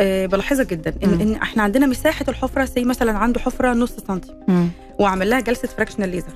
آه، 0.00 0.26
بلاحظها 0.26 0.64
جدا 0.64 0.94
مم. 1.02 1.12
إن, 1.12 1.20
إن 1.20 1.34
إحنا 1.34 1.62
عندنا 1.62 1.86
مساحة 1.86 2.24
الحفرة 2.28 2.64
زي 2.64 2.84
مثلا 2.84 3.18
عنده 3.18 3.40
حفرة 3.40 3.72
نص 3.72 3.92
سنتي. 4.08 4.34
وعمل 4.98 5.30
لها 5.30 5.40
جلسة 5.40 5.68
fractional 5.68 6.08
laser 6.08 6.32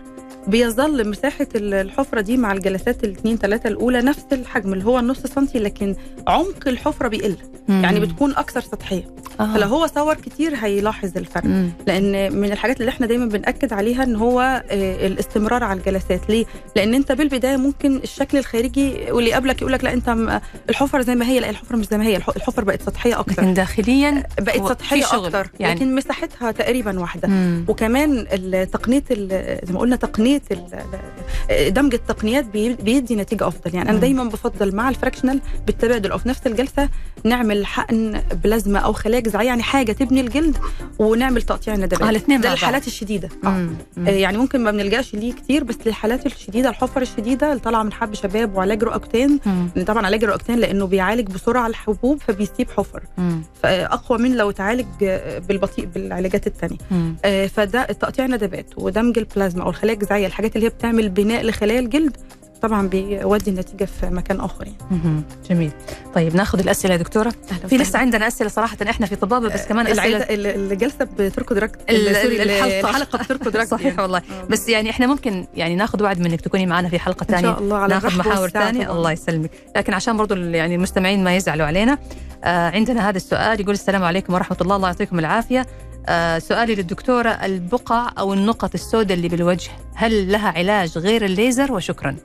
بيظل 0.47 1.09
مساحة 1.11 1.47
ال- 1.55 1.74
الحفرة 1.74 2.20
دي 2.20 2.36
مع 2.36 2.53
الجلسات 2.53 3.05
الاثنين 3.05 3.36
ثلاثة 3.36 3.68
الأولى 3.68 4.03
نفس 4.03 4.24
الحجم 4.32 4.72
اللي 4.72 4.84
هو 4.84 4.99
النص 4.99 5.18
سنتي 5.26 5.59
لكن 5.59 5.95
عمق 6.28 6.68
الحفرة 6.68 7.09
بيقل 7.09 7.36
يعني 7.68 8.01
مم. 8.01 8.07
بتكون 8.07 8.30
أكثر 8.30 8.61
سطحية 8.61 9.05
آه. 9.40 9.55
فلو 9.55 9.66
هو 9.68 9.86
صور 9.86 10.14
كتير 10.14 10.55
هيلاحظ 10.57 11.11
الفرق 11.16 11.45
مم. 11.45 11.70
لأن 11.86 12.36
من 12.40 12.53
الحاجات 12.53 12.80
اللي 12.80 12.88
إحنا 12.90 13.07
دايما 13.07 13.26
بنأكد 13.26 13.72
عليها 13.72 14.03
إن 14.03 14.16
هو 14.16 14.40
آه، 14.70 15.07
الاستمرار 15.07 15.64
على 15.64 15.78
الجلسات 15.80 16.30
ليه 16.30 16.45
لأن 16.76 16.95
أنت 16.95 17.12
بالبداية 17.12 17.57
ممكن 17.57 17.97
الشكل 17.97 18.38
الخارجي 18.38 18.95
واللي 19.11 19.32
قبلك 19.32 19.61
يقول 19.62 19.72
لك 19.72 19.84
لا 19.84 19.93
أنت 19.93 20.40
الحفرة 20.70 21.03
زي 21.03 21.14
ما 21.14 21.26
هي 21.26 21.40
لا 21.40 21.51
الحفرة 21.51 21.76
مش 21.76 21.86
زي 21.88 21.99
ما 21.99 22.05
هي 22.05 22.16
الح- 22.16 22.36
الحفرة 22.36 22.64
بقت 22.64 22.82
سطحية 22.82 23.18
أكتر 23.20 23.43
لكن 23.43 23.55
داخليا 23.55 24.22
بقت 24.40 24.68
سطحية 24.68 25.05
أكتر 25.12 25.51
يعني. 25.61 25.74
لكن 25.74 25.95
مساحتها 25.95 26.51
تقريبا 26.51 27.01
واحدة 27.01 27.28
مم. 27.28 27.64
وكمان 27.68 28.26
تقنية 28.72 29.03
زي 29.64 29.72
ما 29.72 29.78
قلنا 29.80 29.97
تقنية 29.97 30.32
ال- 30.51 31.74
دمج 31.74 31.95
التقنيات 31.95 32.45
بي- 32.45 32.74
بيدي 32.74 33.16
نتيجة 33.16 33.49
أفضل 33.49 33.74
يعني 33.74 33.91
أنا. 33.91 33.99
دايما 33.99 34.24
بفضل 34.24 34.74
مع 34.76 34.89
ال 34.88 34.93
fractional 34.93 35.40
بالتبادل 35.66 36.11
أو 36.11 36.18
في 36.18 36.28
نفس 36.28 36.41
الجلسة 36.47 36.89
نعمل 37.24 37.66
حقن 37.66 38.20
بلازما 38.45 38.78
أو 38.78 38.93
خلايا 38.93 39.20
جذعية 39.20 39.47
يعني 39.47 39.62
حاجة 39.62 39.93
تبني 39.93 40.20
الجلد 40.20 40.57
ونعمل 40.99 41.43
تقطيع 41.43 41.74
الندبات 41.74 42.03
الاثنين 42.03 42.41
ده. 42.41 42.53
الحالات 42.53 42.87
الشديدة 42.87 43.28
آه. 43.45 43.66
آه، 44.07 44.11
يعني 44.11 44.39
ممكن 44.39 44.61
ما 44.64 44.70
بنلجأش 44.70 45.14
ليه 45.14 45.33
كتير 45.33 45.64
بس 45.64 45.76
للحالات 45.87 46.26
الشديدة 46.26 46.68
الحفر 46.68 47.03
الشديدة 47.03 47.49
اللي 47.53 47.61
طالعة 47.61 47.83
من 47.83 47.93
حب 47.93 48.14
شباب 48.14 48.57
وعلاج 48.57 48.83
رؤكتين 48.85 49.41
طبعا 49.87 50.07
علاج 50.07 50.24
الرؤكتين 50.24 50.59
لأنه 50.59 50.87
بيعالج 50.87 51.28
بسرعة 51.28 51.66
الحبوب 51.66 52.20
فبيسيب 52.20 52.70
حفر. 52.76 53.03
فأقوى 53.62 54.18
من 54.18 54.37
لو 54.37 54.51
تعالج 54.51 54.87
آه، 55.03 55.39
بالبطيء 55.39 55.85
بالعلاجات 55.85 56.47
الثانية. 56.47 56.76
آه، 57.24 57.47
فده 57.47 57.85
تقطيع 57.85 58.24
الندبات 58.24 58.66
ودمج 58.76 59.18
البلازما 59.18 59.62
أو 59.64 59.70
الخلايا 59.70 59.95
الجذعية 59.95 60.22
الحاجات 60.27 60.57
اللي 60.57 60.66
هي 60.66 60.70
بتعمل 60.70 61.09
بناء 61.09 61.43
لخلايا 61.43 61.81
الجلد 61.81 62.16
طبعا 62.62 62.89
بيودي 62.89 63.51
النتيجة 63.51 63.85
في 63.85 64.07
مكان 64.11 64.41
آخر 64.41 64.66
يعني. 64.66 65.23
جميل 65.51 65.70
طيب 66.14 66.37
ناخذ 66.37 66.59
الأسئلة 66.59 66.95
يا 66.95 66.99
دكتورة 66.99 67.33
في 67.68 67.77
لسه. 67.77 67.99
عندنا 67.99 68.29
أسئلة 68.29 68.49
صراحة 68.51 68.77
إحنا 68.91 69.07
في 69.07 69.16
طبابة 69.16 69.49
بس 69.49 69.66
كمان 69.66 69.87
العيادة 69.87 70.25
أسئلة 70.25 70.51
ال- 70.51 70.73
الجلسة 70.73 71.05
بتركض 71.18 71.59
ركض 71.59 71.77
ال- 71.91 72.16
سوري، 72.16 72.43
ال- 72.43 72.51
الحلقة. 72.51 72.91
الحلقة 72.91 73.18
بتركض 73.25 73.57
ركض 73.57 73.68
صحيح 73.68 73.87
يعني. 73.87 74.03
والله 74.03 74.18
آه. 74.18 74.45
بس 74.51 74.68
يعني 74.68 74.91
إحنا 74.91 75.07
ممكن 75.07 75.47
يعني 75.55 75.75
ناخذ 75.75 76.03
وعد 76.03 76.20
منك 76.20 76.41
تكوني 76.41 76.66
معنا 76.66 76.89
في 76.89 76.99
حلقة 76.99 77.23
إن 77.31 77.35
ثانية 77.35 77.43
شاء 77.53 77.59
الله 77.59 77.77
على 77.77 77.95
ناخذ 77.95 78.18
محاور 78.18 78.49
ثانية 78.49 78.85
طبعاً. 78.85 78.97
الله 78.97 79.12
يسلمك 79.12 79.51
لكن 79.77 79.95
عشان 79.95 80.16
برضو 80.16 80.35
يعني 80.35 80.75
المستمعين 80.75 81.25
ما 81.25 81.37
يزعلوا 81.37 81.66
علينا 81.66 81.99
آه 82.45 82.70
عندنا 82.70 83.09
هذا 83.09 83.16
السؤال 83.16 83.61
يقول 83.61 83.75
السلام 83.75 84.05
عليكم 84.05 84.35
ورحمة 84.35 84.57
الله 84.61 84.77
الله 84.77 84.89
يعطيكم 84.89 85.18
العافية 85.18 85.66
آه 86.09 86.38
سؤالي 86.38 86.74
للدكتورة 86.74 87.28
البقع 87.28 88.11
أو 88.18 88.32
النقط 88.32 88.74
السوداء 88.74 89.16
اللي 89.16 89.28
بالوجه 89.28 89.70
هل 89.94 90.32
لها 90.32 90.48
علاج 90.48 90.98
غير 90.98 91.24
الليزر؟ 91.24 91.72
وشكرا. 91.72 92.16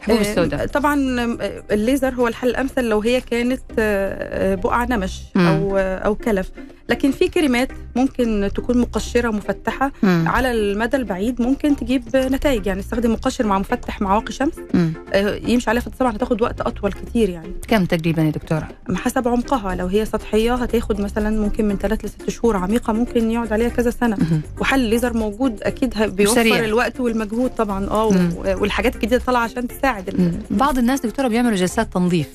حبوب 0.00 0.18
آه، 0.18 0.20
السوداء. 0.20 0.66
طبعا 0.66 1.20
آه، 1.20 1.62
الليزر 1.70 2.14
هو 2.14 2.28
الحل 2.28 2.48
الأمثل 2.48 2.84
لو 2.84 3.00
هي 3.00 3.20
كانت 3.20 3.62
آه، 3.78 4.54
بقع 4.54 4.84
نمش. 4.84 5.20
أو 5.36 5.78
أو 5.78 6.14
كلف. 6.14 6.50
لكن 6.88 7.10
في 7.10 7.28
كريمات 7.28 7.68
ممكن 7.96 8.50
تكون 8.54 8.78
مقشرة 8.78 9.30
مفتحه 9.30 9.92
مم. 10.02 10.24
على 10.28 10.52
المدى 10.52 10.96
البعيد 10.96 11.42
ممكن 11.42 11.76
تجيب 11.76 12.02
نتائج 12.16 12.66
يعني 12.66 12.80
استخدم 12.80 13.12
مقشر 13.12 13.46
مع 13.46 13.58
مفتح 13.58 14.00
مع 14.00 14.14
واقي 14.14 14.32
شمس 14.32 14.54
مم. 14.74 14.92
آه، 15.12 15.36
يمشي 15.46 15.70
عليها 15.70 15.82
طبعا 15.98 16.16
هتاخد 16.16 16.42
وقت 16.42 16.60
أطول 16.60 16.92
كتير 16.92 17.28
يعني 17.28 17.52
كم 17.68 17.84
تقريبا 17.84 18.22
يا 18.22 18.30
دكتورة 18.30 18.68
حسب 18.94 19.28
عمقها 19.28 19.74
لو 19.74 19.86
هي 19.86 20.04
سطحية 20.04 20.54
هتاخد 20.54 21.00
مثلا 21.00 21.40
ممكن 21.40 21.68
من 21.68 21.76
ثلاث 21.78 22.04
لست 22.04 22.30
شهور 22.30 22.56
عميقة 22.56 22.92
ممكن 22.92 23.30
يقعد 23.30 23.52
عليها 23.52 23.68
كذا 23.68 23.90
سنة 23.90 24.16
مهم. 24.20 24.40
وحل 24.60 24.80
الليزر 24.80 25.16
موجود 25.16 25.62
أكيد 25.62 25.98
بيوفر 26.02 26.34
سريع. 26.34 26.64
الوقت 26.64 27.00
والمجهود 27.00 27.50
طبعا 27.50 27.86
آه 27.90 28.10
مم. 28.10 28.30
والحاجات 28.44 28.94
الجديدة 28.94 29.18
طالعة 29.26 29.40
عشان 29.42 29.68
تساعد 29.68 30.20
مم. 30.20 30.32
بعض 30.50 30.78
الناس 30.78 31.00
دكتورة 31.00 31.28
بيعملوا 31.28 31.56
جلسات 31.56 31.92
تنظيف 31.92 32.28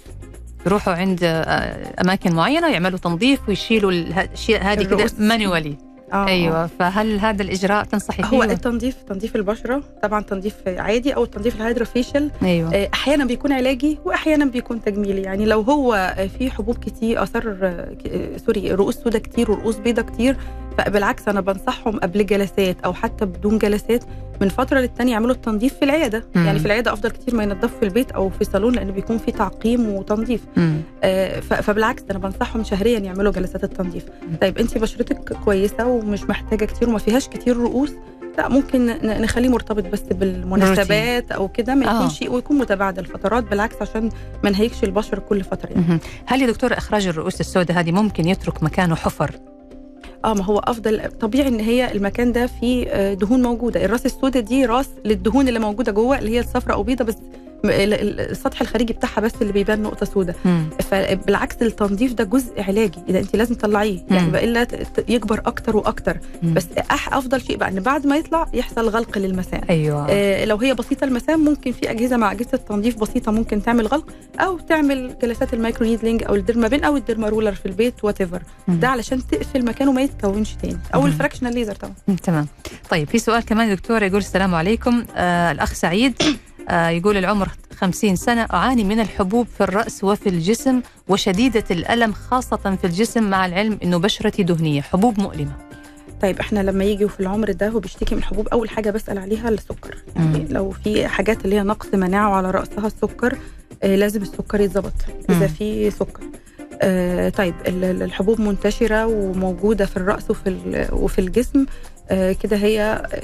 يروحوا 0.68 0.94
عند 0.94 1.20
آه، 1.24 2.02
أماكن 2.02 2.34
معينة 2.34 2.68
يعملوا 2.68 3.00
تنظيف 3.00 3.40
ويشيلوا 3.50 3.92
الاشياء 3.92 4.64
هذه 4.64 4.84
كده. 4.84 5.10
مانيوالي 5.20 5.78
آه. 6.14 6.28
أيوه 6.28 6.68
فهل 6.68 7.20
هذا 7.20 7.44
الإجراء 7.44 7.84
تنصحي 7.84 8.24
فيه 8.24 8.38
هو؟ 8.38 8.44
التنظيف 8.44 8.96
تنظيف 9.04 9.36
البشرة 9.36 9.84
طبعا 10.04 10.22
تنظيف 10.22 10.56
عادي 10.68 11.16
أو 11.16 11.24
التنظيف 11.24 11.56
الهيدروفيشل 11.56 12.32
أيوه 12.44 12.74
آه، 12.76 12.90
أحيانا 12.94 13.26
بيكون 13.26 13.52
علاجي 13.52 14.00
واحيانا 14.06 14.46
بيكون 14.46 14.82
تجميلي 14.82 15.22
يعني 15.22 15.46
لو 15.46 15.62
هو 15.62 16.16
في 16.38 16.52
حبوب 16.52 16.78
كتير 16.78 17.24
أثر 17.24 17.58
آه، 17.64 18.38
سوري 18.46 18.72
رؤوس 18.72 18.96
سودا 18.96 19.20
كتير 19.20 19.52
ورؤوس 19.52 19.76
بيضة 19.76 20.02
كتير 20.02 20.38
فبالعكس 20.78 21.28
أنا 21.28 21.42
بنصحهم 21.42 22.00
قبل 22.00 22.26
جلسات 22.26 22.82
أو 22.86 22.94
حتى 22.94 23.26
بدون 23.26 23.58
جلسات 23.58 24.04
من 24.42 24.50
فترة 24.50 24.80
للتانية 24.80 25.12
يعملوا 25.12 25.36
التنظيف 25.36 25.74
في 25.74 25.86
العيادة 25.86 26.24
مم. 26.36 26.46
يعني 26.46 26.60
في 26.60 26.66
العيادة 26.66 26.94
أفضل 26.94 27.10
كتير 27.10 27.36
ما 27.36 27.44
ينظفوا 27.44 27.80
في 27.80 27.86
البيت 27.86 28.12
أو 28.12 28.30
في 28.30 28.42
الصالون 28.42 28.74
لأن 28.74 28.92
بيكون 28.92 29.18
في 29.18 29.32
تعقيم 29.32 29.90
وتنظيف 29.90 30.42
مم. 30.58 30.82
آه، 31.04 31.40
فبالعكس 31.40 32.04
أنا 32.12 32.20
بنصحهم 32.20 32.64
شهريا 32.64 33.00
يعملوا 33.00 33.32
جلسات 33.32 33.64
التنظيف 33.64 34.04
طيب 34.42 34.58
انت 34.58 34.78
بشرتك 34.78 35.34
كويسة 35.34 35.88
ومش 35.88 36.24
محتاجة 36.24 36.66
كتير 36.66 36.90
وما 36.90 37.00
فيهاش 37.00 37.28
كتير 37.28 37.58
رؤوس 37.58 37.92
لا 38.38 38.50
ممكن 38.50 38.86
نخليه 39.04 39.50
مرتبط 39.50 39.84
بس 39.84 40.02
بالمناسبات 40.02 41.32
أو 41.32 41.48
كده 41.48 41.76
ما 41.76 41.92
آه. 41.92 41.96
يكونش 41.96 42.22
ويكون 42.22 42.58
متباعد 42.58 43.00
الفترات 43.00 43.44
بالعكس 43.44 43.76
عشان 43.82 44.10
ما 44.44 44.50
نهيكش 44.50 44.84
البشره 44.84 45.20
كل 45.20 45.44
فترة 45.44 45.70
يعني. 45.70 46.00
هل 46.26 46.42
يا 46.42 46.48
دكتوره 46.48 46.74
إخراج 46.74 47.08
الرؤوس 47.08 47.40
السوداء 47.40 47.80
هذه 47.80 47.92
ممكن 47.92 48.28
يترك 48.28 48.64
مكانه 48.64 48.96
حفر 48.96 49.32
آه 50.28 50.34
ما 50.34 50.44
هو 50.44 50.58
أفضل 50.60 51.12
طبيعي 51.22 51.48
إن 51.48 51.60
هي 51.60 51.92
المكان 51.92 52.32
ده 52.32 52.48
فيه 52.48 52.88
آه، 52.88 53.14
دهون 53.14 53.42
موجودة. 53.42 53.86
الراس 53.86 54.06
السوداء 54.06 54.44
دي 54.44 54.66
راس 54.66 54.90
للدهون 55.06 55.48
اللي 55.48 55.60
موجودة 55.60 55.92
جوه 55.92 56.20
اللي 56.20 56.32
هي 56.36 56.40
الصفراء 56.40 56.76
أو 56.78 56.84
بيضة 56.84 57.06
بس 57.06 57.16
السطح 57.66 58.62
الخارجي 58.62 58.94
بتاعها 58.94 59.22
بس 59.22 59.32
اللي 59.42 59.54
بيبان 59.54 59.82
نقطة 59.82 60.06
سوداء. 60.06 60.36
فبالعكس 60.80 61.56
التنظيف 61.62 62.14
ده 62.14 62.24
جزء 62.24 62.62
علاجي 62.62 63.00
إذا 63.10 63.20
أنت 63.20 63.36
لازم 63.36 63.56
تطلعيه. 63.56 64.00
يعني. 64.12 64.32
والا 64.32 64.68
يكبر 65.10 65.42
أكتر 65.46 65.78
وأكتر. 65.78 66.18
مم. 66.44 66.54
بس 66.54 66.68
أح 66.92 67.14
أفضل 67.14 67.42
شيء 67.42 67.58
بقى 67.58 67.70
إن 67.70 67.80
بعد 67.80 68.08
ما 68.08 68.18
يطلع 68.18 68.48
يحصل 68.54 68.90
غلق 68.90 69.18
للمسام. 69.18 69.62
أيوه. 69.70 70.08
آه 70.10 70.46
لو 70.46 70.58
هي 70.58 70.74
بسيطة 70.74 71.06
المسام 71.06 71.46
ممكن 71.46 71.72
في 71.72 71.92
أجهزة 71.92 72.18
مع 72.18 72.32
أجهزة 72.32 72.58
تنظيف 72.58 72.98
بسيطة 72.98 73.32
ممكن 73.32 73.64
تعمل 73.64 73.88
غلق 73.88 74.10
أو 74.40 74.60
تعمل 74.60 75.16
جلسات 75.22 75.54
ال 75.54 75.88
microneedling 75.88 76.24
أو 76.24 76.36
ال 76.36 76.41
derma 76.41 76.68
pen 76.68 76.84
أو 76.84 76.98
ال 76.98 77.03
derma 77.03 77.30
roller 77.30 77.52
في 77.52 77.66
البيت 77.66 78.04
وات. 78.04 78.18
ده 78.68 78.88
علشان 78.88 79.28
تقفل 79.28 79.66
مكانه 79.66 79.92
ما 79.92 80.02
يتكونش 80.02 80.54
تاني. 80.54 80.78
أو. 80.96 81.06
ال 81.06 81.10
fractional 81.10 81.54
laser 81.54 81.76
طبعا. 81.76 81.94
تمام. 82.24 82.48
طيب 82.90 83.08
في 83.08 83.20
سؤال 83.20 83.46
كمان 83.46 83.70
يا 83.70 83.76
دكتوره 83.76 84.06
يقول 84.06 84.18
السلام 84.20 84.56
عليكم. 84.56 85.06
آه 85.16 85.52
الأخ 85.52 85.74
سعيد. 85.74 86.14
يقول 86.72 87.18
العمر 87.18 87.50
50 87.80 88.16
سنة 88.16 88.48
أعاني 88.54 88.84
من 88.84 89.00
الحبوب 89.00 89.48
في 89.58 89.64
الرأس 89.64 90.04
وفي 90.04 90.30
الجسم 90.30 90.82
وشديدة 91.08 91.64
الألم 91.72 92.14
خاصة 92.14 92.76
في 92.82 92.88
الجسم 92.88 93.24
مع 93.30 93.46
العلم 93.46 93.80
أنه 93.84 93.98
بشرتي 93.98 94.44
دهنية 94.44 94.82
حبوب 94.82 95.20
مؤلمة 95.20 95.52
طيب 96.22 96.40
إحنا 96.40 96.60
لما 96.60 96.84
يجي 96.84 97.08
في 97.08 97.20
العمر 97.20 97.52
ده 97.52 97.70
هو 97.70 97.80
بيشتكي 97.80 98.16
من 98.16 98.24
حبوب 98.24 98.48
أول 98.48 98.70
حاجة 98.70 98.92
بسأل 98.92 99.18
عليها 99.18 99.50
السكر 99.50 99.98
يعني 100.16 100.40
مم. 100.40 100.46
لو 100.50 100.72
في 100.72 101.08
حاجات 101.08 101.46
اللي 101.46 101.56
هي 101.56 101.64
نقص 101.64 101.88
مناعة 101.94 102.30
وعلى 102.30 102.52
رأسها 102.52 102.88
السكر 102.88 103.38
آه 103.84 103.96
لازم 103.96 104.22
السكر 104.22 104.62
يتظبط. 104.62 104.94
إذا 105.30 105.48
في 105.48 105.92
سكر 105.92 106.24
آه 106.82 107.30
طيب 107.30 107.54
ال- 107.68 107.84
ال- 107.84 108.04
الحبوب 108.04 108.42
منتشرة 108.42 109.06
وموجودة 109.06 109.86
في 109.86 109.98
الرأس 109.98 110.32
وفي 110.32 110.88
وفي 110.92 111.20
الجسم 111.20 111.66
آه 112.10 112.32
كده 112.32 112.58
هي 112.58 112.82
آه، 112.82 113.22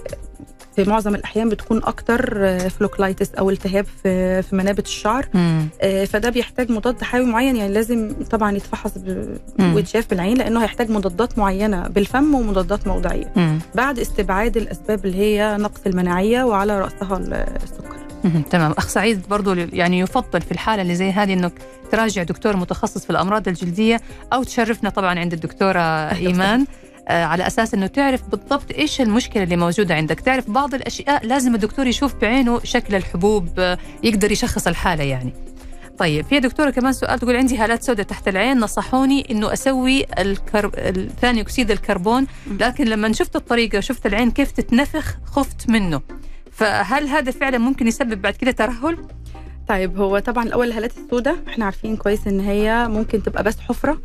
في 0.76 0.84
معظم 0.89 1.15
الأحيان 1.15 1.49
بتكون 1.49 1.82
أكتر 1.84 2.34
آه، 2.38 2.67
فلوكلايتس 2.67 3.32
أو 3.36 3.49
التهاب 3.49 3.86
في 4.03 4.41
في 4.41 4.55
منابت 4.55 4.86
الشعر 4.86 5.26
مم. 5.34 5.67
آه، 5.82 6.05
فده 6.05 6.30
بيحتاج 6.30 6.71
مضاد 6.71 7.01
حيوي 7.03 7.26
معين 7.26 7.55
يعني 7.55 7.74
لازم 7.74 8.13
طبعا 8.32 8.51
يتفحص. 8.57 8.91
ويتشاف 9.59 10.09
بالعين 10.09 10.38
لأنه 10.38 10.63
هيحتاج 10.63 10.91
مضادات 10.91 11.38
معينة 11.39 11.88
بالفم 11.88 12.36
ومضادات 12.36 12.88
موضعية 12.88 13.32
مم. 13.36 13.59
بعد 13.76 13.99
استبعاد 13.99 14.57
الأسباب 14.57 15.05
اللي 15.05 15.17
هي 15.17 15.57
نقص 15.59 15.82
المناعية 15.88 16.43
وعلى 16.43 16.80
رأسها 16.80 17.17
ال- 17.17 17.34
السكر. 17.63 17.93
تمام 18.49 18.71
أخ 18.78 18.88
سعيد 18.88 19.21
برضو 19.30 19.53
يعني 19.53 19.99
يفضل 19.99 20.41
في 20.41 20.51
الحالة 20.51 20.82
اللي 20.82 20.95
زي 20.95 21.11
هذه 21.11 21.34
انك 21.34 21.53
تراجع 21.91 22.24
دكتور 22.24 22.57
متخصص 22.57 23.03
في 23.03 23.09
الأمراض 23.09 23.47
الجلدية 23.47 24.01
أو 24.34 24.43
تشرفنا 24.43 24.89
طبعا 24.89 25.19
عند 25.19 25.34
الدكتورة 25.34 25.80
إيمان 26.11 26.65
على 27.08 27.47
أساس 27.47 27.74
إنه 27.74 27.88
تعرف 27.88 28.30
بالضبط 28.30 28.72
إيش 28.72 29.01
المشكلة 29.01 29.43
اللي 29.43 29.56
موجودة 29.56 29.95
عندك. 29.95 30.20
تعرف 30.20 30.49
بعض 30.49 30.74
الأشياء 30.74 31.26
لازم 31.26 31.56
الدكتور 31.56 31.88
يشوف 31.88 32.16
بعينه 32.16 32.60
شكل 32.64 32.95
الحبوب 32.95 33.60
آه، 33.60 33.78
يقدر 34.04 34.32
يشخص 34.32 34.68
الحالة 34.68 35.04
يعني. 35.04 35.34
طيب 35.97 36.26
في 36.26 36.39
دكتورة 36.39 36.70
كمان 36.70 36.93
سؤال 36.93 37.20
تقول 37.20 37.36
عندي 37.36 37.58
هالات 37.58 37.84
سوداء 37.84 38.06
تحت 38.06 38.28
العين 38.28 38.60
نصحوني 38.60 39.32
إنه 39.32 39.54
أسوي 39.54 40.06
الكرب... 40.20 40.76
ثاني 41.22 41.41
أكسيد 41.41 41.72
الكربون 41.72 42.28
لكن 42.60 42.86
لما 42.86 43.14
شفت 43.14 43.36
الطريقة 43.36 43.80
شفت 43.80 44.06
العين 44.06 44.32
كيف 44.32 44.51
تتنفخ 44.51 45.18
خفت 45.26 45.70
منه. 45.70 46.01
فهل 46.51 47.08
هذا 47.08 47.32
فعلا 47.32 47.58
ممكن 47.58 47.88
يسبب 47.88 48.22
بعد 48.22 48.34
كده 48.34 48.51
ترهل؟ 48.51 48.97
طيب 49.68 49.97
هو 49.97 50.20
طبعا 50.20 50.43
الأول 50.43 50.68
الهالات 50.68 50.91
السوداء 50.97 51.36
إحنا 51.47 51.66
عارفين 51.66 51.97
كويس 51.97 52.28
إن 52.28 52.39
هي 52.39 52.88
ممكن 52.88 53.24
تبقى 53.24 53.43
بس 53.43 53.60
حفرة 53.60 53.91
آه، 53.91 53.97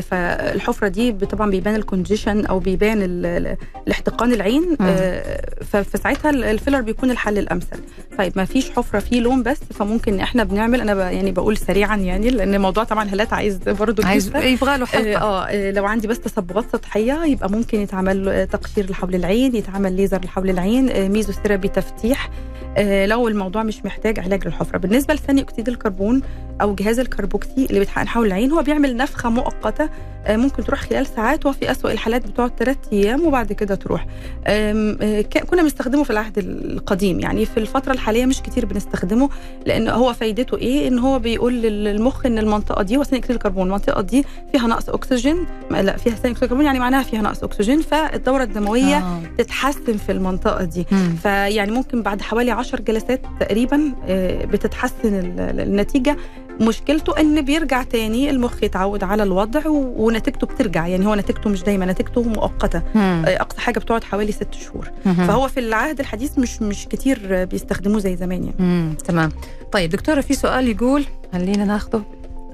فالحفرة 0.00 0.88
دي 0.88 1.12
طبعا 1.12 1.50
بيبان 1.50 1.74
ال 1.74 1.81
congestion 1.81 2.46
أو 2.46 2.58
بيبان 2.58 3.02
ال- 3.02 3.26
ال- 3.26 3.56
الاحتقان 3.86 4.32
العين 4.32 4.76
آه، 4.80 5.40
فساعتها 5.64 6.30
ال- 6.30 6.44
ال 6.44 6.49
filler 6.49 6.80
بيكون 6.80 7.10
الحل 7.10 7.38
الأمثل. 7.38 7.76
طيب 8.18 8.32
ما 8.36 8.44
فيش 8.44 8.70
حفرة 8.70 8.98
فيه 8.98 9.20
لون 9.20 9.42
بس 9.42 9.58
فممكن 9.74 10.20
إحنا 10.20 10.44
بنعمل 10.44 10.80
أنا 10.80 11.10
يعني 11.10 11.32
بقول 11.32 11.56
سريعا 11.56 11.96
يعني 11.96 12.30
لأن 12.30 12.54
الموضوع 12.54 12.84
طبعا 12.84 13.08
هالات 13.10 13.32
عايز 13.32 13.56
برضه 13.56 14.06
عايز. 14.06 14.36
يبغى 14.36 14.76
له 14.78 14.82
آه، 14.82 14.86
حلقة. 14.86 15.16
آه 15.20 15.44
آه، 15.46 15.70
لو 15.70 15.84
عندي 15.86 16.08
بس 16.08 16.20
تصبغات 16.20 16.64
سطحية 16.72 17.24
يبقى 17.24 17.50
ممكن 17.50 17.80
يتعمل 17.80 18.28
آه، 18.28 18.44
تقشير 18.44 18.90
لحول 18.90 19.14
العين 19.14 19.56
يتعمل 19.56 19.92
ليزر 19.92 20.20
لحول 20.24 20.50
العين 20.50 20.90
آه، 20.90 21.08
ميزوثيرابي 21.08 21.68
تفتيح. 21.68 22.30
آه، 22.76 23.06
لو 23.06 23.28
الموضوع 23.28 23.62
مش 23.62 23.84
محتاج 23.84 24.20
علاج 24.20 24.44
للحفرة. 24.46 24.78
بالنسبة 24.78 25.14
لثاني 25.14 25.40
أكسيد 25.40 25.68
الكربون 25.68 26.22
أو 26.62 26.74
جهاز 26.74 26.98
ال 26.98 27.07
carboxy 27.07 27.66
اللي 27.66 27.78
بيتحقن 27.78 28.08
حول 28.08 28.26
العين 28.26 28.52
هو 28.52 28.62
بيعمل 28.62 28.96
نفخة 28.96 29.28
مؤقتة 29.54 29.88
آه، 30.26 30.36
ممكن 30.36 30.64
تروح 30.64 30.80
خلال 30.80 31.06
ساعات 31.06 31.46
وفي 31.46 31.70
أسوأ 31.70 31.92
الحالات 31.92 32.26
بتقعد 32.26 32.52
ثلاث 32.58 32.76
أيام 32.92 33.24
وبعد 33.26 33.52
كده 33.52 33.74
تروح. 33.74 34.06
آه، 34.46 35.20
كنا 35.50 35.62
بنستخدمه 35.62 36.02
في 36.04 36.10
العهد 36.10 36.38
القديم. 36.38 37.20
يعني 37.20 37.44
في 37.46 37.56
الفترة 37.60 37.92
الحالية 37.92 38.26
مش 38.26 38.42
كتير 38.42 38.66
بنستخدمه 38.66 39.28
لأن 39.66 39.88
هو 39.88 40.12
فايدته 40.12 40.56
إيه؟ 40.56 40.88
إن 40.88 40.98
هو 40.98 41.18
بيقول 41.18 41.54
للمخ 41.62 42.26
إن 42.26 42.38
المنطقة 42.38 42.82
دي 42.82 42.98
وثاني 42.98 43.18
أكسيد 43.18 43.36
الكربون 43.36 43.66
المنطقة 43.66 44.00
دي 44.00 44.24
فيها 44.52 44.66
نقص 44.66 44.88
أكسجين 44.88 45.46
لا 45.70 45.96
فيها 45.96 46.12
ثاني 46.14 46.32
أكسيد 46.34 46.42
الكربون 46.42 46.64
يعني 46.64 46.78
معناها 46.78 47.02
فيها 47.02 47.22
نقص 47.22 47.44
أكسجين 47.44 47.80
فالدورة 47.82 48.42
الدموية 48.42 48.96
آه. 48.98 49.20
تتحسن 49.38 49.96
في 49.96 50.12
المنطقة 50.12 50.64
دي. 50.64 50.86
مم. 50.92 51.14
فيعني 51.22 51.70
ممكن 51.72 52.02
بعد 52.02 52.22
حوالي 52.22 52.50
عشر 52.50 52.80
جلسات 52.80 53.20
تقريبا 53.40 53.92
آه، 54.08 54.44
بتتحسن 54.44 54.94
ال- 55.04 55.40
ال- 55.40 55.60
النتيجة. 55.60 56.16
مشكلته 56.60 57.20
إن 57.20 57.42
بيرجع 57.42 57.82
تاني 57.82 58.30
المخ 58.30 58.62
يتعود 58.62 59.04
على 59.04 59.22
الوضع 59.22 59.62
ونتيجته 59.66 60.46
بترجع. 60.46 60.86
يعني 60.86 61.06
هو 61.06 61.14
نتيجته 61.14 61.50
مش 61.50 61.62
دايما 61.62 61.86
نتيجته 61.86 62.22
مؤقتة. 62.22 62.82
أقصى 63.26 63.60
حاجة 63.60 63.78
بتقعد 63.78 64.04
حوالي 64.04 64.32
ست 64.32 64.54
شهور. 64.54 64.90
فهو 65.04 65.48
في 65.48 65.60
العهد 65.60 66.00
الحديث 66.00 66.38
مش 66.38 66.62
مش 66.62 66.86
كتير 66.86 67.44
بيستخدموه 67.44 67.98
زي 67.98 68.16
زمان 68.16 68.44
يعني. 68.44 68.56
مم. 68.58 68.94
تمام. 69.04 69.30
طيب 69.72 69.90
دكتورة 69.90 70.20
في 70.20 70.34
سؤال 70.34 70.68
يقول 70.68 71.04
خلينا 71.32 71.64
ناخذه 71.64 72.02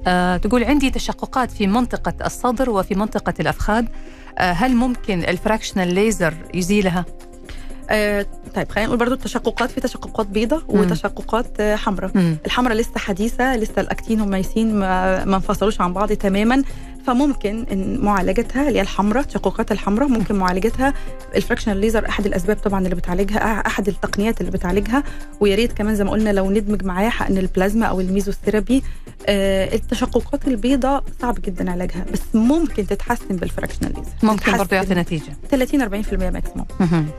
آه 0.06 0.36
تقول 0.36 0.64
عندي 0.64 0.90
تشققات 0.90 1.50
في 1.50 1.66
منطقة 1.66 2.26
الصدر 2.26 2.70
وفي 2.70 2.94
منطقة 2.94 3.34
الأفخاذ. 3.40 3.84
آه 4.38 4.52
هل 4.52 4.76
ممكن 4.76 5.24
الفراكشنال 5.24 5.94
ليزر 5.94 6.34
يزيلها؟ 6.54 7.04
آه 7.90 8.26
طيب 8.54 8.68
خلينا 8.68 8.86
نقول 8.86 8.98
برضو 8.98 9.14
التشققات 9.14 9.70
في 9.70 9.80
تشققات 9.80 10.26
بيضة 10.26 10.62
مم. 10.68 10.80
وتشققات 10.80 11.60
آه 11.60 11.76
حمراء. 11.76 12.10
الحمراء 12.46 12.76
لسه 12.76 12.98
حديثة 12.98 13.56
لسه 13.56 13.80
ال 13.80 13.87
actin 13.87 14.20
وال 14.20 14.34
myosin 14.34 14.74
ما, 14.74 15.24
ما 15.24 15.36
انفصلوش 15.36 15.80
عن 15.80 15.92
بعض 15.92 16.12
تماما 16.12 16.62
فممكن 17.06 17.66
إن 17.72 17.98
معالجتها 18.00 18.68
اللي 18.68 18.78
هي 18.78 18.82
الحمراء 18.82 19.22
تشققات 19.22 19.72
الحمراء 19.72 20.08
ممكن 20.08 20.34
معالجتها 20.34 20.94
ال 21.36 21.40
fractional 21.40 21.76
laser 21.76 22.08
أحد 22.08 22.26
الأسباب 22.26 22.56
طبعا 22.56 22.80
اللي 22.84 22.94
بتعالجها 22.94 23.66
أحد 23.66 23.88
التقنيات 23.88 24.40
اللي 24.40 24.50
بتعالجها. 24.52 25.02
ويا 25.40 25.54
ريت 25.56 25.72
كمان 25.72 25.94
زي 25.94 26.04
ما 26.04 26.10
قلنا 26.10 26.30
لو 26.30 26.50
ندمج 26.50 26.84
معاه 26.84 27.08
حقن 27.08 27.38
البلازما 27.38 27.86
أو 27.86 28.00
الميزوثيرابي 28.00 28.82
آه 29.28 29.74
التشققات 29.74 30.48
البيضاء 30.48 31.04
صعب 31.22 31.38
جدا 31.44 31.70
علاجها 31.70 32.04
بس 32.12 32.20
ممكن 32.34 32.86
تتحسن 32.86 33.36
بال 33.36 33.46
fractional 33.46 33.92
laser 33.94 34.10
ممكن 34.22 34.56
برضه 34.58 34.76
يعطي 34.76 34.94
نتيجة. 34.94 35.32
30 35.50 35.80
40% 36.04 36.12
maximum. 36.12 36.66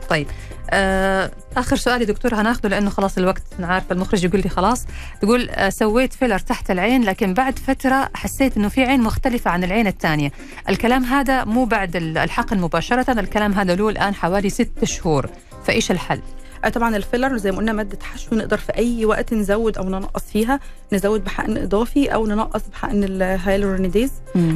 طيب. 0.08 0.26
آه 0.70 1.30
آخر 1.56 1.76
سؤال 1.76 2.00
يا 2.00 2.06
دكتور 2.06 2.34
هناخذه 2.34 2.68
لأنه 2.68 2.90
خلاص 2.90 3.18
الوقت 3.18 3.42
أنا 3.58 3.66
عارفة 3.66 3.92
المخرج 3.92 4.24
يقول 4.24 4.40
لي 4.40 4.48
خلاص. 4.48 4.86
تقول 5.20 5.50
آه 5.50 5.68
سويت 5.68 6.12
filler 6.12 6.38
تحت 6.38 6.70
العين 6.70 7.04
لكن 7.04 7.34
بعد 7.34 7.58
فترة 7.58 8.08
حسيت 8.14 8.56
إنه 8.56 8.68
في 8.68 8.84
عين 8.84 9.00
مختلفة 9.00 9.50
عن 9.50 9.64
العين 9.64 9.75
الثانية. 9.86 10.32
الكلام 10.68 11.04
هذا 11.04 11.44
مو 11.44 11.64
بعد 11.64 11.96
ال- 11.96 12.18
الحقن 12.18 12.58
مباشرة 12.58 13.20
الكلام 13.20 13.52
هذا 13.52 13.74
له 13.74 13.88
الآن 13.88 14.14
حوالي 14.14 14.50
ست 14.50 14.84
شهور. 14.84 15.30
فإيش 15.64 15.90
الحل؟ 15.90 16.20
آه، 16.64 16.68
طبعا 16.68 16.96
الفيلر 16.96 17.36
زي 17.36 17.50
ما 17.52 17.56
قلنا 17.58 17.72
مادة 17.72 17.98
حشو 18.02 18.34
نقدر 18.36 18.56
في 18.58 18.76
أي 18.76 19.04
وقت 19.04 19.34
نزود 19.34 19.78
أو 19.78 19.88
ننقص 19.88 20.22
فيها 20.32 20.60
نزود 20.92 21.24
بحقن 21.24 21.56
إضافي 21.56 22.06
أو 22.14 22.26
ننقص 22.26 22.62
بحقن 22.72 23.04
الهايلورونيديز 23.04 24.12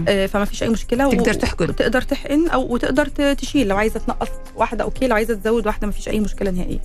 آه، 0.09 0.27
فما 0.27 0.45
فيش 0.45 0.63
أي 0.63 0.69
مشكلة. 0.69 1.11
تقدر 1.11 1.35
تحقن. 1.35 1.77
تقدر 1.77 2.03
تحقن 2.03 2.49
أو 2.49 2.75
وتقدر 2.75 3.07
تشيل 3.35 3.69
لو 3.69 3.77
عايزة 3.77 4.01
تنقص 4.01 4.29
واحدة 4.57 4.85
okay 4.85 5.07
لو 5.09 5.15
عايزة 5.17 5.35
تزود 5.35 5.67
واحدة 5.67 5.87
ما 5.87 5.93
فيش 5.93 6.09
أي 6.09 6.21
مشكلة 6.21 6.51
نهائيه. 6.51 6.81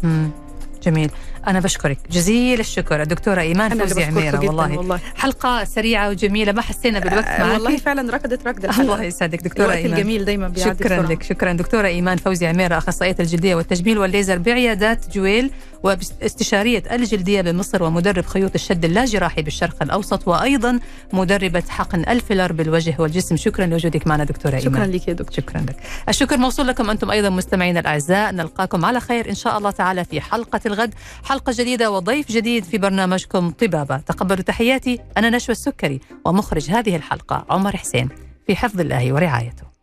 جميل. 0.83 1.09
أنا 1.47 1.59
بشكرك. 1.59 1.97
جزيل 2.11 2.59
الشكر. 2.59 2.95
أنا 2.95 3.73
اللي 3.73 3.87
فوزي 3.87 4.05
جدا 4.05 4.39
والله. 4.39 4.77
والله. 4.77 4.99
حلقة 5.15 5.63
سريعة 5.63 6.09
وجميلة 6.09 6.51
ما 6.51 6.61
حسينا 6.61 6.99
بالوقت 6.99 7.25
آه، 7.25 7.43
معك. 7.43 7.53
والله 7.53 7.77
فعلا 7.77 8.13
ركضت 8.13 8.47
ركض 8.47 8.65
الحلقة 8.65 8.81
الله 8.93 9.03
يسعدك 9.03 9.43
دكتورة 9.43 9.65
الوقت 9.65 9.77
إيمان. 9.77 9.93
الجميل 9.99 10.25
دايما 10.25 10.47
بيعدي 10.47 10.83
شكرا 10.83 10.97
بسرعة. 10.97 11.11
لك 11.11 11.23
شكرا. 11.23 11.53
دكتورة 11.53 11.87
إيمان 11.87 12.17
فوزي 12.17 12.47
عميرة 12.47 12.77
أخصائية 12.77 13.15
الجلدية 13.19 13.55
والتجميل 13.55 13.97
والليزر 13.97 14.37
بعيادات 14.37 15.17
جويل 15.17 15.51
واستشارية 15.83 16.83
الجلدية 16.91 17.41
بمصر 17.41 17.83
ومدرب 17.83 18.25
خيوط 18.25 18.51
الشد 18.55 18.85
اللاجراحي 18.85 19.41
بالشرق 19.41 19.83
الأوسط 19.83 20.27
وأيضا 20.27 20.79
مدربة 21.13 21.63
حقن 21.69 22.03
الفيلر 22.07 22.51
بالوجه 22.51 22.95
والجسم. 22.99 23.35
شكرا 23.37 23.65
لوجودك 23.65 24.07
معنا 24.07 24.23
دكتورة 24.23 24.55
إيمان. 24.55 24.73
شكرا 24.73 24.85
لك 24.85 25.07
يا 25.07 25.13
دكتور. 25.13 25.35
شكرا 25.35 25.61
لك. 25.61 25.75
الشكر 26.09 26.37
موصول 26.37 26.67
لكم 26.67 26.89
أنتم 26.89 27.11
أيضا 27.11 27.29
مستمعينا 27.29 27.79
الأعزاء. 27.79 28.31
نلقاكم 28.31 28.85
على 28.85 28.99
خير 28.99 29.29
إن 29.29 29.35
شاء 29.35 29.57
الله 29.57 29.71
تعالى 29.71 30.05
في 30.05 30.21
حلقة 30.21 30.59
الغد. 30.65 30.93
حلقة 31.35 31.53
جديدة 31.57 31.91
وضيف 31.91 32.31
جديد 32.31 32.63
في 32.63 32.77
برنامجكم 32.77 33.49
طبابة. 33.49 33.97
تقبلوا 33.97 34.41
تحياتي 34.41 34.99
أنا 35.17 35.29
نشوى 35.29 35.53
السكري 35.53 35.99
ومخرج 36.25 36.69
هذه 36.69 36.95
الحلقة 36.95 37.45
عمر 37.49 37.77
حسين. 37.77 38.09
في 38.47 38.55
حفظ 38.55 38.79
الله 38.79 39.13
ورعايته. 39.13 39.74